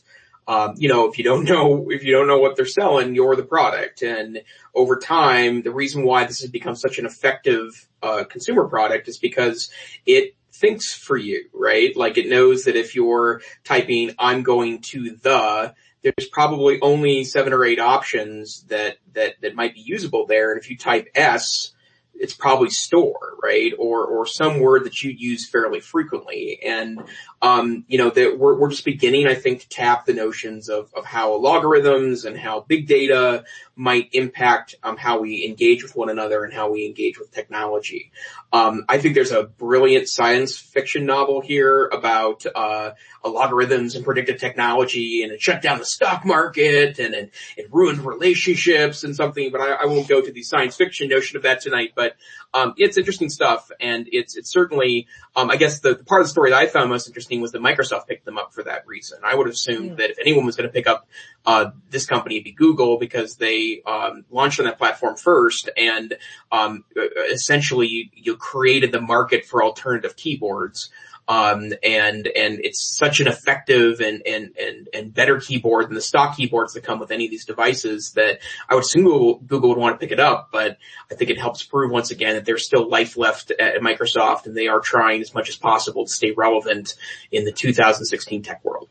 um, 0.49 0.73
you 0.77 0.89
know, 0.89 1.07
if 1.07 1.19
you 1.19 1.23
don't 1.23 1.43
know 1.43 1.91
if 1.91 2.03
you 2.03 2.11
don't 2.11 2.27
know 2.27 2.39
what 2.39 2.55
they're 2.55 2.65
selling, 2.65 3.13
you're 3.13 3.35
the 3.35 3.43
product. 3.43 4.01
And 4.01 4.41
over 4.73 4.97
time, 4.97 5.61
the 5.61 5.71
reason 5.71 6.03
why 6.03 6.25
this 6.25 6.41
has 6.41 6.49
become 6.49 6.73
such 6.73 6.97
an 6.97 7.05
effective 7.05 7.87
uh, 8.01 8.23
consumer 8.23 8.67
product 8.67 9.07
is 9.07 9.19
because 9.19 9.69
it 10.07 10.35
thinks 10.51 10.91
for 10.91 11.15
you, 11.15 11.45
right? 11.53 11.95
Like 11.95 12.17
it 12.17 12.29
knows 12.29 12.63
that 12.63 12.75
if 12.75 12.95
you're 12.95 13.41
typing 13.63 14.15
"I'm 14.17 14.41
going 14.41 14.81
to 14.93 15.11
the," 15.11 15.75
there's 16.01 16.29
probably 16.31 16.79
only 16.81 17.25
seven 17.25 17.53
or 17.53 17.63
eight 17.63 17.79
options 17.79 18.63
that, 18.69 18.97
that, 19.13 19.35
that 19.41 19.53
might 19.53 19.75
be 19.75 19.81
usable 19.81 20.25
there. 20.25 20.51
And 20.51 20.59
if 20.59 20.71
you 20.71 20.77
type 20.77 21.09
S, 21.13 21.73
it's 22.15 22.33
probably 22.33 22.71
store, 22.71 23.35
right? 23.43 23.73
Or, 23.77 24.03
or 24.03 24.25
some 24.25 24.59
word 24.59 24.85
that 24.85 25.03
you 25.03 25.11
use 25.11 25.47
fairly 25.47 25.79
frequently. 25.79 26.59
And, 26.65 27.03
um, 27.41 27.85
you 27.87 27.97
know, 27.97 28.09
that 28.09 28.37
we're, 28.37 28.55
we're 28.55 28.69
just 28.69 28.83
beginning, 28.83 29.25
I 29.25 29.35
think, 29.35 29.61
to 29.61 29.69
tap 29.69 30.05
the 30.05 30.13
notions 30.13 30.67
of, 30.67 30.93
of 30.93 31.05
how 31.05 31.35
logarithms 31.35 32.25
and 32.25 32.37
how 32.37 32.61
big 32.61 32.87
data 32.87 33.45
might 33.77 34.09
impact, 34.11 34.75
um, 34.83 34.97
how 34.97 35.21
we 35.21 35.45
engage 35.45 35.81
with 35.81 35.95
one 35.95 36.09
another 36.09 36.43
and 36.43 36.53
how 36.53 36.69
we 36.69 36.85
engage 36.85 37.17
with 37.17 37.31
technology. 37.31 38.11
Um, 38.51 38.83
I 38.89 38.97
think 38.97 39.15
there's 39.15 39.31
a 39.31 39.43
brilliant 39.43 40.09
science 40.09 40.57
fiction 40.57 41.05
novel 41.05 41.39
here 41.39 41.85
about, 41.85 42.45
uh, 42.53 42.91
logarithms 43.23 43.95
and 43.95 44.03
predictive 44.03 44.39
technology 44.39 45.23
and 45.23 45.31
it 45.31 45.41
shut 45.41 45.61
down 45.61 45.77
the 45.77 45.85
stock 45.85 46.25
market 46.25 46.99
and, 46.99 47.13
and 47.13 47.31
it 47.57 47.67
ruined 47.71 47.99
relationships 47.99 49.03
and 49.03 49.15
something, 49.15 49.51
but 49.51 49.61
I, 49.61 49.71
I 49.73 49.85
won't 49.85 50.07
go 50.07 50.21
to 50.21 50.31
the 50.31 50.43
science 50.43 50.75
fiction 50.75 51.07
notion 51.07 51.37
of 51.37 51.43
that 51.43 51.61
tonight, 51.61 51.91
but 51.95 52.15
um, 52.53 52.73
it's 52.77 52.97
interesting 52.97 53.29
stuff, 53.29 53.71
and 53.79 54.07
it's 54.11 54.35
it's 54.35 54.49
certainly. 54.49 55.07
Um, 55.35 55.51
I 55.51 55.57
guess 55.57 55.79
the, 55.79 55.95
the, 55.95 56.03
part 56.03 56.21
of 56.21 56.25
the 56.27 56.31
story 56.31 56.49
that 56.49 56.57
I 56.57 56.65
found 56.65 56.89
most 56.89 57.07
interesting 57.07 57.39
was 57.39 57.51
that 57.51 57.61
Microsoft 57.61 58.07
picked 58.07 58.25
them 58.25 58.37
up 58.37 58.53
for 58.53 58.63
that 58.63 58.87
reason. 58.87 59.19
I 59.23 59.35
would 59.35 59.45
have 59.45 59.53
assumed 59.53 59.91
yeah. 59.91 59.95
that 59.95 60.09
if 60.09 60.17
anyone 60.19 60.45
was 60.45 60.55
going 60.55 60.67
to 60.67 60.73
pick 60.73 60.87
up 60.87 61.07
uh, 61.45 61.71
this 61.89 62.05
company, 62.05 62.35
it'd 62.35 62.45
be 62.45 62.51
Google 62.51 62.97
because 62.97 63.35
they 63.35 63.81
um, 63.85 64.25
launched 64.31 64.59
on 64.59 64.65
that 64.65 64.77
platform 64.77 65.15
first, 65.15 65.69
and 65.77 66.17
um, 66.51 66.83
essentially 67.31 67.87
you, 67.87 68.09
you 68.13 68.35
created 68.35 68.91
the 68.91 69.01
market 69.01 69.45
for 69.45 69.63
alternative 69.63 70.15
keyboards. 70.15 70.89
Um, 71.29 71.73
and, 71.83 72.25
and 72.25 72.59
it's 72.63 72.97
such 72.97 73.19
an 73.19 73.27
effective 73.27 73.99
and, 73.99 74.23
and, 74.25 74.57
and, 74.57 74.89
and 74.91 75.13
better 75.13 75.39
keyboard 75.39 75.87
than 75.87 75.93
the 75.93 76.01
stock 76.01 76.35
keyboards 76.35 76.73
that 76.73 76.83
come 76.83 76.99
with 76.99 77.11
any 77.11 77.25
of 77.25 77.31
these 77.31 77.45
devices 77.45 78.13
that 78.13 78.39
I 78.67 78.73
would 78.73 78.83
assume 78.83 79.03
Google, 79.03 79.35
Google 79.35 79.69
would 79.69 79.77
want 79.77 79.93
to 79.93 80.03
pick 80.03 80.11
it 80.11 80.19
up, 80.19 80.49
but 80.51 80.79
I 81.11 81.13
think 81.13 81.29
it 81.29 81.37
helps 81.37 81.63
prove 81.63 81.91
once 81.91 82.09
again 82.09 82.33
that 82.33 82.45
there's 82.45 82.65
still 82.65 82.89
life 82.89 83.15
left 83.15 83.51
at 83.51 83.79
Microsoft 83.79 84.47
and 84.47 84.57
they 84.57 84.69
are 84.69 84.79
trying 84.79 85.21
as 85.21 85.31
much 85.31 85.49
as 85.49 85.55
possible 85.55 86.05
to 86.05 86.11
stay 86.11 86.31
relevant 86.31 86.95
in 87.31 87.45
the 87.45 87.51
2016 87.51 88.41
tech 88.41 88.65
world. 88.65 88.89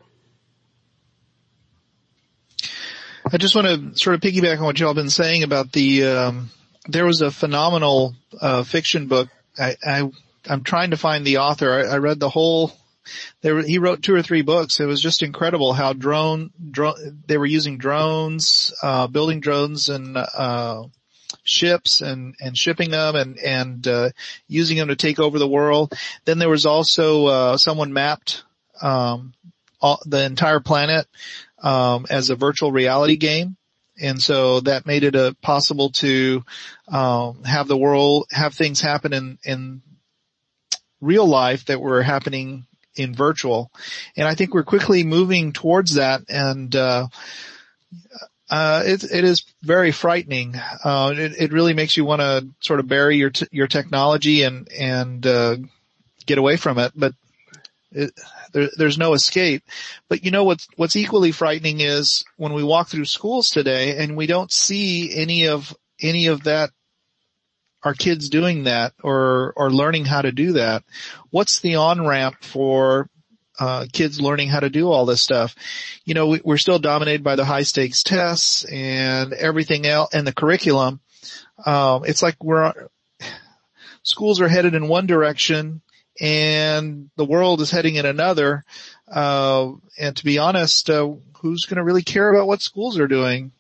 I 3.33 3.37
just 3.37 3.57
want 3.57 3.67
to 3.67 3.99
sort 3.99 4.15
of 4.15 4.21
piggyback 4.21 4.59
on 4.59 4.65
what 4.65 4.79
y'all 4.79 4.95
been 4.95 5.11
saying 5.11 5.43
about 5.43 5.73
the, 5.73 6.07
um, 6.07 6.51
there 6.87 7.05
was 7.05 7.21
a 7.21 7.33
phenomenal, 7.33 8.15
uh, 8.41 8.63
fiction 8.63 9.09
book. 9.09 9.29
I, 9.59 9.75
I 9.85 10.11
I'm 10.49 10.65
trying 10.65 10.91
to 10.91 10.97
find 10.97 11.27
the 11.27 11.39
author. 11.39 11.73
I, 11.73 11.95
I 11.95 11.99
read 11.99 12.21
the 12.21 12.29
whole. 12.29 12.73
He 13.41 13.79
wrote 13.79 14.03
two 14.03 14.15
or 14.15 14.23
three 14.23 14.43
books. 14.43 14.81
It 14.81 14.87
was 14.87 15.01
just 15.01 15.23
incredible 15.23 15.73
how 15.73 15.95
drone, 15.95 16.51
drone 16.71 17.23
they 17.27 17.39
were 17.39 17.47
using 17.47 17.79
drones, 17.79 18.75
uh, 18.83 19.07
building 19.07 19.41
drones 19.41 19.89
and 19.89 20.17
uh, 20.17 20.85
ships 21.43 22.03
and 22.03 22.35
and 22.41 22.57
shipping 22.57 22.91
them 22.91 23.17
and 23.17 23.39
and 23.39 23.89
uh, 23.89 24.11
using 24.47 24.77
them 24.77 24.89
to 24.89 24.97
take 24.97 25.19
over 25.19 25.39
the 25.39 25.49
world. 25.49 25.95
Then 26.27 26.39
there 26.39 26.51
was 26.51 26.67
also 26.67 27.27
uh, 27.27 27.57
someone 27.57 27.95
mapped 27.95 28.45
um, 28.83 29.33
all, 29.81 30.01
the 30.05 30.23
entire 30.25 30.61
planet 30.61 31.07
um, 31.63 32.07
as 32.11 32.29
a 32.29 32.37
virtual 32.37 32.73
reality 32.73 33.17
game 33.17 33.57
and 34.01 34.23
so 34.23 34.61
that 34.61 34.87
made 34.87 35.03
it 35.03 35.15
a 35.15 35.37
possible 35.43 35.91
to 35.91 36.45
um, 36.89 37.43
have 37.45 37.69
the 37.69 37.77
world 37.77 38.27
have 38.31 38.55
things 38.55 38.81
happen 38.81 39.13
in 39.13 39.39
in 39.45 39.83
real 41.01 41.27
life 41.27 41.67
that 41.67 41.81
were 41.81 42.03
happening 42.03 42.67
in 42.97 43.15
virtual. 43.15 43.71
And 44.17 44.27
I 44.27 44.35
think 44.35 44.53
we're 44.53 44.65
quickly 44.65 45.05
moving 45.05 45.53
towards 45.53 45.95
that 45.95 46.23
and, 46.29 46.75
uh, 46.75 47.09
uh, 48.51 48.83
it, 48.87 49.05
it 49.05 49.25
is 49.25 49.45
very 49.63 49.93
frightening. 49.93 50.55
Uh, 50.83 51.13
it, 51.17 51.35
it, 51.39 51.53
really 51.53 51.75
makes 51.75 51.99
you 51.99 52.05
want 52.07 52.21
to 52.21 52.49
sort 52.61 52.81
of 52.81 52.89
bury 52.89 53.17
your, 53.17 53.29
t- 53.29 53.47
your 53.51 53.67
technology 53.67 54.43
and, 54.43 54.73
and, 54.73 55.27
uh, 55.27 55.57
get 56.25 56.39
away 56.39 56.57
from 56.57 56.79
it, 56.79 56.93
but 56.97 57.13
it, 57.93 58.11
there, 58.53 58.71
there's 58.79 58.97
no 58.97 59.13
escape. 59.13 59.63
But 60.09 60.25
you 60.25 60.31
know 60.31 60.45
what's, 60.45 60.67
what's 60.77 60.97
equally 60.97 61.31
frightening 61.31 61.81
is 61.81 62.25
when 62.37 62.55
we 62.55 62.65
walk 62.65 62.89
through 62.89 63.05
schools 63.05 63.49
today 63.51 63.99
and 63.99 64.17
we 64.17 64.27
don't 64.27 64.51
see 64.51 65.15
any 65.15 65.49
of, 65.49 65.77
any 66.01 66.29
of 66.29 66.45
that 66.45 66.71
are 67.83 67.95
kids 67.95 68.29
doing 68.29 68.65
that 68.65 68.93
or, 69.03 69.53
or 69.57 69.71
learning 69.71 70.05
how 70.05 70.23
to 70.23 70.33
do 70.33 70.53
that? 70.53 70.83
What's 71.31 71.61
the 71.61 71.77
on-ramp 71.77 72.43
for 72.43 73.09
uh, 73.59 73.87
kids 73.93 74.21
learning 74.21 74.49
how 74.49 74.61
to 74.61 74.71
do 74.71 74.89
all 74.89 75.05
this 75.05 75.21
stuff. 75.21 75.55
You 76.05 76.15
know, 76.15 76.29
we, 76.29 76.41
are 76.47 76.59
still 76.59 76.79
dominated 76.79 77.25
by 77.25 77.37
the 77.37 77.45
high 77.45 77.65
stakes 77.65 78.03
tests 78.03 78.65
and 78.65 79.33
everything 79.33 79.87
else 79.87 80.15
and 80.15 80.27
the 80.27 80.33
curriculum. 80.33 81.01
Um, 81.65 82.05
it's 82.05 82.23
like 82.23 82.37
we're, 82.43 82.73
schools 84.03 84.41
are 84.41 84.49
headed 84.49 84.75
in 84.75 84.89
one 84.89 85.07
direction 85.07 85.81
and 86.21 87.11
the 87.17 87.25
world 87.25 87.61
is 87.61 87.71
heading 87.71 87.97
in 87.97 88.07
another. 88.07 88.65
Uh, 89.11 89.73
and 89.99 90.17
to 90.17 90.25
be 90.25 90.39
honest, 90.39 90.89
uh, 90.91 91.11
who's 91.39 91.65
going 91.65 91.77
to 91.77 91.85
really 91.85 92.03
care 92.03 92.33
about 92.33 92.47
what 92.47 92.63
schools 92.63 92.99
are 92.99 93.09
doing? 93.09 93.53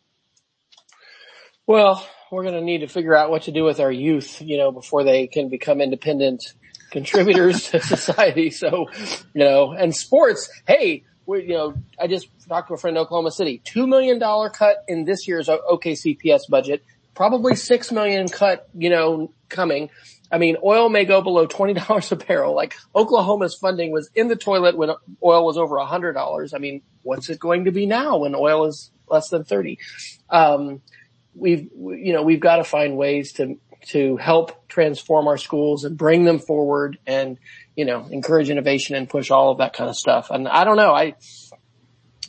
Well, 1.66 2.06
we're 2.30 2.42
going 2.42 2.54
to 2.54 2.60
need 2.60 2.78
to 2.78 2.88
figure 2.88 3.14
out 3.14 3.30
what 3.30 3.42
to 3.42 3.52
do 3.52 3.64
with 3.64 3.80
our 3.80 3.92
youth, 3.92 4.40
you 4.42 4.56
know, 4.56 4.70
before 4.72 5.04
they 5.04 5.26
can 5.26 5.48
become 5.48 5.80
independent 5.80 6.52
contributors 6.90 7.70
to 7.70 7.80
society. 7.96 8.50
So, 8.50 8.86
you 9.34 9.44
know, 9.44 9.72
and 9.72 9.94
sports, 9.94 10.50
hey, 10.66 11.04
we, 11.26 11.42
you 11.42 11.54
know, 11.54 11.74
I 12.00 12.06
just 12.06 12.28
talked 12.48 12.68
to 12.68 12.74
a 12.74 12.78
friend 12.78 12.96
in 12.96 13.02
Oklahoma 13.02 13.30
City, 13.30 13.60
$2 13.64 13.88
million 13.88 14.20
cut 14.50 14.84
in 14.88 15.04
this 15.04 15.28
year's 15.28 15.48
OKCPS 15.48 16.48
budget, 16.48 16.84
probably 17.14 17.54
6 17.54 17.92
million 17.92 18.28
cut, 18.28 18.68
you 18.74 18.90
know, 18.90 19.32
coming. 19.48 19.90
I 20.30 20.38
mean, 20.38 20.56
oil 20.62 20.88
may 20.88 21.04
go 21.04 21.22
below 21.22 21.46
$20 21.46 22.12
a 22.12 22.16
barrel. 22.16 22.54
Like 22.54 22.74
Oklahoma's 22.94 23.54
funding 23.54 23.90
was 23.90 24.10
in 24.14 24.28
the 24.28 24.36
toilet 24.36 24.76
when 24.76 24.90
oil 25.22 25.44
was 25.44 25.56
over 25.56 25.76
$100. 25.76 26.54
I 26.54 26.58
mean, 26.58 26.82
what's 27.02 27.30
it 27.30 27.38
going 27.38 27.64
to 27.64 27.72
be 27.72 27.86
now 27.86 28.18
when 28.18 28.34
oil 28.34 28.66
is 28.66 28.90
less 29.08 29.28
than 29.30 29.44
30? 29.44 29.78
Um, 30.30 30.82
we've, 31.38 31.70
you 31.74 32.12
know, 32.12 32.22
we've 32.22 32.40
got 32.40 32.56
to 32.56 32.64
find 32.64 32.96
ways 32.96 33.32
to, 33.34 33.58
to 33.88 34.16
help 34.16 34.68
transform 34.68 35.28
our 35.28 35.38
schools 35.38 35.84
and 35.84 35.96
bring 35.96 36.24
them 36.24 36.38
forward 36.38 36.98
and, 37.06 37.38
you 37.76 37.84
know, 37.84 38.06
encourage 38.10 38.50
innovation 38.50 38.96
and 38.96 39.08
push 39.08 39.30
all 39.30 39.52
of 39.52 39.58
that 39.58 39.72
kind 39.72 39.88
of 39.88 39.96
stuff. 39.96 40.30
And 40.30 40.48
I 40.48 40.64
don't 40.64 40.76
know. 40.76 40.92
I, 40.92 41.14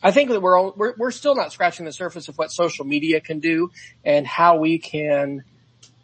I 0.01 0.11
think 0.11 0.29
that 0.29 0.41
we're, 0.41 0.71
we're, 0.71 0.93
we're 0.97 1.11
still 1.11 1.35
not 1.35 1.51
scratching 1.51 1.85
the 1.85 1.91
surface 1.91 2.29
of 2.29 2.37
what 2.37 2.51
social 2.51 2.85
media 2.85 3.19
can 3.19 3.39
do 3.39 3.71
and 4.05 4.25
how 4.25 4.57
we 4.57 4.77
can, 4.77 5.43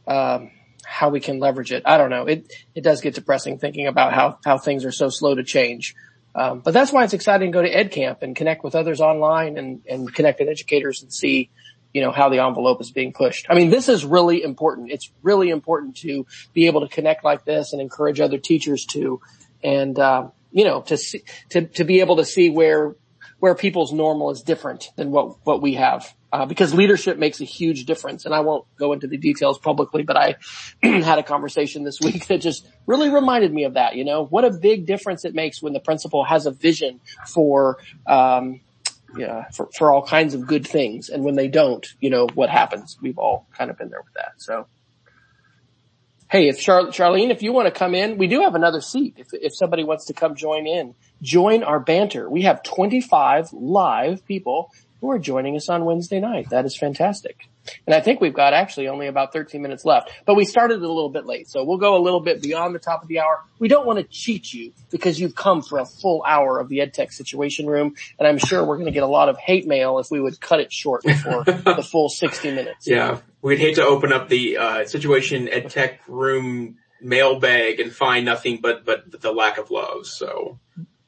um, 0.08 0.52
how 0.84 1.10
we 1.10 1.20
can 1.20 1.40
leverage 1.40 1.72
it. 1.72 1.84
I 1.86 1.98
don't 1.98 2.10
know. 2.10 2.26
It, 2.26 2.52
it 2.74 2.82
does 2.82 3.02
get 3.02 3.16
depressing 3.16 3.60
thinking 3.60 3.88
about 3.88 4.14
how, 4.14 4.40
how 4.44 4.58
things 4.58 4.84
are 4.84 4.92
so 4.92 5.10
slow 5.10 5.36
to 5.36 5.44
change. 5.44 5.96
Um, 6.36 6.60
but 6.60 6.74
that's 6.74 6.92
why 6.92 7.06
it's 7.06 7.14
exciting 7.14 7.54
to 7.54 7.56
go 7.56 7.62
to 7.62 7.74
EdCamp 7.74 8.22
and 8.22 8.36
connect 8.36 8.64
with 8.64 8.76
others 8.76 9.00
online 9.00 9.58
and, 9.58 9.82
and 9.88 10.14
connect 10.14 10.40
with 10.40 10.50
educators 10.50 11.02
and 11.02 11.14
see, 11.14 11.50
you 11.96 12.02
know, 12.02 12.12
how 12.12 12.28
the 12.28 12.40
envelope 12.40 12.82
is 12.82 12.92
being 12.92 13.14
pushed. 13.14 13.46
I 13.50 13.56
mean, 13.56 13.70
this 13.70 13.88
is 13.88 14.04
really 14.04 14.44
important. 14.44 14.92
It's 14.92 15.10
really 15.24 15.50
important 15.50 15.96
to 16.00 16.26
be 16.52 16.66
able 16.66 16.82
to 16.82 16.90
connect 16.90 17.24
like 17.24 17.46
this 17.46 17.72
and 17.72 17.82
encourage 17.82 18.20
other 18.20 18.38
teachers 18.38 18.84
to, 18.88 19.22
and, 19.64 19.98
uh, 19.98 20.28
you 20.52 20.66
know, 20.66 20.82
to 20.82 20.98
see, 20.98 21.24
to, 21.52 21.62
to 21.68 21.86
be 21.86 22.02
able 22.02 22.18
to 22.18 22.26
see 22.26 22.50
where, 22.50 22.96
where 23.40 23.56
people's 23.56 23.94
normal 23.94 24.30
is 24.30 24.42
different 24.42 24.92
than 24.98 25.10
what, 25.10 25.38
what 25.46 25.62
we 25.62 25.76
have 25.76 26.14
uh, 26.34 26.46
because 26.46 26.74
leadership 26.74 27.18
makes 27.18 27.40
a 27.40 27.46
huge 27.46 27.86
difference. 27.86 28.26
And 28.26 28.36
I 28.36 28.42
won't 28.42 28.66
go 28.76 28.92
into 28.92 29.08
the 29.08 29.16
details 29.16 29.58
publicly, 29.58 30.04
but 30.04 30.18
I 30.18 30.36
had 30.84 31.18
a 31.18 31.24
conversation 31.24 31.86
this 31.86 32.02
week 32.02 32.28
that 32.28 32.42
just 32.42 32.68
really 32.86 33.10
reminded 33.10 33.54
me 33.54 33.64
of 33.64 33.76
that. 33.76 33.96
You 33.96 34.04
know, 34.04 34.26
what 34.26 34.44
a 34.44 34.52
big 34.52 34.86
difference 34.86 35.24
it 35.24 35.34
makes 35.34 35.62
when 35.62 35.72
the 35.72 35.80
principal 35.80 36.26
has 36.26 36.46
a 36.46 36.52
vision 36.52 37.00
for, 37.26 37.78
um, 38.06 38.60
yeah, 39.18 39.46
for, 39.54 39.70
for 39.78 39.92
all 39.92 40.06
kinds 40.06 40.34
of 40.34 40.46
good 40.46 40.68
things. 40.68 41.10
And 41.10 41.24
when 41.24 41.36
they 41.36 41.48
don't, 41.48 41.86
you 42.00 42.10
know, 42.10 42.28
what 42.34 42.50
happens? 42.50 42.98
We've 43.02 43.18
all 43.18 43.48
kind 43.58 43.72
of 43.72 43.78
been 43.78 43.90
there 43.90 44.02
with 44.02 44.14
that. 44.14 44.34
So, 44.38 44.68
hey, 46.30 46.48
if 46.48 46.60
Char- 46.60 46.88
Charlene, 46.88 47.32
if 47.32 47.42
you 47.42 47.54
want 47.54 47.68
to 47.68 47.72
come 47.72 47.96
in, 47.96 48.18
we 48.18 48.28
do 48.28 48.42
have 48.42 48.56
another 48.56 48.82
seat. 48.82 49.16
If, 49.18 49.28
if 49.34 49.56
somebody 49.56 49.84
wants 49.84 50.06
to 50.06 50.14
come 50.14 50.36
join 50.36 50.68
in, 50.68 50.96
join 51.22 51.64
our 51.64 51.80
banter. 51.80 52.30
We 52.30 52.44
have 52.44 52.64
25 52.64 53.54
live 53.54 54.26
people 54.26 54.72
who 55.02 55.12
are 55.12 55.20
joining 55.20 55.56
us 55.56 55.70
on 55.70 55.86
Wednesday 55.86 56.20
night. 56.20 56.50
That 56.50 56.66
is 56.66 56.78
fantastic. 56.78 57.50
And 57.86 57.96
I 57.96 58.00
think 58.00 58.22
we've 58.22 58.34
got 58.34 58.54
actually 58.54 58.88
only 58.88 59.08
about 59.08 59.34
13 59.34 59.62
minutes 59.62 59.86
left, 59.86 60.12
but 60.26 60.36
we 60.36 60.46
started 60.46 60.78
a 60.78 60.88
little 60.88 61.10
bit 61.10 61.26
late. 61.26 61.48
So 61.50 61.64
we'll 61.64 61.78
go 61.78 61.98
a 61.98 62.02
little 62.02 62.20
bit 62.20 62.42
beyond 62.42 62.76
the 62.76 62.80
top 62.80 63.02
of 63.02 63.08
the 63.08 63.20
hour. 63.20 63.44
We 63.60 63.68
don't 63.68 63.86
want 63.86 64.00
to 64.00 64.06
cheat 64.06 64.54
you 64.54 64.74
because 64.90 65.20
you've 65.20 65.36
come 65.36 65.62
for 65.62 65.80
a 65.80 65.86
full 65.86 66.24
hour 66.26 66.60
of 66.60 66.70
the 66.70 66.80
EdTech 66.80 67.12
situation 67.12 67.68
room. 67.68 67.96
And 68.20 68.28
I'm 68.28 68.38
sure 68.38 68.64
we're 68.64 68.78
going 68.78 68.88
to 68.88 68.92
get 68.92 69.04
a 69.04 69.08
lot 69.08 69.30
of 69.30 69.38
hate 69.38 69.68
mail 69.68 70.00
if 70.00 70.08
we 70.12 70.20
would 70.20 70.40
cut 70.40 70.60
it 70.60 70.72
short 70.72 71.04
before 71.04 71.44
the 71.46 71.88
full 71.90 72.10
60 72.10 72.52
minutes. 72.54 72.88
Yeah. 72.88 73.20
We'd 73.42 73.60
hate 73.60 73.76
to 73.76 73.84
open 73.84 74.12
up 74.12 74.30
the, 74.30 74.58
uh, 74.58 74.86
situation 74.86 75.48
EdTech 75.48 76.00
room 76.08 76.78
mailbag 77.02 77.80
and 77.80 77.92
find 77.92 78.26
nothing 78.26 78.60
but, 78.62 78.86
but 78.86 79.22
the 79.22 79.32
lack 79.32 79.58
of 79.58 79.70
love. 79.72 80.06
So 80.06 80.60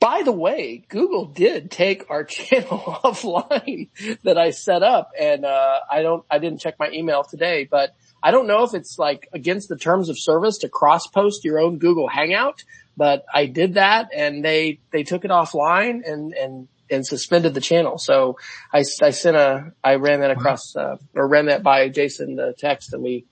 by 0.08 0.24
the 0.24 0.32
way, 0.32 0.86
Google 0.88 1.26
did 1.26 1.70
take 1.70 2.10
our 2.10 2.24
channel 2.38 2.80
offline 3.04 3.90
that 4.24 4.38
I 4.38 4.52
set 4.52 4.82
up 4.82 5.12
and, 5.20 5.44
uh, 5.44 5.80
I 5.92 6.02
don't, 6.02 6.24
I 6.32 6.40
didn't 6.40 6.62
check 6.62 6.76
my 6.80 6.90
email 6.92 7.24
today, 7.24 7.68
but 7.70 7.94
I 8.24 8.32
don't 8.32 8.48
know 8.48 8.64
if 8.64 8.74
it's 8.74 8.98
like 8.98 9.28
against 9.34 9.68
the 9.68 9.76
terms 9.76 10.08
of 10.08 10.18
service 10.18 10.60
to 10.60 10.70
cross 10.70 11.08
post 11.08 11.44
your 11.44 11.60
own 11.60 11.78
Google 11.78 12.08
Hangout, 12.08 12.64
but 12.96 13.26
I 13.34 13.48
did 13.48 13.74
that 13.74 14.12
and 14.16 14.46
they, 14.46 14.80
they 14.94 15.04
took 15.04 15.26
it 15.26 15.32
offline 15.32 16.10
and, 16.10 16.32
and, 16.32 16.70
and 16.90 17.06
suspended 17.06 17.54
the 17.54 17.60
channel. 17.60 17.98
So 17.98 18.38
I, 18.72 18.86
I 19.02 19.10
sent 19.10 19.36
a, 19.36 19.74
I 19.84 19.96
ran 19.96 20.22
that 20.22 20.32
across, 20.32 20.74
uh, 20.74 20.96
or 21.16 21.28
ran 21.28 21.48
that 21.48 21.64
by 21.64 21.90
Jason 21.90 22.38
the 22.38 22.56
text 22.58 22.94
and 22.94 23.04
we, 23.04 23.26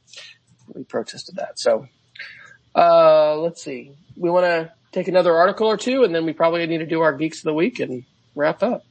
we 0.73 0.83
protested 0.83 1.37
that. 1.37 1.57
So, 1.57 1.87
uh, 2.75 3.37
let's 3.37 3.63
see. 3.63 3.93
We 4.17 4.29
want 4.29 4.43
to 4.43 4.73
take 4.95 5.07
another 5.09 5.35
article 5.35 5.67
or 5.67 5.77
two, 5.77 6.03
and 6.03 6.15
then 6.15 6.25
we 6.25 6.33
probably 6.33 6.65
need 6.65 6.77
to 6.79 6.85
do 6.85 7.01
our 7.01 7.13
geeks 7.13 7.39
of 7.39 7.43
the 7.43 7.53
week 7.53 7.79
and 7.79 8.05
wrap 8.33 8.63
up. 8.63 8.85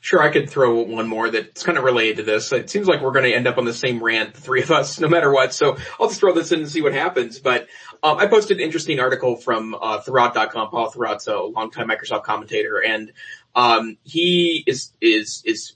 Sure, 0.00 0.20
I 0.20 0.30
could 0.30 0.50
throw 0.50 0.82
one 0.82 1.08
more 1.08 1.30
that's 1.30 1.62
kind 1.62 1.78
of 1.78 1.84
related 1.84 2.18
to 2.18 2.22
this. 2.24 2.52
It 2.52 2.68
seems 2.68 2.86
like 2.86 3.00
we're 3.00 3.12
going 3.12 3.24
to 3.24 3.32
end 3.32 3.46
up 3.46 3.58
on 3.58 3.64
the 3.64 3.72
same 3.72 4.02
rant, 4.02 4.34
the 4.34 4.40
three 4.40 4.62
of 4.62 4.70
us, 4.70 5.00
no 5.00 5.08
matter 5.08 5.32
what. 5.32 5.54
So 5.54 5.76
I'll 5.98 6.08
just 6.08 6.20
throw 6.20 6.32
this 6.32 6.52
in 6.52 6.60
and 6.60 6.68
see 6.68 6.82
what 6.82 6.92
happens. 6.92 7.38
But 7.38 7.68
um, 8.02 8.18
I 8.18 8.26
posted 8.26 8.58
an 8.58 8.62
interesting 8.62 9.00
article 9.00 9.36
from 9.36 9.74
uh, 9.74 10.00
Thurrott.com. 10.00 10.70
Paul 10.70 10.90
Thurrott's 10.90 11.26
a 11.26 11.38
longtime 11.38 11.88
Microsoft 11.88 12.24
commentator, 12.24 12.78
and 12.78 13.12
um, 13.54 13.96
he 14.04 14.62
is 14.66 14.92
is 15.00 15.42
is 15.44 15.74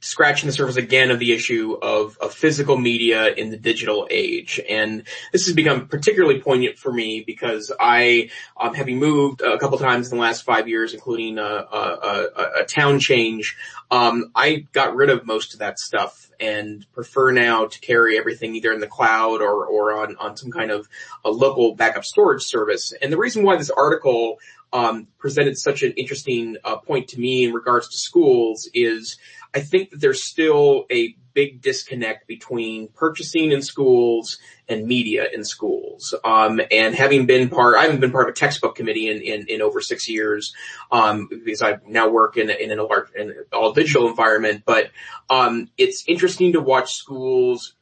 scratching 0.00 0.46
the 0.46 0.52
surface 0.52 0.76
again 0.76 1.10
of 1.10 1.18
the 1.18 1.32
issue 1.32 1.76
of, 1.80 2.16
of 2.20 2.32
physical 2.32 2.76
media 2.76 3.32
in 3.34 3.50
the 3.50 3.56
digital 3.56 4.08
age. 4.10 4.60
And 4.68 5.04
this 5.32 5.46
has 5.46 5.54
become 5.54 5.88
particularly 5.88 6.40
poignant 6.40 6.78
for 6.78 6.92
me 6.92 7.22
because 7.26 7.70
I, 7.78 8.30
um, 8.58 8.74
having 8.74 8.98
moved 8.98 9.42
a 9.42 9.58
couple 9.58 9.78
times 9.78 10.10
in 10.10 10.16
the 10.16 10.22
last 10.22 10.42
five 10.42 10.68
years, 10.68 10.94
including 10.94 11.38
a, 11.38 11.42
a, 11.42 12.28
a, 12.34 12.50
a 12.62 12.64
town 12.64 12.98
change, 12.98 13.56
um, 13.90 14.30
I 14.34 14.66
got 14.72 14.96
rid 14.96 15.10
of 15.10 15.26
most 15.26 15.52
of 15.52 15.60
that 15.60 15.78
stuff 15.78 16.30
and 16.40 16.86
prefer 16.92 17.30
now 17.32 17.66
to 17.66 17.80
carry 17.80 18.16
everything 18.16 18.54
either 18.54 18.72
in 18.72 18.80
the 18.80 18.86
cloud 18.86 19.42
or, 19.42 19.66
or 19.66 20.00
on, 20.00 20.16
on 20.16 20.36
some 20.36 20.50
kind 20.50 20.70
of 20.70 20.88
a 21.24 21.30
local 21.30 21.74
backup 21.74 22.04
storage 22.04 22.42
service. 22.42 22.94
And 23.02 23.12
the 23.12 23.18
reason 23.18 23.42
why 23.42 23.56
this 23.56 23.70
article 23.70 24.38
um, 24.72 25.08
presented 25.18 25.58
such 25.58 25.82
an 25.82 25.92
interesting 25.92 26.56
uh, 26.64 26.76
point 26.76 27.08
to 27.08 27.20
me 27.20 27.44
in 27.44 27.52
regards 27.52 27.88
to 27.88 27.96
schools 27.98 28.68
is 28.72 29.18
I 29.54 29.60
think 29.60 29.90
that 29.90 30.00
there's 30.00 30.22
still 30.22 30.86
a 30.90 31.16
big 31.32 31.60
disconnect 31.60 32.26
between 32.26 32.88
purchasing 32.88 33.52
in 33.52 33.62
schools 33.62 34.38
and 34.68 34.86
media 34.86 35.26
in 35.32 35.44
schools. 35.44 36.14
Um, 36.24 36.60
and 36.70 36.94
having 36.94 37.26
been 37.26 37.48
part, 37.48 37.76
I 37.76 37.82
haven't 37.82 38.00
been 38.00 38.12
part 38.12 38.28
of 38.28 38.32
a 38.32 38.36
textbook 38.36 38.74
committee 38.76 39.08
in, 39.08 39.20
in, 39.22 39.46
in 39.48 39.62
over 39.62 39.80
six 39.80 40.08
years, 40.08 40.54
um, 40.90 41.28
because 41.28 41.62
I 41.62 41.78
now 41.86 42.08
work 42.08 42.36
in, 42.36 42.50
in 42.50 42.78
a 42.78 42.82
large, 42.82 43.10
in 43.14 43.34
all 43.52 43.72
digital 43.72 44.08
environment, 44.08 44.62
but, 44.64 44.90
um, 45.28 45.68
it's 45.78 46.04
interesting 46.06 46.52
to 46.52 46.60
watch 46.60 46.94
schools 46.94 47.74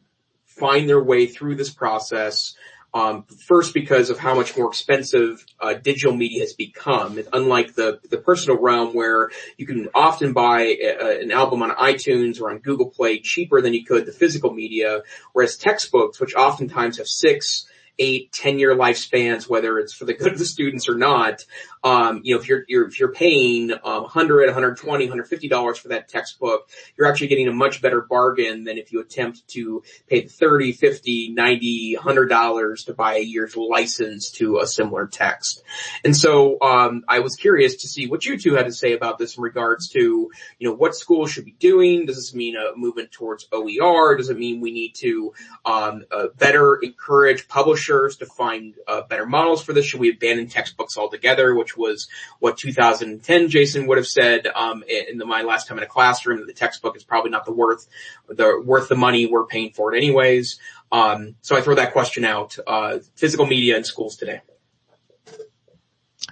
find 0.45 0.89
their 0.89 1.03
way 1.03 1.27
through 1.27 1.57
this 1.57 1.71
process, 1.71 2.55
um, 2.95 3.24
first 3.24 3.74
because 3.74 4.11
of 4.11 4.18
how 4.18 4.34
much 4.34 4.57
more 4.57 4.68
expensive 4.68 5.45
uh, 5.61 5.74
digital 5.74 6.16
media 6.16 6.41
has 6.41 6.55
become. 6.55 7.18
unlike 7.32 7.74
the 7.74 8.01
the 8.09 8.18
personal 8.18 8.59
realm 8.61 8.95
where 8.95 9.30
you 9.57 9.66
can 9.66 9.89
often 9.95 10.32
buy 10.32 10.62
a, 10.62 11.20
an 11.20 11.30
album 11.30 11.62
on 11.62 11.70
iTunes 11.70 12.41
or 12.41 12.51
on 12.51 12.59
Google 12.59 12.91
Play 12.91 13.20
cheaper 13.20 13.61
than 13.61 13.74
you 13.74 13.84
could 13.84 14.07
the 14.07 14.12
physical 14.12 14.53
media, 14.53 15.03
whereas 15.32 15.57
textbooks, 15.57 16.20
which 16.20 16.34
oftentimes 16.34 16.99
have 16.99 17.09
six 17.09 17.66
eight, 17.99 18.32
ten 18.32 18.59
year 18.59 18.74
lifespans, 18.74 19.49
whether 19.49 19.78
it's 19.78 19.93
for 19.93 20.05
the 20.05 20.14
good 20.14 20.32
of 20.32 20.39
the 20.39 20.45
students 20.45 20.89
or 20.89 20.95
not. 20.95 21.45
Um, 21.85 22.22
you 22.24 22.35
know, 22.35 22.41
if 22.41 22.49
you're, 22.49 22.64
you're, 22.68 22.87
if 22.89 22.99
you're 22.99 23.12
paying, 23.12 23.72
um, 23.72 24.03
100, 24.03 24.47
120, 24.47 25.05
150 25.05 25.49
dollars 25.49 25.79
for 25.79 25.89
that 25.89 26.09
textbook, 26.09 26.68
you're 26.97 27.07
actually 27.07 27.29
getting 27.29 27.49
a 27.49 27.53
much 27.53 27.81
better 27.81 28.01
bargain 28.01 28.64
than 28.64 28.79
if 28.79 28.93
you 28.93 29.01
attempt 29.01 29.47
to 29.49 29.83
pay 30.09 30.22
30, 30.22 30.72
50, 30.72 31.31
90, 31.31 31.97
100 31.97 32.26
dollars 32.26 32.85
to 32.85 32.95
buy 32.95 33.16
a 33.16 33.22
year's 33.22 33.57
license 33.57 34.31
to 34.33 34.59
a 34.59 34.66
similar 34.66 35.07
text. 35.07 35.62
And 36.05 36.16
so, 36.16 36.61
um, 36.61 37.05
I 37.09 37.20
was 37.20 37.37
curious 37.37 37.76
to 37.83 37.89
see 37.89 38.07
what 38.07 38.24
you 38.24 38.39
two 38.39 38.55
had 38.55 38.66
to 38.66 38.72
say 38.72 38.93
about 38.93 39.18
this 39.18 39.37
in 39.37 39.43
regards 39.43 39.89
to, 39.91 39.99
you 39.99 40.68
know, 40.68 40.74
what 40.74 40.95
schools 40.95 41.31
should 41.31 41.45
be 41.45 41.57
doing. 41.59 42.07
Does 42.07 42.16
this 42.16 42.35
mean 42.35 42.57
a 42.57 42.76
movement 42.76 43.12
towards 43.12 43.47
OER? 43.53 44.16
Does 44.16 44.31
it 44.31 44.39
mean 44.39 44.61
we 44.61 44.72
need 44.72 44.95
to, 44.97 45.33
um, 45.64 46.05
uh, 46.11 46.29
better 46.37 46.76
encourage 46.76 47.49
publishers 47.49 48.16
to 48.16 48.26
find 48.26 48.74
uh, 48.87 49.03
better 49.03 49.26
models 49.26 49.62
for 49.62 49.72
this? 49.72 49.87
Should 49.87 50.01
we 50.01 50.11
abandon 50.11 50.49
textbooks 50.49 50.97
altogether, 50.97 51.55
which 51.55 51.68
was 51.77 52.09
what 52.39 52.57
2010 52.57 53.49
Jason 53.49 53.87
would 53.87 53.99
have 53.99 54.07
said 54.07 54.47
um, 54.47 54.85
in 54.89 55.19
the, 55.19 55.27
my 55.27 55.43
last 55.43 55.69
time 55.69 55.79
in 55.79 55.85
a 55.85 55.89
classroom. 55.89 56.47
The 56.47 56.53
textbook 56.53 56.97
is 56.97 57.05
probably 57.05 57.31
not 57.31 57.45
the 57.45 57.53
worth 57.53 57.87
the 58.29 58.61
worth 58.64 58.89
the 58.89 58.97
money 58.97 59.27
we're 59.27 59.47
paying 59.47 59.73
for 59.73 59.95
it 59.95 59.97
anyways. 59.97 60.59
Um, 60.91 61.35
so 61.43 61.57
I 61.57 61.61
throw 61.61 61.75
that 61.75 61.93
question 61.93 62.25
out. 62.25 62.57
Uh, 62.66 62.99
physical 63.16 63.47
media 63.47 63.77
in 63.77 63.85
schools 63.85 64.16
today. 64.16 64.41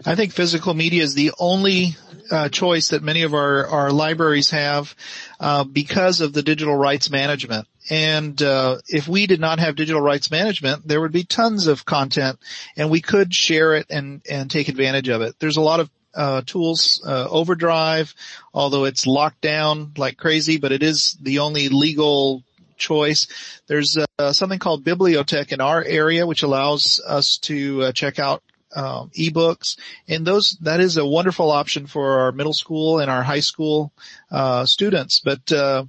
I 0.04 0.14
think 0.14 0.32
physical 0.32 0.74
media 0.74 1.02
is 1.02 1.14
the 1.14 1.32
only 1.38 1.96
uh, 2.30 2.48
choice 2.48 2.88
that 2.88 3.02
many 3.02 3.22
of 3.22 3.34
our, 3.34 3.66
our 3.66 3.90
libraries 3.90 4.50
have 4.50 4.94
uh, 5.40 5.64
because 5.64 6.20
of 6.20 6.32
the 6.32 6.42
digital 6.42 6.76
rights 6.76 7.10
management. 7.10 7.66
And 7.88 8.40
uh, 8.42 8.78
if 8.88 9.06
we 9.08 9.26
did 9.26 9.40
not 9.40 9.60
have 9.60 9.76
digital 9.76 10.00
rights 10.00 10.30
management, 10.30 10.86
there 10.86 11.00
would 11.00 11.12
be 11.12 11.24
tons 11.24 11.68
of 11.68 11.84
content, 11.84 12.38
and 12.76 12.90
we 12.90 13.00
could 13.00 13.32
share 13.32 13.74
it 13.74 13.86
and 13.90 14.22
and 14.28 14.50
take 14.50 14.68
advantage 14.68 15.08
of 15.08 15.22
it. 15.22 15.36
There's 15.38 15.56
a 15.56 15.62
lot 15.62 15.78
of 15.78 15.90
uh, 16.12 16.42
tools, 16.44 17.00
uh, 17.06 17.28
Overdrive, 17.30 18.12
although 18.52 18.84
it's 18.84 19.06
locked 19.06 19.40
down 19.40 19.92
like 19.96 20.16
crazy, 20.16 20.58
but 20.58 20.72
it 20.72 20.82
is 20.82 21.16
the 21.22 21.38
only 21.38 21.68
legal 21.68 22.42
choice. 22.76 23.28
There's 23.68 23.96
uh, 24.18 24.32
something 24.32 24.58
called 24.58 24.82
Bibliotech 24.82 25.52
in 25.52 25.60
our 25.60 25.82
area, 25.82 26.26
which 26.26 26.42
allows 26.42 27.00
us 27.06 27.38
to 27.42 27.84
uh, 27.84 27.92
check 27.92 28.18
out 28.18 28.42
um, 28.74 29.10
ebooks, 29.16 29.78
and 30.08 30.26
those 30.26 30.56
that 30.62 30.80
is 30.80 30.96
a 30.96 31.06
wonderful 31.06 31.50
option 31.50 31.86
for 31.86 32.20
our 32.20 32.32
middle 32.32 32.52
school 32.52 32.98
and 32.98 33.10
our 33.10 33.22
high 33.22 33.40
school 33.40 33.92
uh, 34.30 34.66
students. 34.66 35.20
But 35.24 35.52
uh, 35.52 35.84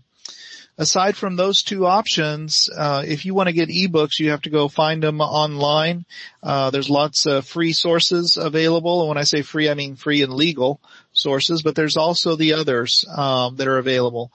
aside 0.78 1.18
from 1.18 1.36
those 1.36 1.64
two 1.64 1.86
options, 1.86 2.70
uh, 2.76 3.04
if 3.06 3.26
you 3.26 3.34
want 3.34 3.48
to 3.48 3.54
get 3.54 3.70
ebooks, 3.70 4.20
you 4.20 4.30
have 4.32 4.42
to 4.44 4.50
go 4.50 4.68
find 4.68 5.02
them 5.02 5.22
online. 5.22 6.06
Uh, 6.44 6.70
there's 6.70 6.90
lots 6.90 7.26
of 7.26 7.46
free 7.46 7.74
sources 7.74 8.38
available, 8.38 9.02
and 9.02 9.10
when 9.10 9.18
I 9.18 9.24
say 9.24 9.42
free, 9.42 9.70
I 9.70 9.74
mean 9.74 9.96
free 9.96 10.22
and 10.22 10.34
legal 10.34 10.80
sources. 11.14 11.62
But 11.62 11.76
there's 11.76 11.98
also 11.98 12.36
the 12.36 12.54
others 12.54 13.06
um, 13.16 13.56
that 13.58 13.68
are 13.68 13.78
available. 13.78 14.32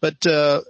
But 0.00 0.26
uh, 0.26 0.62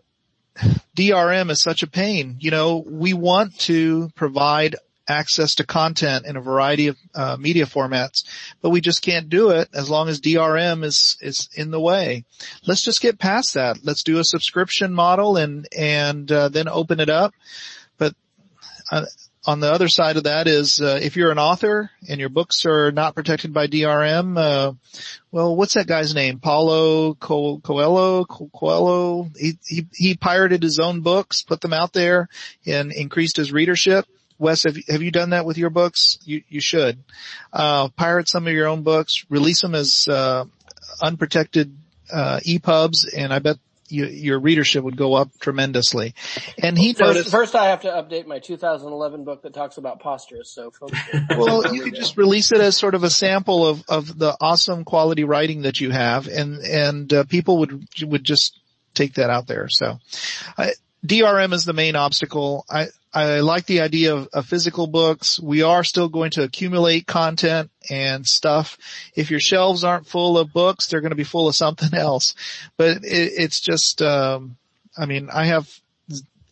DRM 0.97 1.51
is 1.51 1.63
such 1.63 1.83
a 1.83 1.89
pain. 1.89 2.37
You 2.39 2.51
know, 2.51 2.79
we 2.87 3.13
want 3.13 3.59
to 3.61 4.11
provide 4.15 4.77
access 5.09 5.55
to 5.57 5.67
content 5.67 6.27
in 6.27 6.37
a 6.37 6.41
variety 6.41 6.89
of 6.89 6.97
uh, 7.15 7.37
media 7.39 7.65
formats, 7.65 8.25
but 8.61 8.71
we 8.71 8.81
just 8.81 9.03
can't 9.03 9.29
do 9.29 9.51
it 9.51 9.69
as 9.73 9.89
long 9.89 10.09
as 10.09 10.21
DRM 10.21 10.85
is 10.85 11.17
is 11.21 11.49
in 11.55 11.71
the 11.71 11.81
way. 11.81 12.25
Let's 12.67 12.85
just 12.85 13.01
get 13.01 13.19
past 13.19 13.55
that. 13.55 13.79
Let's 13.83 14.03
do 14.03 14.19
a 14.19 14.25
subscription 14.25 14.93
model 14.93 15.37
and 15.37 15.67
and 15.77 16.31
uh, 16.31 16.49
then 16.49 16.69
open 16.69 17.01
it 17.01 17.11
up. 17.11 17.35
But 17.97 18.15
uh, 18.91 19.07
on 19.47 19.61
the 19.61 19.73
other 19.73 19.89
side 19.89 20.19
of 20.19 20.25
that 20.25 20.47
is 20.47 20.81
uh, 20.81 20.99
if 21.01 21.17
you're 21.17 21.31
an 21.31 21.39
author 21.39 21.91
and 22.07 22.21
your 22.21 22.29
books 22.29 22.67
are 22.67 22.93
not 22.93 23.15
protected 23.15 23.55
by 23.55 23.67
DRM, 23.67 24.37
uh, 24.37 24.73
well, 25.33 25.57
what's 25.57 25.75
that 25.75 25.87
guy's 25.87 26.15
name? 26.15 26.39
Paulo 26.39 27.15
Co- 27.15 27.59
Coelho? 27.61 28.25
Coelho? 28.25 29.31
He, 29.39 29.55
he 29.67 29.87
he 29.95 30.17
pirated 30.17 30.63
his 30.63 30.79
own 30.79 31.01
books, 31.01 31.43
put 31.43 31.63
them 31.63 31.73
out 31.73 31.95
there, 31.95 32.29
and 32.67 32.93
increased 32.93 33.39
his 33.39 33.51
readership. 33.51 34.07
Wes, 34.39 34.65
have, 34.65 34.77
have 34.89 35.03
you 35.03 35.11
done 35.11 35.31
that 35.31 35.45
with 35.45 35.59
your 35.59 35.71
books? 35.71 36.19
You, 36.25 36.43
you 36.49 36.61
should. 36.61 36.99
Uh, 37.53 37.89
pirate 37.89 38.29
some 38.29 38.47
of 38.47 38.53
your 38.53 38.69
own 38.69 38.83
books, 38.83 39.25
release 39.29 39.63
them 39.63 39.75
as, 39.75 40.07
uh, 40.09 40.45
unprotected, 41.01 41.77
uh, 42.13 42.41
EPUBs, 42.45 43.07
and 43.17 43.33
I 43.33 43.39
bet 43.39 43.57
you, 43.91 44.07
your 44.07 44.39
readership 44.39 44.85
would 44.85 44.97
go 44.97 45.15
up 45.15 45.31
tremendously. 45.41 46.15
And 46.63 46.79
he 46.79 46.93
first, 46.93 47.01
noticed. 47.01 47.31
First, 47.31 47.55
I 47.55 47.67
have 47.67 47.81
to 47.83 47.89
update 47.89 48.27
my 48.27 48.39
2011 48.39 49.25
book 49.25 49.43
that 49.43 49.55
talks 49.55 49.79
about 49.79 50.01
postures. 50.01 50.51
So, 50.51 50.73
well, 51.31 51.75
you 51.75 51.83
could 51.83 51.95
just 51.95 52.17
release 52.17 52.53
it 52.53 52.61
as 52.61 52.77
sort 52.77 52.95
of 52.95 53.05
a 53.05 53.11
sample 53.11 53.67
of 53.67 53.85
of 53.89 54.19
the 54.19 54.37
awesome 54.41 54.85
quality 54.85 55.25
writing 55.25 55.63
that 55.63 55.81
you 55.81 55.91
have, 55.91 56.29
and 56.29 56.59
and 56.59 57.13
uh, 57.13 57.25
people 57.25 57.59
would 57.59 57.87
would 58.03 58.25
just 58.25 58.59
take 58.95 59.15
that 59.15 59.31
out 59.31 59.47
there. 59.47 59.69
So, 59.69 59.99
I, 60.57 60.73
DRM 61.07 61.53
is 61.53 61.65
the 61.65 61.73
main 61.73 61.97
obstacle. 61.97 62.65
I, 62.69 62.89
I 63.13 63.41
like 63.41 63.67
the 63.67 63.81
idea 63.81 64.15
of, 64.15 64.29
of, 64.33 64.47
physical 64.47 64.87
books. 64.87 65.41
We 65.41 65.63
are 65.63 65.83
still 65.83 66.09
going 66.09 66.33
to 66.33 66.43
accumulate 66.43 67.07
content 67.07 67.71
and 67.89 68.27
stuff. 68.27 68.77
If 69.15 69.31
your 69.31 69.41
shelves 69.41 69.83
aren't 69.83 70.07
full 70.07 70.37
of 70.37 70.53
books, 70.53 70.87
they're 70.87 71.01
going 71.01 71.11
to 71.11 71.17
be 71.17 71.25
full 71.25 71.49
of 71.49 71.57
something 71.57 71.95
else. 71.99 72.35
But 72.77 72.99
it, 72.99 73.33
it's 73.37 73.61
just, 73.61 74.03
um, 74.03 74.57
I 74.97 75.07
mean, 75.07 75.31
I 75.33 75.47
have 75.47 75.69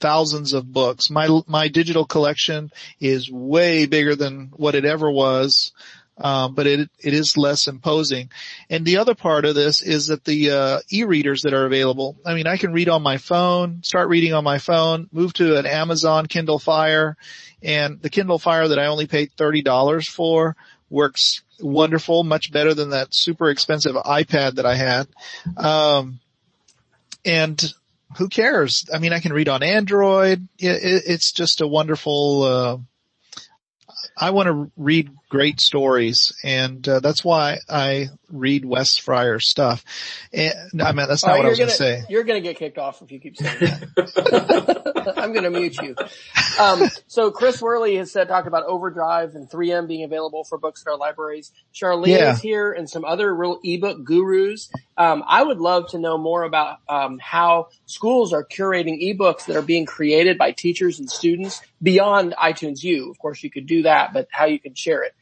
thousands 0.00 0.52
of 0.52 0.72
books. 0.72 1.10
My, 1.10 1.28
my 1.46 1.68
digital 1.68 2.04
collection 2.04 2.70
is 3.00 3.30
way 3.30 3.86
bigger 3.86 4.14
than 4.14 4.52
what 4.56 4.74
it 4.74 4.84
ever 4.84 5.10
was 5.10 5.72
um, 6.18 6.54
but 6.54 6.66
it 6.66 6.90
it 6.98 7.14
is 7.14 7.36
less 7.36 7.68
imposing. 7.68 8.30
And 8.70 8.84
the 8.84 8.98
other 8.98 9.14
part 9.14 9.44
of 9.44 9.54
this 9.54 9.82
is 9.82 10.06
that 10.06 10.24
the 10.24 10.50
uh, 10.50 10.78
e-readers 10.90 11.42
that 11.42 11.54
are 11.54 11.66
available. 11.66 12.16
I 12.24 12.34
mean, 12.34 12.46
I 12.46 12.56
can 12.56 12.72
read 12.72 12.88
on 12.88 13.02
my 13.02 13.18
phone, 13.18 13.82
start 13.82 14.08
reading 14.08 14.32
on 14.32 14.44
my 14.44 14.58
phone, 14.58 15.08
move 15.12 15.32
to 15.34 15.58
an 15.58 15.66
Amazon 15.66 16.26
Kindle 16.26 16.58
Fire, 16.58 17.16
and 17.62 18.00
the 18.00 18.10
Kindle 18.10 18.38
Fire 18.38 18.68
that 18.68 18.78
I 18.78 18.86
only 18.86 19.06
paid 19.06 19.32
thirty 19.36 19.62
dollars 19.62 20.08
for 20.08 20.56
works 20.88 21.42
wonderful, 21.60 22.22
much 22.22 22.52
better 22.52 22.74
than 22.74 22.90
that 22.90 23.08
super 23.10 23.50
expensive 23.50 23.94
iPad 23.94 24.56
that 24.56 24.66
I 24.66 24.74
had. 24.76 25.08
Um, 25.56 26.20
and 27.24 27.60
who 28.18 28.28
cares? 28.28 28.84
I 28.92 28.98
mean, 28.98 29.12
I 29.12 29.20
can 29.20 29.32
read 29.32 29.48
on 29.48 29.62
Android. 29.62 30.46
It, 30.58 30.82
it, 30.82 31.02
it's 31.06 31.32
just 31.32 31.60
a 31.60 31.66
wonderful. 31.66 32.42
Uh, 32.42 32.78
I 34.18 34.30
want 34.30 34.46
to 34.46 34.70
read 34.76 35.10
great 35.28 35.60
stories, 35.60 36.32
and 36.44 36.86
uh, 36.88 37.00
that's 37.00 37.24
why 37.24 37.58
I 37.68 38.08
read 38.30 38.64
Wes 38.64 38.96
Fryer 38.96 39.38
stuff. 39.38 39.84
And 40.32 40.82
I 40.82 40.92
mean, 40.92 41.08
that's 41.08 41.24
not 41.24 41.36
what 41.36 41.46
I 41.46 41.48
was 41.48 41.58
going 41.58 41.70
to 41.70 41.76
say. 41.76 42.02
You're 42.08 42.24
going 42.24 42.42
to 42.42 42.48
get 42.48 42.58
kicked 42.58 42.78
off 42.78 43.02
if 43.02 43.12
you 43.12 43.20
keep 43.20 43.36
saying 43.36 43.58
that. 43.60 45.14
I'm 45.16 45.32
going 45.32 45.44
to 45.44 45.50
mute 45.50 45.76
you. 45.80 45.94
Um, 46.58 46.88
so 47.06 47.30
Chris 47.30 47.60
Worley 47.60 47.96
has 47.96 48.10
said 48.10 48.28
talked 48.28 48.46
about 48.46 48.64
Overdrive 48.64 49.34
and 49.34 49.48
3M 49.48 49.88
being 49.88 50.04
available 50.04 50.44
for 50.44 50.58
books 50.58 50.82
in 50.82 50.90
our 50.90 50.98
libraries. 50.98 51.52
Charlene 51.74 52.08
yeah. 52.08 52.32
is 52.32 52.40
here, 52.40 52.72
and 52.72 52.88
some 52.88 53.04
other 53.04 53.34
real 53.34 53.58
ebook 53.62 54.04
gurus. 54.04 54.70
Um, 54.96 55.22
I 55.26 55.42
would 55.42 55.58
love 55.58 55.90
to 55.90 55.98
know 55.98 56.18
more 56.18 56.42
about 56.42 56.78
um, 56.88 57.18
how 57.18 57.68
schools 57.84 58.32
are 58.32 58.44
curating 58.44 59.02
ebooks 59.02 59.46
that 59.46 59.56
are 59.56 59.62
being 59.62 59.86
created 59.86 60.38
by 60.38 60.52
teachers 60.52 60.98
and 60.98 61.10
students 61.10 61.60
beyond 61.82 62.34
iTunes 62.40 62.82
U. 62.82 63.10
Of 63.10 63.18
course, 63.18 63.42
you 63.42 63.50
could 63.50 63.66
do 63.66 63.82
that, 63.82 64.12
but 64.12 64.28
how 64.30 64.46
you 64.46 64.58
can 64.58 64.74
share 64.74 65.02
it. 65.02 65.14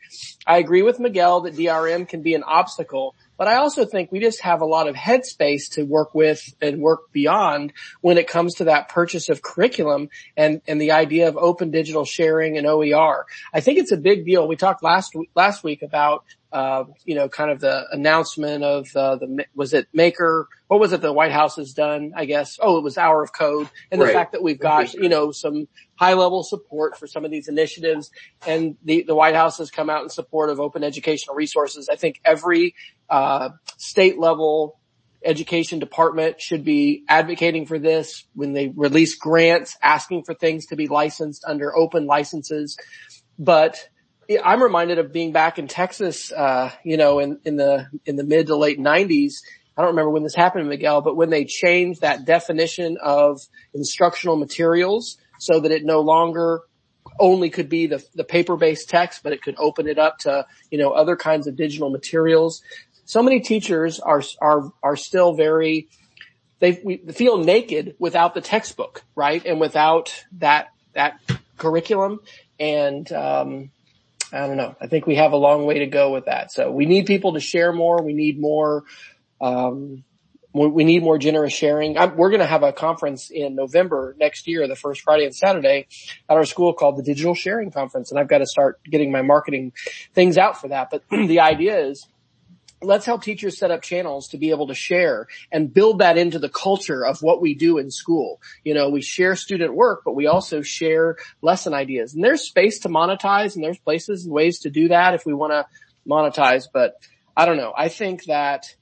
I 0.47 0.59
agree 0.59 0.83
with 0.83 1.01
Miguel 1.01 1.43
that 1.43 1.57
DRM 1.57 2.09
can 2.09 2.23
be 2.23 2.35
an 2.35 2.43
obstacle, 2.43 3.15
but 3.37 3.49
I 3.49 3.57
also 3.57 3.85
think 3.85 4.13
we 4.13 4.21
just 4.21 4.41
have 4.43 4.61
a 4.61 4.67
lot 4.67 4.89
of 4.89 4.95
headspace 4.95 5.71
to 5.73 5.85
work 5.85 6.15
with 6.15 6.55
and 6.61 6.81
work 6.81 7.11
beyond 7.13 7.73
when 8.01 8.19
it 8.19 8.29
comes 8.29 8.55
to 8.57 8.65
that 8.65 8.89
purchase 8.89 9.29
of 9.29 9.43
curriculum 9.43 10.09
and, 10.37 10.61
and 10.69 10.81
the 10.81 10.93
idea 10.93 11.29
of 11.29 11.37
open 11.37 11.71
digital 11.71 12.05
sharing 12.05 12.57
and 12.57 12.67
OER. 12.67 13.27
I 13.53 13.61
think 13.61 13.79
it's 13.79 13.93
a 13.93 13.97
big 13.97 14.25
deal. 14.25 14.47
We 14.47 14.57
talked 14.57 14.83
last, 14.83 15.15
last 15.35 15.65
week 15.65 15.83
about 15.83 16.25
uh, 16.55 16.85
you 17.05 17.17
know, 17.17 17.29
kind 17.29 17.51
of 17.51 17.59
the 17.59 17.85
announcement 17.91 18.63
of 18.63 18.87
uh, 18.95 19.17
the 19.17 19.45
was 19.57 19.75
it 19.75 19.89
Maker? 19.93 20.49
What 20.69 20.79
was 20.79 20.93
it 20.93 21.01
the 21.01 21.13
White 21.13 21.33
House 21.33 21.57
has 21.57 21.73
done? 21.73 22.13
I 22.15 22.27
guess. 22.27 22.61
Oh, 22.63 22.79
it 22.79 22.85
was 22.85 22.97
Hour 22.97 23.25
of 23.25 23.33
Code, 23.33 23.69
and 23.91 24.01
the 24.01 24.05
right. 24.05 24.15
fact 24.15 24.33
that 24.33 24.43
we've 24.43 24.61
got 24.61 24.95
you 24.95 25.09
know 25.09 25.33
some 25.33 25.67
high 25.97 26.15
level 26.15 26.43
support 26.43 26.99
for 26.99 27.07
some 27.07 27.25
of 27.25 27.31
these 27.31 27.49
initiatives, 27.49 28.11
and 28.47 28.77
the 28.85 29.05
the 29.07 29.15
White 29.15 29.35
House 29.35 29.59
has 29.59 29.71
come 29.71 29.91
out 29.91 30.03
in 30.03 30.09
support 30.09 30.51
of 30.51 30.61
open 30.61 30.83
educational 30.85 31.37
resources. 31.37 31.89
I 31.89 31.97
think 31.97 32.21
every 32.25 32.75
uh, 33.09 33.51
state 33.77 34.19
level 34.19 34.79
education 35.25 35.79
department 35.79 36.41
should 36.41 36.65
be 36.65 37.05
advocating 37.09 37.65
for 37.67 37.79
this 37.79 38.25
when 38.35 38.53
they 38.53 38.69
release 38.69 39.15
grants, 39.15 39.77
asking 39.83 40.25
for 40.25 40.35
things 40.35 40.67
to 40.67 40.77
be 40.77 40.87
licensed 40.87 41.45
under 41.47 41.75
open 41.75 42.07
licenses, 42.07 42.77
but 43.39 43.89
I'm 44.43 44.63
reminded 44.63 44.99
of 44.99 45.13
being 45.13 45.33
back 45.33 45.59
in 45.59 45.69
Texas, 45.69 46.33
uh, 46.33 46.71
you 46.85 46.97
know, 46.97 47.19
in, 47.19 47.41
in 47.45 47.57
the, 47.57 47.89
in 48.07 48.17
the 48.17 48.25
mid 48.25 48.47
to 48.49 48.57
late 48.57 48.79
nineties. 48.79 49.43
I 49.77 49.83
don't 49.83 49.91
remember 49.91 50.11
when 50.11 50.23
this 50.23 50.35
happened, 50.35 50.69
Miguel, 50.69 51.01
but 51.01 51.17
when 51.17 51.31
they 51.31 51.45
changed 51.45 52.03
that 52.03 52.25
definition 52.25 52.97
of 53.03 53.41
instructional 53.75 54.37
materials 54.37 55.19
so 55.39 55.61
that 55.61 55.71
it 55.71 55.85
no 55.85 56.01
longer 56.01 56.63
only 57.19 57.51
could 57.51 57.69
be 57.69 57.87
the, 57.87 58.03
the 58.15 58.25
paper-based 58.25 58.89
text, 58.89 59.23
but 59.23 59.33
it 59.33 59.43
could 59.43 59.55
open 59.59 59.87
it 59.87 59.99
up 59.99 60.19
to, 60.19 60.47
you 60.71 60.79
know, 60.79 60.91
other 60.91 61.17
kinds 61.17 61.47
of 61.47 61.57
digital 61.57 61.91
materials. 61.91 62.63
So 63.05 63.23
many 63.23 63.41
teachers 63.41 64.01
are, 64.01 64.23
are, 64.41 64.73
are 64.83 64.97
still 64.97 65.35
very, 65.35 65.89
they 66.61 66.73
feel 67.13 67.39
naked 67.39 67.95
without 67.99 68.35
the 68.35 68.41
textbook, 68.41 69.03
right? 69.15 69.45
And 69.45 69.61
without 69.61 70.25
that, 70.39 70.69
that 70.95 71.21
curriculum. 71.59 72.21
And, 72.59 73.11
um, 73.13 73.71
I 74.33 74.47
don't 74.47 74.57
know. 74.57 74.75
I 74.81 74.89
think 74.89 75.07
we 75.07 75.17
have 75.17 75.33
a 75.33 75.37
long 75.37 75.65
way 75.67 75.81
to 75.81 75.87
go 75.87 76.13
with 76.13 76.25
that. 76.25 76.51
So 76.51 76.71
we 76.73 76.87
need 76.87 77.07
people 77.07 77.35
to 77.35 77.41
share 77.41 77.73
more. 77.73 78.03
We 78.03 78.15
need 78.15 78.41
more, 78.41 78.85
um, 79.41 80.05
we 80.55 80.85
need 80.85 81.03
more 81.03 81.19
generous 81.19 81.53
sharing. 81.53 81.99
I'm, 81.99 82.17
we're 82.17 82.31
going 82.31 82.41
to 82.41 82.47
have 82.47 82.63
a 82.63 82.73
conference 82.73 83.31
in 83.31 83.57
November 83.57 84.15
next 84.19 84.47
year, 84.47 84.67
the 84.69 84.77
first 84.77 85.01
Friday 85.01 85.25
and 85.25 85.35
Saturday 85.35 85.89
at 86.29 86.37
our 86.37 86.45
school 86.45 86.73
called 86.73 86.97
the 86.97 87.03
Digital 87.03 87.35
Sharing 87.35 87.73
Conference. 87.73 88.13
And 88.13 88.21
I've 88.21 88.29
got 88.29 88.39
to 88.39 88.47
start 88.47 88.81
getting 88.85 89.11
my 89.11 89.23
marketing 89.23 89.73
things 90.15 90.39
out 90.39 90.61
for 90.61 90.69
that. 90.69 90.91
But 90.91 91.03
the 91.11 91.41
idea 91.41 91.87
is 91.87 92.07
let's 92.81 93.05
help 93.05 93.23
teachers 93.23 93.59
set 93.59 93.73
up 93.73 93.83
channels 93.83 94.29
to 94.29 94.39
be 94.39 94.51
able 94.51 94.69
to 94.69 94.75
share 94.75 95.27
and 95.51 95.73
build 95.75 95.99
that 95.99 96.17
into 96.17 96.39
the 96.39 96.49
culture 96.49 97.05
of 97.05 97.21
what 97.21 97.41
we 97.41 97.55
do 97.55 97.79
in 97.79 97.91
school. 97.91 98.41
You 98.63 98.75
know, 98.75 98.91
we 98.91 99.01
share 99.01 99.35
student 99.35 99.75
work, 99.75 100.03
but 100.05 100.15
we 100.15 100.27
also 100.29 100.63
share 100.63 101.17
lesson 101.43 101.75
ideas 101.75 102.15
and 102.15 102.23
there's 102.23 102.43
space 102.43 102.81
to 102.81 102.89
monetize 102.89 103.57
and 103.57 103.65
there's 103.65 103.79
places 103.79 104.25
and 104.25 104.33
ways 104.33 104.61
to 104.61 104.71
do 104.71 104.89
that 104.89 105.15
if 105.15 105.27
we 105.27 105.35
want 105.35 105.53
to 105.53 105.67
monetize. 106.09 106.65
but 106.73 106.95
I 107.37 107.47
don't 107.47 107.57
know. 107.57 107.73
I 107.77 107.89
think 107.89 108.25
that 108.25 108.75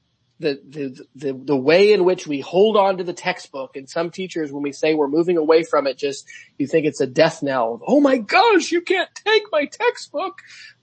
the, 0.42 0.60
the, 0.68 1.06
the, 1.14 1.32
the 1.32 1.56
way 1.56 1.92
in 1.92 2.04
which 2.04 2.26
we 2.26 2.40
hold 2.40 2.76
on 2.76 2.98
to 2.98 3.04
the 3.04 3.12
textbook 3.14 3.76
and 3.76 3.88
some 3.88 4.10
teachers, 4.10 4.52
when 4.52 4.62
we 4.62 4.72
say 4.72 4.94
we're 4.94 5.08
moving 5.08 5.38
away 5.38 5.62
from 5.62 5.86
it, 5.86 5.96
just, 5.96 6.26
you 6.58 6.66
think 6.66 6.84
it's 6.84 7.00
a 7.00 7.06
death 7.06 7.42
knell. 7.42 7.74
Of, 7.74 7.82
oh 7.86 8.00
my 8.00 8.18
gosh, 8.18 8.70
you 8.70 8.82
can't 8.82 9.08
take 9.14 9.44
my 9.50 9.66
textbook. 9.66 10.42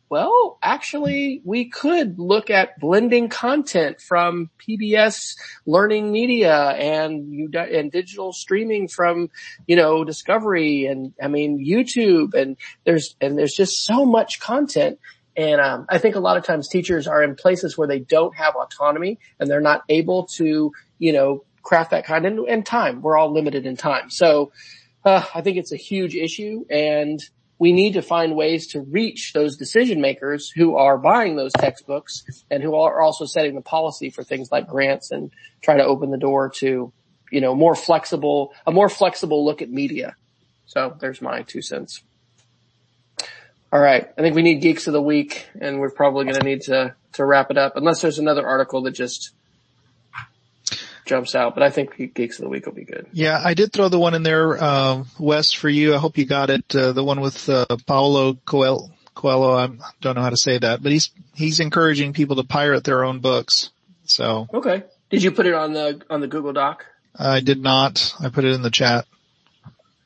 Well, 0.09 0.57
actually, 0.63 1.41
we 1.45 1.69
could 1.69 2.17
look 2.17 2.49
at 2.49 2.79
blending 2.79 3.29
content 3.29 4.01
from 4.01 4.49
PBS 4.57 5.35
learning 5.67 6.11
media 6.11 6.55
and 6.55 7.53
and 7.53 7.91
digital 7.91 8.33
streaming 8.33 8.87
from, 8.87 9.29
you 9.67 9.75
know, 9.75 10.03
Discovery 10.03 10.87
and 10.87 11.13
I 11.21 11.27
mean 11.27 11.63
YouTube 11.63 12.33
and 12.33 12.57
there's 12.85 13.15
and 13.21 13.37
there's 13.37 13.53
just 13.55 13.85
so 13.85 14.03
much 14.03 14.39
content 14.39 14.97
and 15.39 15.61
um, 15.61 15.85
I 15.87 15.99
think 15.99 16.15
a 16.15 16.19
lot 16.19 16.35
of 16.35 16.43
times 16.43 16.67
teachers 16.67 17.07
are 17.07 17.23
in 17.23 17.33
places 17.33 17.77
where 17.77 17.87
they 17.87 17.99
don't 17.99 18.35
have 18.35 18.55
autonomy 18.57 19.19
and 19.39 19.49
they're 19.49 19.61
not 19.61 19.83
able 19.87 20.25
to, 20.35 20.73
you 20.97 21.13
know, 21.13 21.45
craft 21.63 21.91
that 21.91 22.05
kind 22.05 22.25
of 22.25 22.45
and 22.49 22.65
time. 22.65 23.01
We're 23.01 23.17
all 23.17 23.31
limited 23.31 23.65
in 23.65 23.77
time. 23.77 24.09
So 24.09 24.51
uh, 25.05 25.23
I 25.33 25.39
think 25.41 25.55
it's 25.55 25.71
a 25.71 25.77
huge 25.77 26.13
issue 26.13 26.65
and 26.69 27.23
we 27.57 27.71
need 27.71 27.93
to 27.93 28.01
find 28.01 28.35
ways 28.35 28.67
to 28.73 28.81
reach 28.81 29.31
those 29.31 29.55
decision 29.55 30.01
makers 30.01 30.49
who 30.49 30.75
are 30.75 30.97
buying 30.97 31.37
those 31.37 31.53
textbooks 31.53 32.25
and 32.51 32.61
who 32.61 32.75
are 32.75 33.01
also 33.01 33.23
setting 33.23 33.55
the 33.55 33.61
policy 33.61 34.09
for 34.09 34.25
things 34.25 34.51
like 34.51 34.67
grants 34.67 35.09
and 35.09 35.31
try 35.61 35.77
to 35.77 35.85
open 35.85 36.11
the 36.11 36.17
door 36.17 36.49
to, 36.57 36.91
you 37.31 37.39
know, 37.39 37.55
more 37.55 37.75
flexible, 37.75 38.53
a 38.67 38.73
more 38.73 38.89
flexible 38.89 39.45
look 39.45 39.61
at 39.61 39.69
media. 39.69 40.17
So 40.65 40.97
there's 40.99 41.21
my 41.21 41.43
two 41.43 41.61
cents. 41.61 42.03
All 43.71 43.79
right. 43.79 44.09
I 44.17 44.21
think 44.21 44.35
we 44.35 44.41
need 44.41 44.61
geeks 44.61 44.87
of 44.87 44.93
the 44.93 45.01
week 45.01 45.47
and 45.59 45.79
we're 45.79 45.91
probably 45.91 46.25
going 46.25 46.37
to 46.37 46.43
need 46.43 46.61
to, 46.63 46.95
to 47.13 47.25
wrap 47.25 47.51
it 47.51 47.57
up 47.57 47.75
unless 47.75 48.01
there's 48.01 48.17
another 48.17 48.45
article 48.45 48.81
that 48.83 48.91
just 48.91 49.31
jumps 51.05 51.35
out, 51.35 51.53
but 51.53 51.63
I 51.63 51.69
think 51.69 52.13
geeks 52.15 52.39
of 52.39 52.43
the 52.43 52.49
week 52.49 52.65
will 52.65 52.73
be 52.73 52.83
good. 52.83 53.07
Yeah. 53.13 53.39
I 53.43 53.53
did 53.53 53.71
throw 53.71 53.89
the 53.89 53.99
one 53.99 54.15
in 54.15 54.23
there, 54.23 54.61
uh, 54.61 55.03
Wes 55.19 55.51
for 55.51 55.69
you. 55.69 55.93
I 55.93 55.97
hope 55.97 56.17
you 56.17 56.25
got 56.25 56.49
it. 56.49 56.75
Uh, 56.75 56.91
the 56.93 57.03
one 57.03 57.21
with, 57.21 57.47
uh, 57.49 57.65
Paulo 57.85 58.35
Coelho. 58.45 58.89
Coelho. 59.13 59.53
I 59.53 59.69
don't 60.01 60.15
know 60.15 60.21
how 60.21 60.29
to 60.29 60.37
say 60.37 60.57
that, 60.57 60.81
but 60.81 60.91
he's, 60.91 61.11
he's 61.35 61.59
encouraging 61.59 62.13
people 62.13 62.37
to 62.37 62.43
pirate 62.43 62.83
their 62.83 63.03
own 63.03 63.19
books. 63.19 63.69
So. 64.05 64.47
Okay. 64.53 64.83
Did 65.09 65.23
you 65.23 65.31
put 65.31 65.45
it 65.45 65.53
on 65.53 65.73
the, 65.73 66.01
on 66.09 66.21
the 66.21 66.27
Google 66.27 66.53
Doc? 66.53 66.85
I 67.15 67.41
did 67.41 67.61
not. 67.61 68.15
I 68.19 68.29
put 68.29 68.45
it 68.45 68.53
in 68.53 68.61
the 68.61 68.71
chat. 68.71 69.05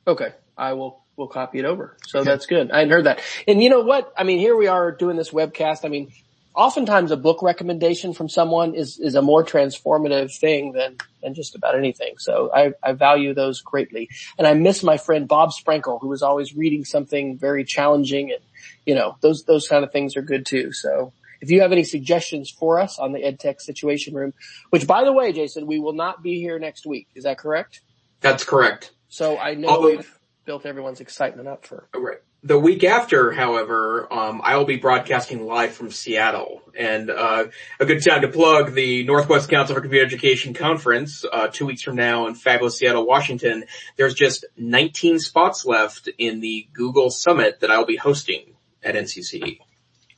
Okay. 0.08 0.34
I 0.58 0.74
will 0.74 1.03
we'll 1.16 1.28
copy 1.28 1.60
it 1.60 1.66
over. 1.66 1.96
So 2.08 2.20
yeah. 2.20 2.24
that's 2.24 2.46
good. 2.46 2.72
I 2.72 2.80
hadn't 2.80 2.92
heard 2.92 3.06
that. 3.06 3.22
And 3.48 3.62
you 3.62 3.70
know 3.70 3.82
what? 3.82 4.12
I 4.18 4.24
mean, 4.24 4.40
here 4.40 4.56
we 4.56 4.68
are 4.68 4.92
doing 4.92 5.16
this 5.18 5.32
webcast. 5.32 5.86
I 5.86 5.90
mean, 5.90 6.12
oftentimes 6.56 7.12
a 7.12 7.18
book 7.18 7.42
recommendation 7.42 8.14
from 8.14 8.30
someone 8.30 8.76
is, 8.76 9.00
is 9.00 9.16
a 9.16 9.22
more 9.22 9.44
transformative 9.44 10.38
thing 10.38 10.72
than, 10.74 10.98
than 11.22 11.34
just 11.34 11.56
about 11.56 11.76
anything. 11.76 12.16
So 12.18 12.52
I, 12.54 12.74
I 12.84 12.94
value 12.94 13.34
those 13.34 13.62
greatly. 13.62 14.10
And 14.38 14.48
I 14.48 14.54
miss 14.54 14.84
my 14.84 14.98
friend 14.98 15.28
Bob 15.28 15.52
Sprankle, 15.52 16.02
who 16.02 16.08
was 16.08 16.24
always 16.24 16.56
reading 16.56 16.86
something 16.86 17.38
very 17.38 17.64
challenging 17.64 18.32
and, 18.32 18.42
you 18.86 18.96
know, 18.96 19.18
those, 19.22 19.44
those 19.44 19.68
kind 19.68 19.84
of 19.84 19.92
things 19.92 20.18
are 20.18 20.22
good 20.22 20.46
too. 20.46 20.72
So 20.74 21.14
if 21.42 21.52
you 21.52 21.62
have 21.62 21.72
any 21.72 21.84
suggestions 21.84 22.50
for 22.50 22.80
us 22.80 23.00
on 23.00 23.12
the 23.12 23.20
EdTech 23.20 23.60
Situation 23.60 24.14
Room, 24.14 24.34
which 24.70 24.88
by 24.88 25.04
the 25.04 25.12
way, 25.12 25.34
Jason, 25.34 25.68
we 25.68 25.80
will 25.80 25.94
not 25.94 26.24
be 26.24 26.40
here 26.40 26.58
next 26.58 26.86
week. 26.86 27.08
Is 27.16 27.24
that 27.26 27.38
correct? 27.38 27.82
That's 28.22 28.44
correct. 28.44 28.92
So 29.10 29.38
I 29.38 29.54
know 29.56 29.80
we've, 29.82 30.20
built 30.46 30.66
everyone's 30.66 31.00
excitement 31.00 31.48
up 31.48 31.66
for. 31.66 31.88
Right. 31.94 32.18
The 32.46 32.60
week 32.60 32.84
after, 32.84 33.32
however, 33.32 34.12
um, 34.12 34.42
I 34.44 34.58
will 34.58 34.66
be 34.66 34.76
broadcasting 34.76 35.46
live 35.46 35.72
from 35.72 35.92
Seattle, 35.92 36.62
and 36.78 37.10
uh, 37.10 37.46
a 37.80 37.86
good 37.86 38.04
time 38.04 38.22
to 38.22 38.28
plug 38.28 38.74
the 38.74 39.06
Northwest 39.06 39.50
Council 39.50 39.76
for 39.76 39.82
Computer 39.82 40.06
Education 40.06 40.54
conference 40.54 41.24
uh, 41.32 41.48
two 41.48 41.66
weeks 41.66 41.84
from 41.84 41.96
now 41.96 42.28
in 42.28 42.36
fabulous 42.36 42.78
Seattle, 42.78 43.06
Washington. 43.06 43.64
There's 43.96 44.14
just 44.14 44.44
19 44.58 45.20
spots 45.20 45.66
left 45.66 46.10
in 46.18 46.42
the 46.42 46.68
Google 46.74 47.10
Summit 47.12 47.62
that 47.62 47.72
I'll 47.72 47.86
be 47.86 47.96
hosting 47.96 48.56
at 48.84 48.96
NCCE. 48.96 49.60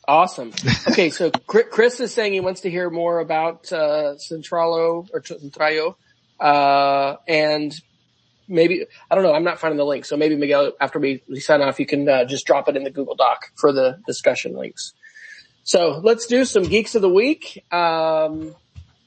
Awesome. 0.08 0.52
Okay, 0.88 1.10
so 1.10 1.30
Chris 1.32 2.00
is 2.00 2.14
saying 2.14 2.34
he 2.34 2.40
wants 2.40 2.62
to 2.62 2.70
hear 2.70 2.90
more 2.90 3.20
about 3.20 3.72
uh, 3.72 4.16
Centralo 4.16 5.10
or 5.12 5.22
Centrallo, 5.22 5.96
uh, 6.40 7.18
and 7.28 7.76
maybe, 8.48 8.86
I 9.10 9.16
don't 9.16 9.24
know, 9.24 9.34
I'm 9.34 9.44
not 9.44 9.60
finding 9.60 9.78
the 9.78 9.86
link. 9.86 10.06
So 10.06 10.18
maybe 10.18 10.36
Miguel, 10.36 10.74
after 10.80 11.00
we, 11.00 11.24
we 11.28 11.40
sign 11.40 11.62
off, 11.62 11.80
you 11.80 11.86
can 11.86 12.08
uh, 12.08 12.26
just 12.26 12.46
drop 12.46 12.68
it 12.70 12.76
in 12.76 12.84
the 12.84 12.92
Google 12.92 13.16
Doc 13.16 13.52
for 13.56 13.72
the 13.72 14.00
discussion 14.06 14.56
links. 14.56 14.94
So 15.64 16.00
let's 16.04 16.28
do 16.28 16.46
some 16.46 16.64
geeks 16.64 16.96
of 16.96 17.02
the 17.02 17.10
week. 17.10 17.66
Um, 17.72 18.56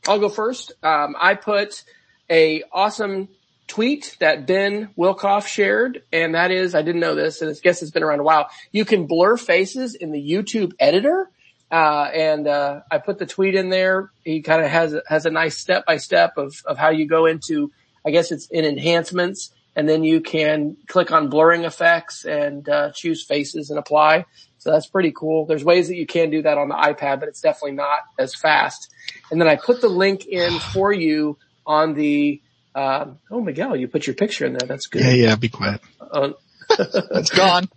I'll 0.06 0.18
go 0.18 0.28
first. 0.28 0.72
Um, 0.82 1.14
I 1.20 1.34
put 1.34 1.84
a 2.28 2.64
awesome 2.72 3.28
tweet 3.68 4.16
that 4.20 4.46
Ben 4.46 4.88
Wilkoff 4.96 5.46
shared, 5.46 6.02
and 6.12 6.34
that 6.34 6.50
is, 6.50 6.74
I 6.74 6.82
didn't 6.82 7.00
know 7.00 7.14
this, 7.14 7.42
and 7.42 7.50
I 7.50 7.54
guess 7.62 7.82
it's 7.82 7.90
been 7.90 8.02
around 8.02 8.20
a 8.20 8.24
while. 8.24 8.48
You 8.72 8.84
can 8.84 9.06
blur 9.06 9.36
faces 9.36 9.94
in 9.94 10.10
the 10.10 10.20
YouTube 10.20 10.72
editor. 10.80 11.30
Uh, 11.70 12.08
and, 12.14 12.48
uh, 12.48 12.80
I 12.90 12.96
put 12.96 13.18
the 13.18 13.26
tweet 13.26 13.54
in 13.54 13.68
there. 13.68 14.10
He 14.24 14.40
kind 14.40 14.64
of 14.64 14.70
has, 14.70 14.96
has 15.06 15.26
a 15.26 15.30
nice 15.30 15.58
step 15.58 15.84
by 15.84 15.98
step 15.98 16.38
of, 16.38 16.62
of 16.64 16.78
how 16.78 16.88
you 16.88 17.06
go 17.06 17.26
into 17.26 17.70
I 18.06 18.10
guess 18.10 18.32
it's 18.32 18.46
in 18.46 18.64
enhancements 18.64 19.52
and 19.78 19.88
then 19.88 20.02
you 20.02 20.20
can 20.20 20.76
click 20.88 21.12
on 21.12 21.28
blurring 21.28 21.62
effects 21.62 22.24
and 22.24 22.68
uh, 22.68 22.90
choose 22.90 23.24
faces 23.24 23.70
and 23.70 23.78
apply. 23.78 24.26
So 24.58 24.72
that's 24.72 24.88
pretty 24.88 25.12
cool. 25.12 25.46
There's 25.46 25.62
ways 25.62 25.86
that 25.86 25.94
you 25.94 26.04
can 26.04 26.30
do 26.30 26.42
that 26.42 26.58
on 26.58 26.68
the 26.68 26.74
iPad, 26.74 27.20
but 27.20 27.28
it's 27.28 27.40
definitely 27.40 27.76
not 27.76 28.00
as 28.18 28.34
fast. 28.34 28.90
And 29.30 29.40
then 29.40 29.46
I 29.46 29.54
put 29.54 29.80
the 29.80 29.88
link 29.88 30.26
in 30.26 30.58
for 30.58 30.92
you 30.92 31.38
on 31.64 31.94
the, 31.94 32.42
um, 32.74 33.20
oh 33.30 33.40
Miguel, 33.40 33.76
you 33.76 33.86
put 33.86 34.04
your 34.04 34.14
picture 34.14 34.46
in 34.46 34.54
there. 34.54 34.66
That's 34.66 34.88
good. 34.88 35.02
Yeah, 35.02 35.12
yeah, 35.12 35.36
be 35.36 35.48
quiet. 35.48 35.80
Uh, 36.00 36.30
it's 36.70 37.30
gone. 37.36 37.68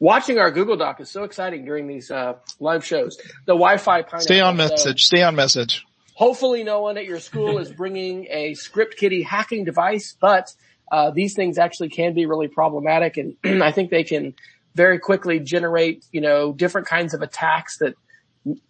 Watching 0.00 0.38
our 0.38 0.50
Google 0.50 0.78
Doc 0.78 1.02
is 1.02 1.10
so 1.10 1.24
exciting 1.24 1.66
during 1.66 1.86
these 1.86 2.10
uh, 2.10 2.36
live 2.60 2.82
shows. 2.82 3.18
The 3.44 3.52
Wi-Fi. 3.52 4.04
Stay 4.20 4.40
on 4.40 4.56
message. 4.56 5.04
Stay 5.04 5.22
on 5.22 5.36
message. 5.36 5.84
Hopefully 6.16 6.64
no 6.64 6.80
one 6.80 6.96
at 6.96 7.04
your 7.04 7.20
school 7.20 7.58
is 7.58 7.70
bringing 7.82 8.26
a 8.30 8.54
script 8.54 8.96
kiddie 8.96 9.22
hacking 9.22 9.64
device, 9.64 10.16
but 10.18 10.50
uh, 10.90 11.10
these 11.10 11.34
things 11.34 11.58
actually 11.58 11.90
can 11.90 12.14
be 12.14 12.24
really 12.24 12.48
problematic 12.48 13.18
and 13.18 13.36
I 13.62 13.70
think 13.70 13.90
they 13.90 14.02
can 14.02 14.34
very 14.74 14.98
quickly 14.98 15.40
generate, 15.40 16.06
you 16.12 16.22
know, 16.22 16.52
different 16.52 16.86
kinds 16.86 17.12
of 17.12 17.20
attacks 17.20 17.78
that 17.78 17.94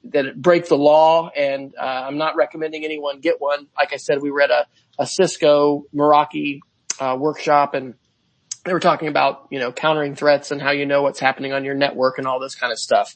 that 0.05 0.40
break 0.40 0.66
the 0.66 0.76
law 0.76 1.28
and 1.28 1.74
uh, 1.78 1.84
I'm 1.84 2.16
not 2.18 2.34
recommending 2.34 2.84
anyone 2.84 3.20
get 3.20 3.40
one. 3.40 3.68
Like 3.76 3.92
I 3.92 3.97
said, 3.97 4.22
we 4.22 4.30
read 4.30 4.51
a, 4.51 4.66
a 4.99 5.07
Cisco 5.07 5.84
Meraki 5.94 6.61
uh, 6.99 7.16
workshop 7.18 7.74
and 7.74 7.94
they 8.66 8.72
were 8.72 8.80
talking 8.80 9.08
about, 9.08 9.46
you 9.50 9.60
know, 9.60 9.70
countering 9.70 10.16
threats 10.16 10.50
and 10.50 10.60
how 10.60 10.72
you 10.72 10.86
know 10.86 11.02
what's 11.02 11.20
happening 11.20 11.52
on 11.52 11.64
your 11.64 11.74
network 11.74 12.18
and 12.18 12.26
all 12.26 12.40
this 12.40 12.56
kind 12.56 12.72
of 12.72 12.78
stuff. 12.78 13.14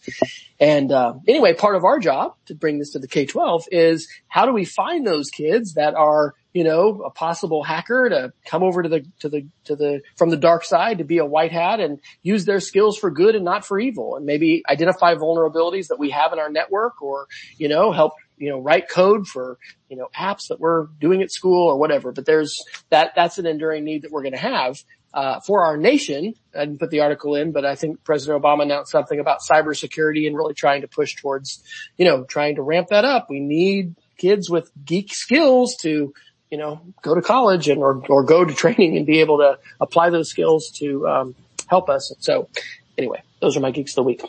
And, 0.61 0.92
uh, 0.92 1.14
anyway, 1.26 1.55
part 1.55 1.74
of 1.74 1.84
our 1.84 1.98
job 1.98 2.34
to 2.46 2.55
bring 2.55 2.78
this 2.78 2.90
to 2.92 3.01
the 3.01 3.09
K-12 3.09 3.64
is 3.72 4.09
how 4.28 4.46
do 4.46 4.53
we 4.53 4.64
find 4.64 5.05
those 5.05 5.28
kids 5.30 5.74
that 5.74 5.94
are, 5.94 6.34
you 6.53 6.62
know, 6.62 7.03
a 7.03 7.11
possible 7.11 7.64
hacker 7.64 8.09
to 8.09 8.32
come 8.44 8.62
over 8.62 8.82
to 8.82 8.88
the, 8.88 9.05
to 9.20 9.28
the, 9.28 9.46
to 9.64 9.74
the, 9.74 10.03
from 10.16 10.30
the 10.30 10.36
dark 10.36 10.64
side 10.64 10.98
to 10.98 11.05
be 11.05 11.18
a 11.18 11.26
white 11.26 11.53
hat 11.53 11.80
and 11.80 11.98
use 12.22 12.44
their 12.44 12.61
skills 12.61 12.96
for 12.96 13.11
good 13.11 13.34
and 13.34 13.44
not 13.44 13.64
for 13.66 13.78
evil 13.80 14.14
and 14.14 14.24
maybe 14.24 14.62
identify 14.70 15.14
vulnerabilities 15.14 15.88
that 15.88 15.98
we 15.98 16.11
have 16.11 16.32
in 16.32 16.38
our 16.38 16.51
network 16.51 17.03
or, 17.03 17.26
you 17.59 17.68
know, 17.68 17.90
help 17.90 18.12
you 18.36 18.48
know, 18.48 18.59
write 18.59 18.88
code 18.88 19.28
for, 19.28 19.59
you 19.90 19.96
know, 19.98 20.09
apps 20.16 20.48
that 20.48 20.59
we're 20.59 20.86
doing 20.98 21.20
at 21.20 21.30
school 21.30 21.68
or 21.68 21.78
whatever. 21.78 22.11
But 22.11 22.24
there's 22.24 22.64
that, 22.88 23.12
that's 23.14 23.36
an 23.36 23.44
enduring 23.44 23.84
need 23.84 24.03
that 24.03 24.11
we're 24.11 24.22
going 24.22 24.32
to 24.32 24.38
have 24.38 24.82
uh, 25.12 25.40
for 25.40 25.64
our 25.64 25.76
nation. 25.76 26.34
I 26.54 26.61
didn't 26.61 26.78
put 26.78 26.90
the 26.90 27.00
article 27.00 27.34
in, 27.34 27.52
but 27.52 27.64
I 27.64 27.74
think 27.74 28.04
President 28.04 28.42
Obama 28.42 28.62
announced 28.62 28.92
something 28.92 29.18
about 29.18 29.40
cybersecurity 29.40 30.26
and 30.26 30.36
really 30.36 30.54
trying 30.54 30.82
to 30.82 30.88
push 30.88 31.16
towards, 31.16 31.62
you 31.96 32.04
know, 32.04 32.24
trying 32.24 32.56
to 32.56 32.62
ramp 32.62 32.88
that 32.88 33.04
up. 33.04 33.28
We 33.30 33.40
need 33.40 33.94
kids 34.18 34.48
with 34.48 34.70
geek 34.84 35.12
skills 35.12 35.76
to, 35.82 36.12
you 36.50 36.58
know, 36.58 36.80
go 37.02 37.14
to 37.14 37.22
college 37.22 37.68
and 37.68 37.80
or 37.80 38.02
or 38.08 38.24
go 38.24 38.44
to 38.44 38.54
training 38.64 38.96
and 38.96 39.06
be 39.06 39.20
able 39.20 39.38
to 39.38 39.58
apply 39.80 40.11
those 40.11 40.30
skills 40.30 40.70
to 40.76 41.08
um, 41.08 41.34
help 41.66 41.88
us. 41.88 42.12
So, 42.20 42.48
anyway, 42.96 43.22
those 43.40 43.56
are 43.56 43.61
my 43.61 43.70
geeks 43.70 43.92
of 43.92 43.96
the 43.96 44.02
week. 44.04 44.22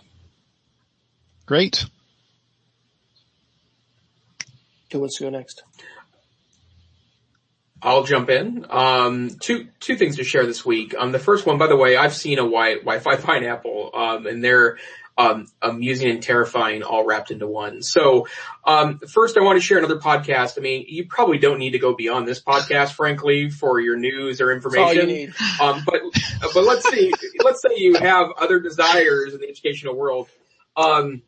Great. 1.45 1.85
Who 4.91 4.99
wants 4.99 5.17
to 5.17 5.23
go 5.23 5.29
next? 5.29 5.63
I'll 7.81 8.03
jump 8.03 8.29
in. 8.29 8.65
Um, 8.69 9.31
two 9.41 9.67
two 9.79 9.95
things 9.95 10.17
to 10.17 10.23
share 10.23 10.45
this 10.45 10.65
week. 10.65 10.93
Um, 10.97 11.11
the 11.11 11.19
first 11.19 11.45
one, 11.45 11.57
by 11.57 11.67
the 11.67 11.75
way, 11.75 11.95
I've 11.95 12.15
seen 12.15 12.39
a 12.39 12.45
white 12.45 12.85
Wi-Fi 12.85 13.15
pineapple, 13.21 13.91
um, 13.93 14.27
and 14.27 14.43
they're 14.43 14.77
um, 15.17 15.47
amusing 15.61 16.09
and 16.09 16.23
terrifying 16.23 16.83
all 16.83 17.05
wrapped 17.05 17.31
into 17.31 17.47
one. 17.47 17.81
So, 17.81 18.27
um, 18.65 18.99
first 18.99 19.37
I 19.37 19.41
want 19.41 19.57
to 19.57 19.65
share 19.65 19.77
another 19.77 19.99
podcast. 19.99 20.57
I 20.57 20.61
mean, 20.61 20.85
you 20.87 21.07
probably 21.07 21.37
don't 21.37 21.59
need 21.59 21.71
to 21.71 21.79
go 21.79 21.95
beyond 21.95 22.27
this 22.27 22.41
podcast, 22.41 22.93
frankly, 22.93 23.49
for 23.49 23.79
your 23.79 23.97
news 23.97 24.41
or 24.41 24.51
information. 24.51 25.33
Um, 25.61 25.83
but, 25.85 26.01
but 26.53 26.63
let's 26.63 26.89
see, 26.89 27.11
let's 27.43 27.61
say 27.61 27.75
you 27.77 27.95
have 27.95 28.29
other 28.39 28.59
desires 28.59 29.33
in 29.33 29.41
the 29.41 29.47
educational 29.47 29.95
world. 29.95 30.27
Um, 30.75 31.21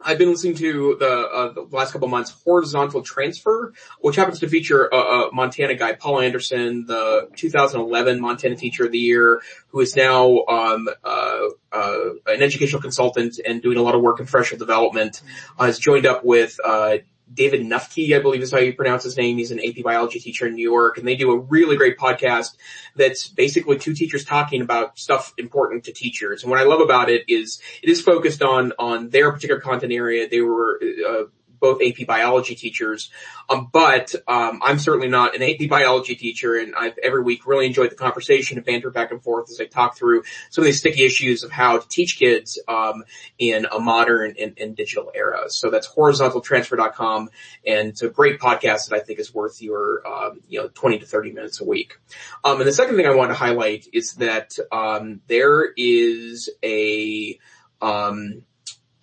I've 0.00 0.18
been 0.18 0.30
listening 0.30 0.56
to 0.56 0.96
the, 1.00 1.08
uh, 1.08 1.52
the 1.52 1.62
last 1.70 1.92
couple 1.92 2.08
months 2.08 2.34
Horizontal 2.44 3.02
Transfer, 3.02 3.72
which 4.00 4.16
happens 4.16 4.40
to 4.40 4.48
feature 4.48 4.86
a, 4.86 4.96
a, 4.96 5.30
Montana 5.32 5.74
guy, 5.74 5.94
Paul 5.94 6.20
Andersen, 6.20 6.84
the 6.86 7.28
2011 7.34 8.20
Montana 8.20 8.56
Teacher 8.56 8.84
of 8.84 8.92
the 8.92 8.98
Year, 8.98 9.40
who 9.68 9.80
is 9.80 9.96
now 9.96 10.44
um, 10.48 10.88
uh, 11.02 11.40
uh, 11.72 11.98
an 12.26 12.42
educational 12.42 12.82
consultant 12.82 13.40
and 13.44 13.62
doing 13.62 13.78
a 13.78 13.82
lot 13.82 13.94
of 13.94 14.02
work 14.02 14.20
in 14.20 14.26
professional 14.26 14.58
development. 14.58 15.22
Uh, 15.58 15.66
has 15.66 15.78
joined 15.78 16.04
up 16.04 16.24
with 16.24 16.58
uh, 16.62 16.98
David 17.32 17.62
Knuffke, 17.62 18.14
I 18.16 18.20
believe 18.20 18.42
is 18.42 18.52
how 18.52 18.58
you 18.58 18.72
pronounce 18.72 19.04
his 19.04 19.16
name. 19.16 19.38
He's 19.38 19.50
an 19.50 19.60
AP 19.60 19.82
biology 19.82 20.20
teacher 20.20 20.46
in 20.46 20.54
New 20.54 20.62
York 20.62 20.98
and 20.98 21.06
they 21.06 21.16
do 21.16 21.32
a 21.32 21.38
really 21.38 21.76
great 21.76 21.98
podcast 21.98 22.56
that's 22.94 23.28
basically 23.28 23.78
two 23.78 23.94
teachers 23.94 24.24
talking 24.24 24.62
about 24.62 24.98
stuff 24.98 25.34
important 25.36 25.84
to 25.84 25.92
teachers. 25.92 26.42
And 26.42 26.50
what 26.50 26.60
I 26.60 26.64
love 26.64 26.80
about 26.80 27.10
it 27.10 27.24
is 27.28 27.60
it 27.82 27.90
is 27.90 28.00
focused 28.00 28.42
on, 28.42 28.72
on 28.78 29.10
their 29.10 29.32
particular 29.32 29.60
content 29.60 29.92
area. 29.92 30.28
They 30.28 30.40
were, 30.40 30.80
uh, 31.08 31.24
both 31.60 31.80
AP 31.82 32.06
biology 32.06 32.54
teachers. 32.54 33.10
Um, 33.48 33.68
but 33.72 34.14
um, 34.26 34.60
I'm 34.62 34.78
certainly 34.78 35.08
not 35.08 35.34
an 35.34 35.42
AP 35.42 35.68
biology 35.68 36.14
teacher, 36.16 36.56
and 36.56 36.74
I've 36.74 36.98
every 37.02 37.22
week 37.22 37.46
really 37.46 37.66
enjoyed 37.66 37.90
the 37.90 37.96
conversation 37.96 38.58
and 38.58 38.66
banter 38.66 38.90
back 38.90 39.10
and 39.12 39.22
forth 39.22 39.50
as 39.50 39.60
I 39.60 39.66
talk 39.66 39.96
through 39.96 40.24
some 40.50 40.62
of 40.62 40.66
these 40.66 40.78
sticky 40.78 41.04
issues 41.04 41.44
of 41.44 41.50
how 41.50 41.78
to 41.78 41.88
teach 41.88 42.18
kids 42.18 42.60
um, 42.68 43.04
in 43.38 43.66
a 43.66 43.78
modern 43.78 44.34
and, 44.40 44.56
and, 44.58 44.76
digital 44.76 45.10
era. 45.14 45.44
So 45.48 45.70
that's 45.70 45.88
horizontaltransfer.com, 45.88 47.30
and 47.66 47.88
it's 47.88 48.02
a 48.02 48.08
great 48.08 48.40
podcast 48.40 48.88
that 48.88 48.96
I 48.96 49.00
think 49.00 49.18
is 49.18 49.32
worth 49.32 49.62
your 49.62 50.06
um, 50.06 50.40
you 50.48 50.60
know 50.60 50.68
20 50.68 50.98
to 51.00 51.06
30 51.06 51.32
minutes 51.32 51.60
a 51.60 51.64
week. 51.64 51.98
Um, 52.44 52.60
and 52.60 52.68
the 52.68 52.72
second 52.72 52.96
thing 52.96 53.06
I 53.06 53.14
want 53.14 53.30
to 53.30 53.34
highlight 53.34 53.86
is 53.92 54.14
that 54.14 54.56
um, 54.72 55.20
there 55.28 55.72
is 55.76 56.50
a 56.62 57.38
um, 57.80 58.42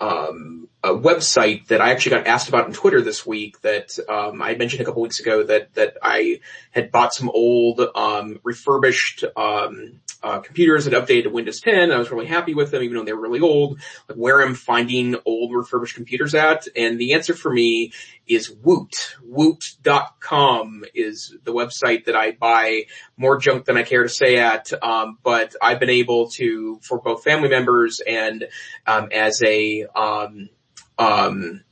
um, 0.04 0.68
a 0.84 0.90
website 0.90 1.68
that 1.68 1.80
I 1.80 1.92
actually 1.92 2.18
got 2.18 2.28
asked 2.28 2.50
about 2.50 2.66
on 2.66 2.74
Twitter 2.74 3.02
this 3.02 3.26
week 3.26 3.62
that 3.62 3.98
um, 4.10 4.42
I 4.42 4.56
mentioned 4.56 4.82
a 4.82 4.86
couple 4.86 5.02
weeks 5.02 5.20
ago 5.20 5.44
that 5.44 5.74
that 5.76 5.98
I 6.02 6.42
had 6.72 6.92
bought 6.92 7.14
some 7.14 7.30
old 7.30 7.80
um, 7.96 8.40
refurbished 8.44 9.24
um, 9.38 10.02
uh, 10.24 10.40
computers 10.40 10.86
that 10.86 10.94
updated 10.94 11.24
to 11.24 11.30
Windows 11.30 11.60
10. 11.60 11.92
I 11.92 11.98
was 11.98 12.10
really 12.10 12.26
happy 12.26 12.54
with 12.54 12.72
them, 12.72 12.82
even 12.82 12.98
though 12.98 13.04
they 13.04 13.14
were 13.14 13.22
really 13.22 13.42
old. 13.42 13.80
Like 14.08 14.18
where 14.18 14.42
I'm 14.42 14.56
finding 14.56 15.18
old 15.26 15.54
refurbished 15.54 15.96
computers 15.96 16.34
at, 16.34 16.68
and 16.76 16.98
the 16.98 17.14
answer 17.14 17.34
for 17.34 17.52
me 17.52 17.92
is 18.26 18.50
Woot. 18.50 19.18
Woot.com 19.22 20.86
is 20.96 21.36
the 21.44 21.54
website 21.54 22.06
that 22.06 22.16
I 22.16 22.32
buy 22.32 22.84
more 23.18 23.38
junk 23.38 23.66
than 23.66 23.78
I 23.78 23.84
care 23.84 24.04
to 24.04 24.10
say 24.10 24.38
at, 24.38 24.72
um, 24.82 25.18
but 25.24 25.56
I've 25.62 25.80
been 25.80 25.90
able 25.90 26.30
to, 26.32 26.80
for 26.82 27.02
both 27.02 27.24
family 27.24 27.50
members 27.50 28.00
and 28.00 28.48
um, 28.88 29.10
as 29.12 29.42
a 29.46 29.86
um, 29.94 30.50
um, 30.98 31.64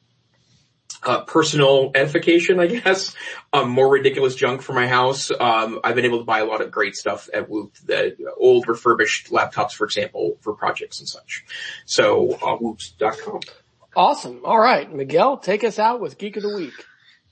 uh, 1.03 1.21
personal 1.21 1.91
edification, 1.95 2.59
I 2.59 2.67
guess. 2.67 3.15
Um, 3.53 3.69
more 3.69 3.89
ridiculous 3.89 4.35
junk 4.35 4.61
for 4.61 4.71
my 4.71 4.87
house. 4.87 5.29
Um, 5.37 5.81
I've 5.83 5.93
been 5.93 6.05
able 6.05 6.19
to 6.19 6.23
buy 6.23 6.39
a 6.39 6.45
lot 6.45 6.61
of 6.61 6.71
great 6.71 6.95
stuff 6.95 7.27
at 7.33 7.49
Woot, 7.49 7.73
the 7.83 8.15
old 8.37 8.65
refurbished 8.65 9.29
laptops, 9.29 9.73
for 9.73 9.83
example, 9.83 10.37
for 10.39 10.53
projects 10.53 10.99
and 10.99 11.09
such. 11.09 11.43
So, 11.83 12.39
uh, 12.41 12.55
Woot.com. 12.61 13.41
Awesome. 13.93 14.45
All 14.45 14.57
right. 14.57 14.89
Miguel, 14.89 15.35
take 15.35 15.65
us 15.65 15.79
out 15.79 15.99
with 15.99 16.17
Geek 16.17 16.37
of 16.37 16.43
the 16.43 16.55
Week. 16.55 16.71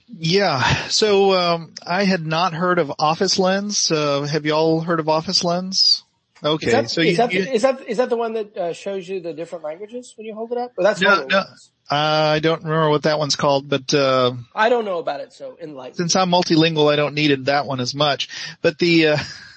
Yeah. 0.10 0.62
So, 0.90 1.32
um, 1.32 1.74
I 1.88 2.04
had 2.04 2.28
not 2.28 2.54
heard 2.54 2.80
of 2.80 2.92
Office 3.00 3.40
Lens. 3.40 3.90
Uh, 3.90 4.24
have 4.24 4.46
y'all 4.46 4.82
heard 4.82 5.00
of 5.00 5.08
Office 5.08 5.46
Lens? 5.46 6.04
Okay. 6.44 6.68
Is 6.68 6.74
that, 6.74 6.90
so 6.90 7.02
is, 7.02 7.08
you, 7.12 7.18
that, 7.18 7.34
you, 7.34 7.42
is 7.42 7.62
that, 7.64 7.88
is 7.88 7.98
that 7.98 8.10
the 8.10 8.18
one 8.18 8.34
that 8.34 8.58
uh, 8.58 8.74
shows 8.74 9.08
you 9.08 9.20
the 9.20 9.34
different 9.34 9.64
languages 9.64 10.14
when 10.16 10.26
you 10.26 10.34
hold 10.34 10.52
it 10.52 10.58
up? 10.58 10.72
That's 10.78 11.02
no, 11.02 11.26
no. 11.26 11.40
Uh, 11.40 11.46
I 11.90 12.40
don't 12.40 12.64
remember 12.64 12.90
what 12.90 13.04
that 13.04 13.18
one's 13.18 13.36
called, 13.36 13.68
but 13.68 13.94
uh, 13.94 14.34
I 14.54 14.70
don't 14.70 14.86
know 14.86 15.00
about 15.00 15.22
it. 15.22 15.34
So 15.34 15.58
enlighten. 15.60 15.96
Since 15.96 16.16
I'm 16.16 16.30
multilingual, 16.30 16.92
I 16.92 16.96
don't 16.96 17.16
need 17.16 17.46
that 17.46 17.66
one 17.66 17.80
as 17.80 17.96
much. 17.96 18.30
But 18.62 18.78
the 18.78 19.08
uh, 19.08 19.18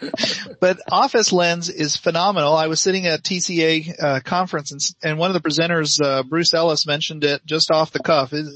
but 0.60 0.78
Office 0.90 1.32
Lens 1.32 1.68
is 1.68 1.96
phenomenal. 1.96 2.54
I 2.54 2.66
was 2.66 2.80
sitting 2.80 3.06
at 3.06 3.22
TCA 3.22 4.02
uh, 4.02 4.20
conference 4.20 4.72
and, 4.72 4.80
and, 5.02 5.18
one 5.18 5.34
of 5.34 5.40
the 5.40 5.48
presenters, 5.48 6.00
uh, 6.02 6.22
Bruce 6.22 6.52
Ellis, 6.52 6.86
mentioned 6.86 7.24
it 7.24 7.44
just 7.46 7.70
off 7.70 7.92
the 7.92 8.00
cuff. 8.00 8.32
It, 8.32 8.46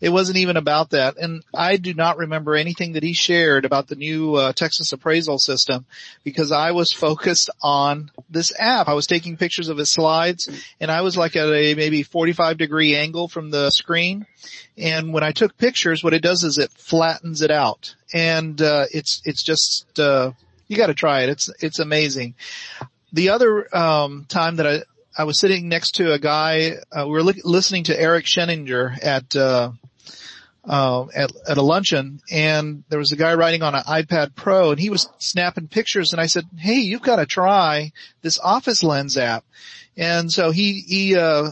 it, 0.00 0.10
wasn't 0.10 0.38
even 0.38 0.56
about 0.56 0.90
that, 0.90 1.16
and 1.16 1.42
I 1.52 1.76
do 1.76 1.94
not 1.94 2.18
remember 2.18 2.54
anything 2.54 2.92
that 2.92 3.02
he 3.02 3.12
shared 3.12 3.64
about 3.64 3.88
the 3.88 3.96
new 3.96 4.36
uh, 4.36 4.52
Texas 4.52 4.92
appraisal 4.92 5.38
system 5.38 5.86
because 6.22 6.52
I 6.52 6.72
was 6.72 6.92
focused 6.92 7.50
on 7.62 8.10
this 8.30 8.52
app. 8.58 8.88
I 8.88 8.94
was 8.94 9.06
taking 9.06 9.36
pictures 9.36 9.68
of 9.68 9.78
his 9.78 9.90
slides, 9.90 10.48
and 10.80 10.90
I 10.90 11.00
was 11.00 11.16
like 11.16 11.34
at 11.36 11.48
a 11.48 11.74
maybe 11.74 12.02
45 12.02 12.56
degree 12.56 12.94
angle 12.94 13.28
from 13.28 13.50
the 13.50 13.70
screen. 13.70 14.26
And 14.76 15.12
when 15.12 15.22
I 15.22 15.32
took 15.32 15.56
pictures, 15.56 16.02
what 16.02 16.14
it 16.14 16.22
does 16.22 16.44
is 16.44 16.58
it 16.58 16.70
flattens 16.72 17.42
it 17.42 17.50
out, 17.50 17.94
and 18.12 18.60
uh, 18.60 18.86
it's 18.92 19.22
it's 19.24 19.42
just 19.42 19.98
uh, 19.98 20.32
you 20.66 20.76
got 20.76 20.86
to 20.86 20.94
try 20.94 21.22
it. 21.22 21.28
It's 21.28 21.50
it's 21.60 21.78
amazing. 21.78 22.34
The 23.12 23.30
other 23.30 23.74
um, 23.76 24.26
time 24.28 24.56
that 24.56 24.66
I 24.66 24.82
I 25.16 25.24
was 25.24 25.38
sitting 25.38 25.68
next 25.68 25.96
to 25.96 26.12
a 26.12 26.18
guy, 26.18 26.76
uh, 26.90 27.04
we 27.06 27.12
were 27.12 27.22
li- 27.22 27.40
listening 27.44 27.84
to 27.84 28.00
Eric 28.00 28.24
Sheninger 28.24 28.98
at 29.02 29.36
uh, 29.36 29.72
uh, 30.64 31.06
at 31.14 31.32
at 31.48 31.58
a 31.58 31.62
luncheon, 31.62 32.20
and 32.30 32.84
there 32.88 32.98
was 32.98 33.12
a 33.12 33.16
guy 33.16 33.34
writing 33.34 33.62
on 33.62 33.74
an 33.74 33.82
iPad 33.82 34.34
Pro, 34.34 34.70
and 34.70 34.80
he 34.80 34.90
was 34.90 35.08
snapping 35.18 35.68
pictures, 35.68 36.12
and 36.12 36.20
I 36.20 36.26
said, 36.26 36.44
"Hey, 36.56 36.78
you've 36.78 37.02
got 37.02 37.16
to 37.16 37.26
try 37.26 37.92
this 38.22 38.38
Office 38.38 38.82
Lens 38.82 39.16
app." 39.16 39.44
And 39.96 40.32
so 40.32 40.50
he 40.50 40.80
he 40.80 41.16
uh, 41.16 41.50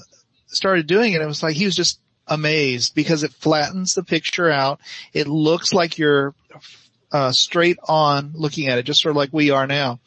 started 0.55 0.87
doing 0.87 1.13
it. 1.13 1.17
And 1.17 1.25
it 1.25 1.27
was 1.27 1.43
like 1.43 1.57
he 1.57 1.65
was 1.65 1.77
just 1.77 2.01
amazed 2.27 2.95
because 2.95 3.23
it 3.23 3.33
flattens 3.33 3.95
the 3.95 4.05
picture 4.05 4.51
out. 4.51 4.81
It 5.13 5.27
looks 5.27 5.73
like 5.73 5.99
you're 5.99 6.35
uh, 7.13 7.31
straight 7.31 7.79
on 7.87 8.33
looking 8.35 8.69
at 8.69 8.79
it, 8.79 8.85
just 8.85 9.03
sort 9.03 9.11
of 9.11 9.17
like 9.17 9.31
we 9.33 9.51
are 9.51 9.67
now. 9.67 10.01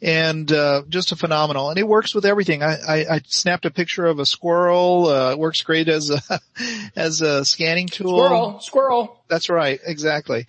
And, 0.00 0.50
uh, 0.50 0.82
just 0.88 1.12
a 1.12 1.16
phenomenal. 1.16 1.70
And 1.70 1.78
it 1.78 1.86
works 1.86 2.14
with 2.14 2.24
everything. 2.24 2.62
I, 2.62 2.76
I, 2.76 3.14
I 3.16 3.20
snapped 3.26 3.66
a 3.66 3.70
picture 3.70 4.06
of 4.06 4.18
a 4.18 4.26
squirrel, 4.26 5.08
uh, 5.08 5.32
it 5.32 5.38
works 5.38 5.60
great 5.62 5.88
as 5.88 6.10
a, 6.10 6.20
as 6.96 7.20
a 7.20 7.44
scanning 7.44 7.88
tool. 7.88 8.18
Squirrel, 8.18 8.60
squirrel. 8.60 9.22
That's 9.28 9.48
right, 9.48 9.80
exactly. 9.84 10.46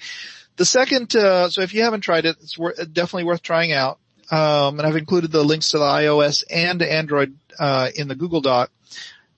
The 0.55 0.65
second, 0.65 1.15
uh, 1.15 1.49
so 1.49 1.61
if 1.61 1.73
you 1.73 1.83
haven't 1.83 2.01
tried 2.01 2.25
it, 2.25 2.37
it's 2.41 2.57
wor- 2.57 2.73
definitely 2.73 3.25
worth 3.25 3.41
trying 3.41 3.73
out. 3.73 3.99
Um, 4.31 4.79
and 4.79 4.81
I've 4.81 4.95
included 4.95 5.31
the 5.31 5.43
links 5.43 5.69
to 5.69 5.77
the 5.77 5.85
iOS 5.85 6.43
and 6.49 6.81
Android, 6.81 7.37
uh, 7.59 7.89
in 7.95 8.07
the 8.07 8.15
Google 8.15 8.41
Doc. 8.41 8.71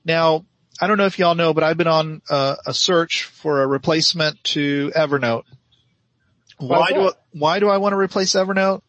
Now, 0.06 0.46
I 0.82 0.88
don't 0.88 0.98
know 0.98 1.06
if 1.06 1.20
y'all 1.20 1.36
know, 1.36 1.54
but 1.54 1.64
I've 1.64 1.78
been 1.78 1.88
on 1.88 2.22
uh, 2.30 2.56
a 2.66 2.74
search 2.74 3.26
for 3.26 3.62
a 3.62 3.68
replacement 3.68 4.42
to 4.46 4.92
Evernote. 4.96 5.44
Why 6.60 6.90
do 6.92 7.08
I, 7.08 7.12
why 7.32 7.60
do 7.60 7.70
I 7.70 7.78
want 7.78 7.94
to 7.94 7.98
replace 7.98 8.34
Evernote? 8.34 8.82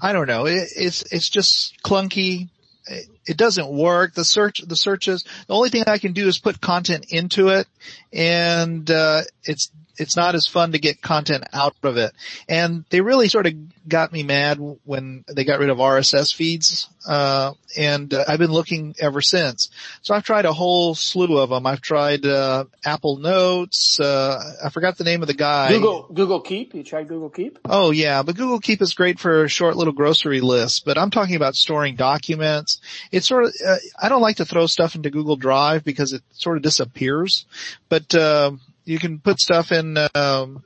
I 0.00 0.12
don't 0.12 0.26
know. 0.28 0.46
It, 0.46 0.68
it's 0.76 1.02
it's 1.10 1.28
just 1.28 1.74
clunky. 1.82 2.48
It, 2.86 3.06
it 3.26 3.36
doesn't 3.36 3.68
work. 3.68 4.14
The 4.14 4.24
search 4.24 4.60
the 4.60 4.76
searches. 4.76 5.24
The 5.48 5.54
only 5.54 5.70
thing 5.70 5.84
I 5.86 5.98
can 5.98 6.12
do 6.12 6.28
is 6.28 6.38
put 6.38 6.60
content 6.60 7.06
into 7.10 7.48
it, 7.48 7.66
and 8.12 8.88
uh, 8.90 9.22
it's 9.44 9.70
it's 9.98 10.16
not 10.16 10.34
as 10.34 10.46
fun 10.46 10.72
to 10.72 10.78
get 10.78 11.00
content 11.00 11.44
out 11.52 11.74
of 11.82 11.96
it. 11.96 12.12
And 12.48 12.84
they 12.90 13.00
really 13.00 13.28
sort 13.28 13.46
of 13.46 13.54
got 13.88 14.12
me 14.12 14.22
mad 14.22 14.58
when 14.84 15.24
they 15.32 15.44
got 15.44 15.60
rid 15.60 15.70
of 15.70 15.78
RSS 15.78 16.34
feeds, 16.34 16.88
uh, 17.06 17.52
and 17.76 18.12
uh, 18.12 18.24
I've 18.26 18.38
been 18.38 18.52
looking 18.52 18.94
ever 18.98 19.20
since. 19.20 19.70
So 20.02 20.14
I've 20.14 20.24
tried 20.24 20.44
a 20.44 20.52
whole 20.52 20.94
slew 20.94 21.38
of 21.38 21.50
them. 21.50 21.66
I've 21.66 21.80
tried, 21.80 22.26
uh, 22.26 22.64
Apple 22.84 23.18
Notes, 23.18 24.00
uh, 24.00 24.38
I 24.64 24.70
forgot 24.70 24.98
the 24.98 25.04
name 25.04 25.22
of 25.22 25.28
the 25.28 25.34
guy. 25.34 25.68
Google, 25.70 26.08
Google 26.12 26.40
Keep. 26.40 26.74
You 26.74 26.82
tried 26.82 27.08
Google 27.08 27.30
Keep? 27.30 27.60
Oh 27.64 27.90
yeah, 27.90 28.22
but 28.22 28.36
Google 28.36 28.60
Keep 28.60 28.82
is 28.82 28.94
great 28.94 29.18
for 29.18 29.48
short 29.48 29.76
little 29.76 29.92
grocery 29.92 30.40
lists, 30.40 30.80
but 30.80 30.98
I'm 30.98 31.10
talking 31.10 31.36
about 31.36 31.54
storing 31.54 31.96
documents. 31.96 32.80
It's 33.12 33.28
sort 33.28 33.44
of, 33.44 33.52
uh, 33.66 33.76
I 34.00 34.08
don't 34.08 34.22
like 34.22 34.36
to 34.36 34.44
throw 34.44 34.66
stuff 34.66 34.94
into 34.94 35.10
Google 35.10 35.36
Drive 35.36 35.84
because 35.84 36.12
it 36.12 36.22
sort 36.32 36.56
of 36.56 36.62
disappears, 36.62 37.46
but, 37.88 38.14
uh, 38.14 38.52
you 38.86 38.98
can 38.98 39.18
put 39.18 39.38
stuff 39.38 39.72
in 39.72 39.98
um, 40.14 40.64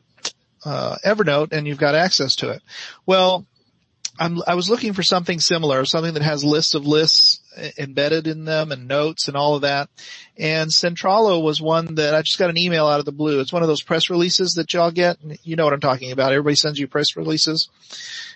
uh, 0.64 0.96
Evernote 1.04 1.52
and 1.52 1.66
you've 1.66 1.78
got 1.78 1.94
access 1.94 2.36
to 2.36 2.50
it. 2.50 2.62
Well, 3.06 3.46
I'm, 4.18 4.42
I 4.46 4.54
was 4.54 4.68
looking 4.68 4.92
for 4.92 5.02
something 5.02 5.40
similar, 5.40 5.84
something 5.86 6.14
that 6.14 6.22
has 6.22 6.44
lists 6.44 6.74
of 6.74 6.86
lists 6.86 7.40
embedded 7.78 8.26
in 8.26 8.44
them 8.44 8.70
and 8.70 8.86
notes 8.86 9.28
and 9.28 9.36
all 9.36 9.54
of 9.54 9.62
that. 9.62 9.88
And 10.36 10.70
Centrallo 10.70 11.42
was 11.42 11.60
one 11.60 11.94
that 11.94 12.14
I 12.14 12.20
just 12.20 12.38
got 12.38 12.50
an 12.50 12.58
email 12.58 12.86
out 12.86 12.98
of 12.98 13.06
the 13.06 13.12
blue. 13.12 13.40
It's 13.40 13.52
one 13.52 13.62
of 13.62 13.68
those 13.68 13.82
press 13.82 14.10
releases 14.10 14.52
that 14.54 14.72
y'all 14.74 14.90
get. 14.90 15.16
You 15.42 15.56
know 15.56 15.64
what 15.64 15.72
I'm 15.72 15.80
talking 15.80 16.12
about. 16.12 16.32
Everybody 16.32 16.56
sends 16.56 16.78
you 16.78 16.86
press 16.86 17.16
releases. 17.16 17.70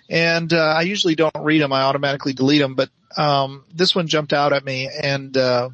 And, 0.08 0.52
uh, 0.52 0.74
I 0.76 0.82
usually 0.82 1.14
don't 1.14 1.34
read 1.38 1.60
them. 1.60 1.72
I 1.72 1.82
automatically 1.82 2.32
delete 2.32 2.60
them, 2.60 2.74
but, 2.74 2.88
um, 3.16 3.64
this 3.72 3.94
one 3.94 4.06
jumped 4.06 4.32
out 4.32 4.52
at 4.52 4.64
me 4.64 4.88
and, 4.88 5.36
uh, 5.36 5.68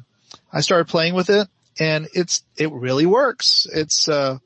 I 0.51 0.61
started 0.61 0.89
playing 0.89 1.13
with 1.13 1.29
it 1.29 1.47
and 1.79 2.07
it's, 2.13 2.43
it 2.57 2.71
really 2.71 3.05
works. 3.05 3.67
It's, 3.71 4.09
uh, 4.09 4.39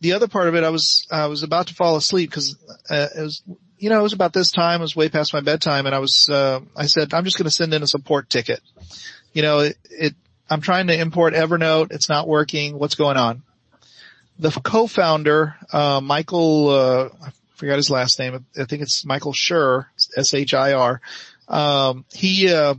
the 0.00 0.14
other 0.14 0.28
part 0.28 0.48
of 0.48 0.54
it, 0.54 0.64
I 0.64 0.70
was, 0.70 1.06
I 1.10 1.26
was 1.26 1.42
about 1.42 1.68
to 1.68 1.74
fall 1.74 1.96
asleep 1.96 2.30
because, 2.30 2.56
uh, 2.90 3.08
it 3.16 3.22
was, 3.22 3.42
you 3.78 3.90
know, 3.90 3.98
it 3.98 4.02
was 4.02 4.12
about 4.12 4.32
this 4.32 4.50
time, 4.50 4.80
it 4.80 4.82
was 4.82 4.96
way 4.96 5.08
past 5.08 5.32
my 5.32 5.40
bedtime 5.40 5.86
and 5.86 5.94
I 5.94 5.98
was, 5.98 6.28
uh, 6.30 6.60
I 6.76 6.86
said, 6.86 7.14
I'm 7.14 7.24
just 7.24 7.36
going 7.36 7.44
to 7.44 7.50
send 7.50 7.74
in 7.74 7.82
a 7.82 7.86
support 7.86 8.28
ticket. 8.30 8.60
You 9.32 9.42
know, 9.42 9.60
it, 9.60 9.76
it 9.90 10.14
I'm 10.50 10.60
trying 10.60 10.88
to 10.88 10.98
import 10.98 11.34
Evernote. 11.34 11.92
It's 11.92 12.08
not 12.08 12.28
working. 12.28 12.78
What's 12.78 12.94
going 12.94 13.16
on? 13.16 13.42
The 14.38 14.50
co-founder, 14.50 15.56
uh, 15.72 16.00
Michael, 16.00 16.68
uh, 16.68 17.08
I 17.24 17.30
forgot 17.54 17.76
his 17.76 17.90
last 17.90 18.18
name. 18.18 18.44
I 18.58 18.64
think 18.64 18.82
it's 18.82 19.04
Michael 19.04 19.32
Shir, 19.32 19.86
S-H-I-R. 20.16 21.00
Um, 21.48 22.04
he, 22.12 22.52
uh, 22.52 22.74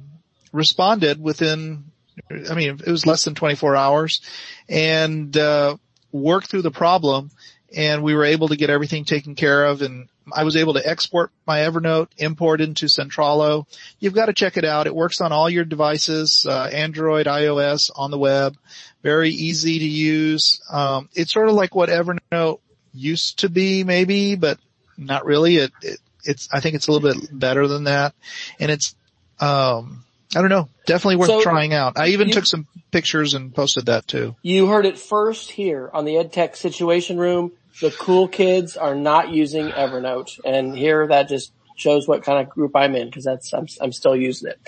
responded 0.52 1.22
within, 1.22 1.86
I 2.30 2.54
mean, 2.54 2.80
it 2.86 2.92
was 2.92 3.06
less 3.06 3.26
than 3.26 3.36
24 3.36 3.76
hours 3.76 4.22
and, 4.70 5.36
uh, 5.38 5.78
worked 6.12 6.48
through 6.48 6.62
the 6.62 6.72
problem 6.72 7.32
and 7.76 8.04
we 8.04 8.14
were 8.14 8.26
able 8.26 8.50
to 8.50 8.56
get 8.56 8.70
everything 8.70 9.06
taken 9.06 9.36
care 9.36 9.66
of 9.66 9.82
and 9.82 10.08
I 10.32 10.44
was 10.44 10.56
able 10.56 10.76
to 10.76 10.88
export 10.88 11.32
my 11.46 11.60
Evernote, 11.60 12.08
import 12.18 12.62
into 12.62 12.86
Centrallo. 12.86 13.66
You've 14.00 14.14
got 14.14 14.28
to 14.28 14.34
check 14.34 14.58
it 14.58 14.64
out. 14.64 14.88
It 14.88 14.96
works 14.96 15.20
on 15.22 15.32
all 15.32 15.50
your 15.50 15.66
devices, 15.66 16.46
uh, 16.48 16.70
Android, 16.72 17.26
iOS, 17.26 17.90
on 17.96 18.12
the 18.12 18.18
web. 18.18 18.56
Very 19.02 19.32
easy 19.32 19.80
to 19.80 19.86
use. 19.86 20.62
Um, 20.72 21.10
it's 21.14 21.34
sort 21.34 21.50
of 21.50 21.56
like 21.56 21.76
what 21.76 21.90
Evernote 21.90 22.60
used 22.94 23.40
to 23.40 23.50
be 23.50 23.84
maybe, 23.84 24.36
but 24.36 24.60
not 24.98 25.26
really. 25.26 25.58
It, 25.58 25.72
it, 25.82 26.00
it's, 26.24 26.48
I 26.54 26.62
think 26.62 26.76
it's 26.76 26.88
a 26.88 26.92
little 26.92 27.14
bit 27.14 27.38
better 27.38 27.68
than 27.68 27.86
that. 27.86 28.14
And 28.60 28.72
it's, 28.72 28.96
um, 29.40 30.06
I 30.36 30.42
don't 30.42 30.50
know, 30.50 30.70
definitely 30.86 31.18
worth 31.18 31.30
So, 31.30 31.42
trying 31.42 31.74
out. 31.74 31.94
I 31.98 32.10
even 32.10 32.28
you- 32.28 32.34
took 32.34 32.46
some 32.46 32.68
pictures 32.92 33.34
and 33.34 33.54
posted 33.54 33.88
that 33.88 34.08
too. 34.08 34.36
You 34.42 34.68
heard 34.68 34.86
it 34.86 34.98
first 35.00 35.52
here 35.52 35.90
on 35.94 36.06
the 36.06 36.16
EdTech 36.16 36.56
Situation 36.56 37.18
Room. 37.18 37.52
The 37.82 37.92
cool 37.92 38.28
kids 38.28 38.78
are 38.78 38.96
not 38.96 39.30
using 39.32 39.70
Evernote, 39.70 40.40
and 40.46 40.78
here 40.78 41.08
that 41.08 41.28
just 41.28 41.52
shows 41.76 42.08
what 42.08 42.24
kind 42.24 42.40
of 42.40 42.54
group 42.54 42.76
I'm 42.76 42.96
in 42.96 43.08
because 43.08 43.24
that's 43.24 43.52
I'm 43.54 43.66
I'm 43.82 43.92
still 43.92 44.16
using 44.16 44.52
it. 44.52 44.60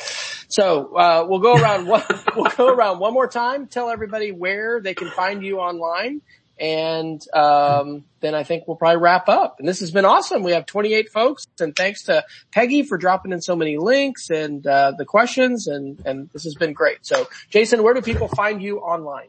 So 0.49 0.95
uh, 0.95 1.25
we'll 1.27 1.39
go 1.39 1.55
around 1.55 1.87
one 1.87 2.03
we'll 2.35 2.51
go 2.51 2.67
around 2.67 2.99
one 2.99 3.13
more 3.13 3.27
time. 3.27 3.67
Tell 3.67 3.89
everybody 3.89 4.31
where 4.31 4.81
they 4.81 4.93
can 4.95 5.09
find 5.11 5.43
you 5.43 5.59
online, 5.59 6.21
and 6.59 7.21
um, 7.33 8.05
then 8.21 8.33
I 8.33 8.43
think 8.43 8.67
we'll 8.67 8.77
probably 8.77 9.01
wrap 9.01 9.27
up. 9.27 9.57
And 9.59 9.67
this 9.67 9.81
has 9.81 9.91
been 9.91 10.05
awesome. 10.05 10.43
We 10.43 10.51
have 10.51 10.65
28 10.65 11.11
folks, 11.11 11.47
and 11.59 11.75
thanks 11.75 12.03
to 12.03 12.23
Peggy 12.51 12.83
for 12.83 12.97
dropping 12.97 13.31
in 13.31 13.41
so 13.41 13.55
many 13.55 13.77
links 13.77 14.29
and 14.29 14.65
uh, 14.65 14.93
the 14.97 15.05
questions, 15.05 15.67
and 15.67 16.01
and 16.05 16.29
this 16.33 16.43
has 16.43 16.55
been 16.55 16.73
great. 16.73 17.05
So 17.05 17.27
Jason, 17.49 17.83
where 17.83 17.93
do 17.93 18.01
people 18.01 18.27
find 18.27 18.61
you 18.61 18.79
online? 18.79 19.27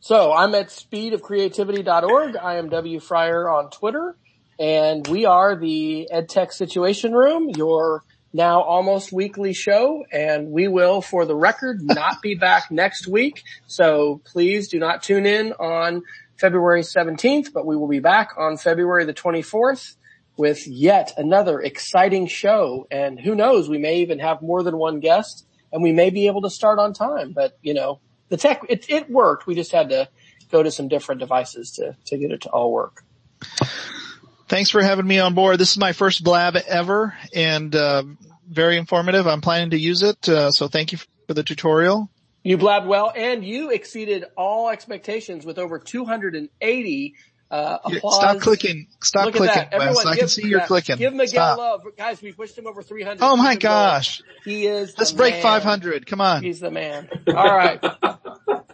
So 0.00 0.32
I'm 0.32 0.54
at 0.54 0.68
speedofcreativity.org. 0.68 2.36
I 2.36 2.56
am 2.56 2.70
W 2.70 3.00
Fryer 3.00 3.50
on 3.50 3.70
Twitter 3.70 4.16
and 4.58 5.06
we 5.06 5.26
are 5.26 5.56
the 5.56 6.08
EdTech 6.12 6.52
Situation 6.52 7.12
Room, 7.12 7.50
your 7.50 8.02
now 8.32 8.62
almost 8.62 9.12
weekly 9.12 9.52
show 9.52 10.04
and 10.12 10.50
we 10.50 10.68
will 10.68 11.02
for 11.02 11.26
the 11.26 11.34
record 11.34 11.80
not 11.82 12.22
be 12.22 12.34
back 12.34 12.70
next 12.70 13.06
week. 13.06 13.42
So 13.66 14.20
please 14.24 14.68
do 14.68 14.78
not 14.78 15.02
tune 15.02 15.26
in 15.26 15.52
on 15.52 16.02
February 16.40 16.80
17th, 16.80 17.52
but 17.52 17.66
we 17.66 17.76
will 17.76 17.88
be 17.88 18.00
back 18.00 18.30
on 18.38 18.56
February 18.56 19.04
the 19.04 19.12
24th 19.12 19.96
with 20.38 20.66
yet 20.66 21.12
another 21.18 21.60
exciting 21.60 22.26
show. 22.26 22.86
And 22.90 23.20
who 23.20 23.34
knows, 23.34 23.68
we 23.68 23.76
may 23.76 23.98
even 23.98 24.18
have 24.20 24.40
more 24.40 24.62
than 24.62 24.78
one 24.78 25.00
guest 25.00 25.46
and 25.70 25.82
we 25.82 25.92
may 25.92 26.08
be 26.08 26.26
able 26.26 26.42
to 26.42 26.50
start 26.50 26.78
on 26.78 26.94
time, 26.94 27.32
but 27.32 27.58
you 27.60 27.74
know, 27.74 28.00
the 28.30 28.38
tech, 28.38 28.62
it, 28.68 28.88
it 28.88 29.10
worked. 29.10 29.46
We 29.46 29.54
just 29.54 29.70
had 29.70 29.90
to 29.90 30.08
go 30.50 30.62
to 30.62 30.70
some 30.70 30.88
different 30.88 31.20
devices 31.20 31.72
to, 31.72 31.94
to 32.06 32.16
get 32.16 32.30
it 32.30 32.40
to 32.42 32.48
all 32.48 32.72
work. 32.72 33.04
Thanks 34.48 34.70
for 34.70 34.82
having 34.82 35.06
me 35.06 35.18
on 35.18 35.34
board. 35.34 35.58
This 35.58 35.72
is 35.72 35.78
my 35.78 35.92
first 35.92 36.24
blab 36.24 36.56
ever 36.56 37.14
and, 37.34 37.74
uh, 37.74 38.02
very 38.48 38.78
informative. 38.78 39.28
I'm 39.28 39.42
planning 39.42 39.70
to 39.70 39.78
use 39.78 40.02
it. 40.02 40.28
Uh, 40.28 40.50
so 40.50 40.66
thank 40.66 40.90
you 40.92 40.98
for 41.28 41.34
the 41.34 41.44
tutorial. 41.44 42.10
You 42.42 42.56
blabbed 42.56 42.86
well 42.86 43.12
and 43.14 43.44
you 43.44 43.70
exceeded 43.70 44.24
all 44.36 44.70
expectations 44.70 45.44
with 45.44 45.58
over 45.58 45.78
280 45.78 47.14
uh, 47.50 47.78
Yeah, 47.88 47.96
applause. 47.96 48.14
Stop 48.16 48.38
clicking. 48.38 48.86
Stop 49.02 49.26
Look 49.26 49.34
clicking, 49.34 49.58
at. 49.58 49.72
Everyone 49.72 49.96
Wes. 49.96 50.06
I 50.06 50.12
give, 50.14 50.18
can 50.20 50.28
see 50.28 50.48
you're 50.48 50.60
uh, 50.60 50.66
clicking. 50.66 50.96
Give 50.96 51.12
Miguel 51.12 51.28
Stop. 51.28 51.58
love. 51.58 51.82
Guys, 51.96 52.22
we 52.22 52.32
pushed 52.32 52.56
him 52.56 52.66
over 52.66 52.82
300. 52.82 53.18
Oh 53.22 53.36
my 53.36 53.50
He's 53.54 53.58
goal. 53.58 53.70
gosh. 53.70 54.22
He 54.44 54.66
is 54.66 54.94
Let's 54.96 55.10
the 55.10 55.16
break 55.16 55.34
man. 55.34 55.42
500. 55.42 56.06
Come 56.06 56.20
on. 56.20 56.42
He's 56.42 56.60
the 56.60 56.70
man. 56.70 57.08
All 57.26 57.34
right. 57.34 57.84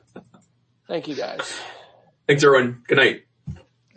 Thank 0.89 1.09
you 1.09 1.17
guys. 1.17 1.59
Thanks 2.29 2.45
everyone. 2.45 2.83
Good 2.87 2.99
night. 2.99 3.23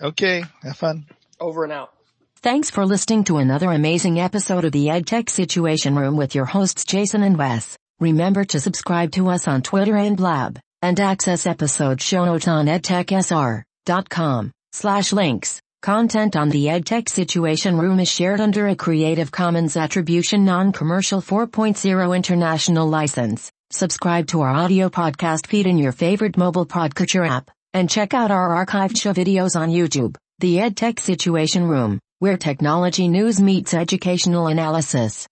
Okay. 0.01 0.43
Have 0.63 0.77
fun. 0.77 1.05
Over 1.39 1.63
and 1.65 1.73
out. 1.73 1.91
Thanks 2.37 2.69
for 2.69 2.85
listening 2.85 3.25
to 3.25 3.37
another 3.37 3.69
amazing 3.69 4.19
episode 4.19 4.63
of 4.63 4.71
the 4.71 4.87
EdTech 4.87 5.29
Situation 5.29 5.95
Room 5.95 6.15
with 6.15 6.35
your 6.35 6.45
hosts 6.45 6.85
Jason 6.85 7.21
and 7.21 7.37
Wes. 7.37 7.77
Remember 7.99 8.45
to 8.45 8.61
subscribe 8.61 9.11
to 9.11 9.27
us 9.27 9.45
on 9.45 9.61
Twitter 9.61 9.97
and 9.97 10.15
Blab, 10.15 10.57
and 10.81 10.97
access 10.99 11.45
episode 11.45 12.01
show 12.01 12.23
notes 12.23 12.47
on 12.47 12.67
edtechsr.com 12.67 14.51
slash 14.71 15.11
links. 15.11 15.59
Content 15.81 16.35
on 16.35 16.49
the 16.49 16.65
EdTech 16.65 17.09
Situation 17.09 17.77
Room 17.77 17.99
is 17.99 18.09
shared 18.09 18.41
under 18.41 18.67
a 18.67 18.75
Creative 18.75 19.31
Commons 19.31 19.77
Attribution 19.77 20.43
Non-Commercial 20.43 21.21
4.0 21.21 22.15
International 22.15 22.87
License. 22.87 23.51
Subscribe 23.71 24.27
to 24.27 24.41
our 24.41 24.51
audio 24.51 24.89
podcast 24.89 25.47
feed 25.47 25.67
in 25.67 25.77
your 25.77 25.93
favorite 25.93 26.37
mobile 26.37 26.65
podcatcher 26.65 27.27
app, 27.27 27.49
and 27.73 27.89
check 27.89 28.13
out 28.13 28.31
our 28.31 28.65
archived 28.65 28.97
show 28.97 29.13
videos 29.13 29.57
on 29.57 29.69
YouTube. 29.69 30.15
The 30.39 30.57
EdTech 30.57 30.99
Situation 30.99 31.65
Room, 31.65 31.99
where 32.19 32.37
technology 32.37 33.07
news 33.07 33.39
meets 33.39 33.73
educational 33.73 34.47
analysis. 34.47 35.28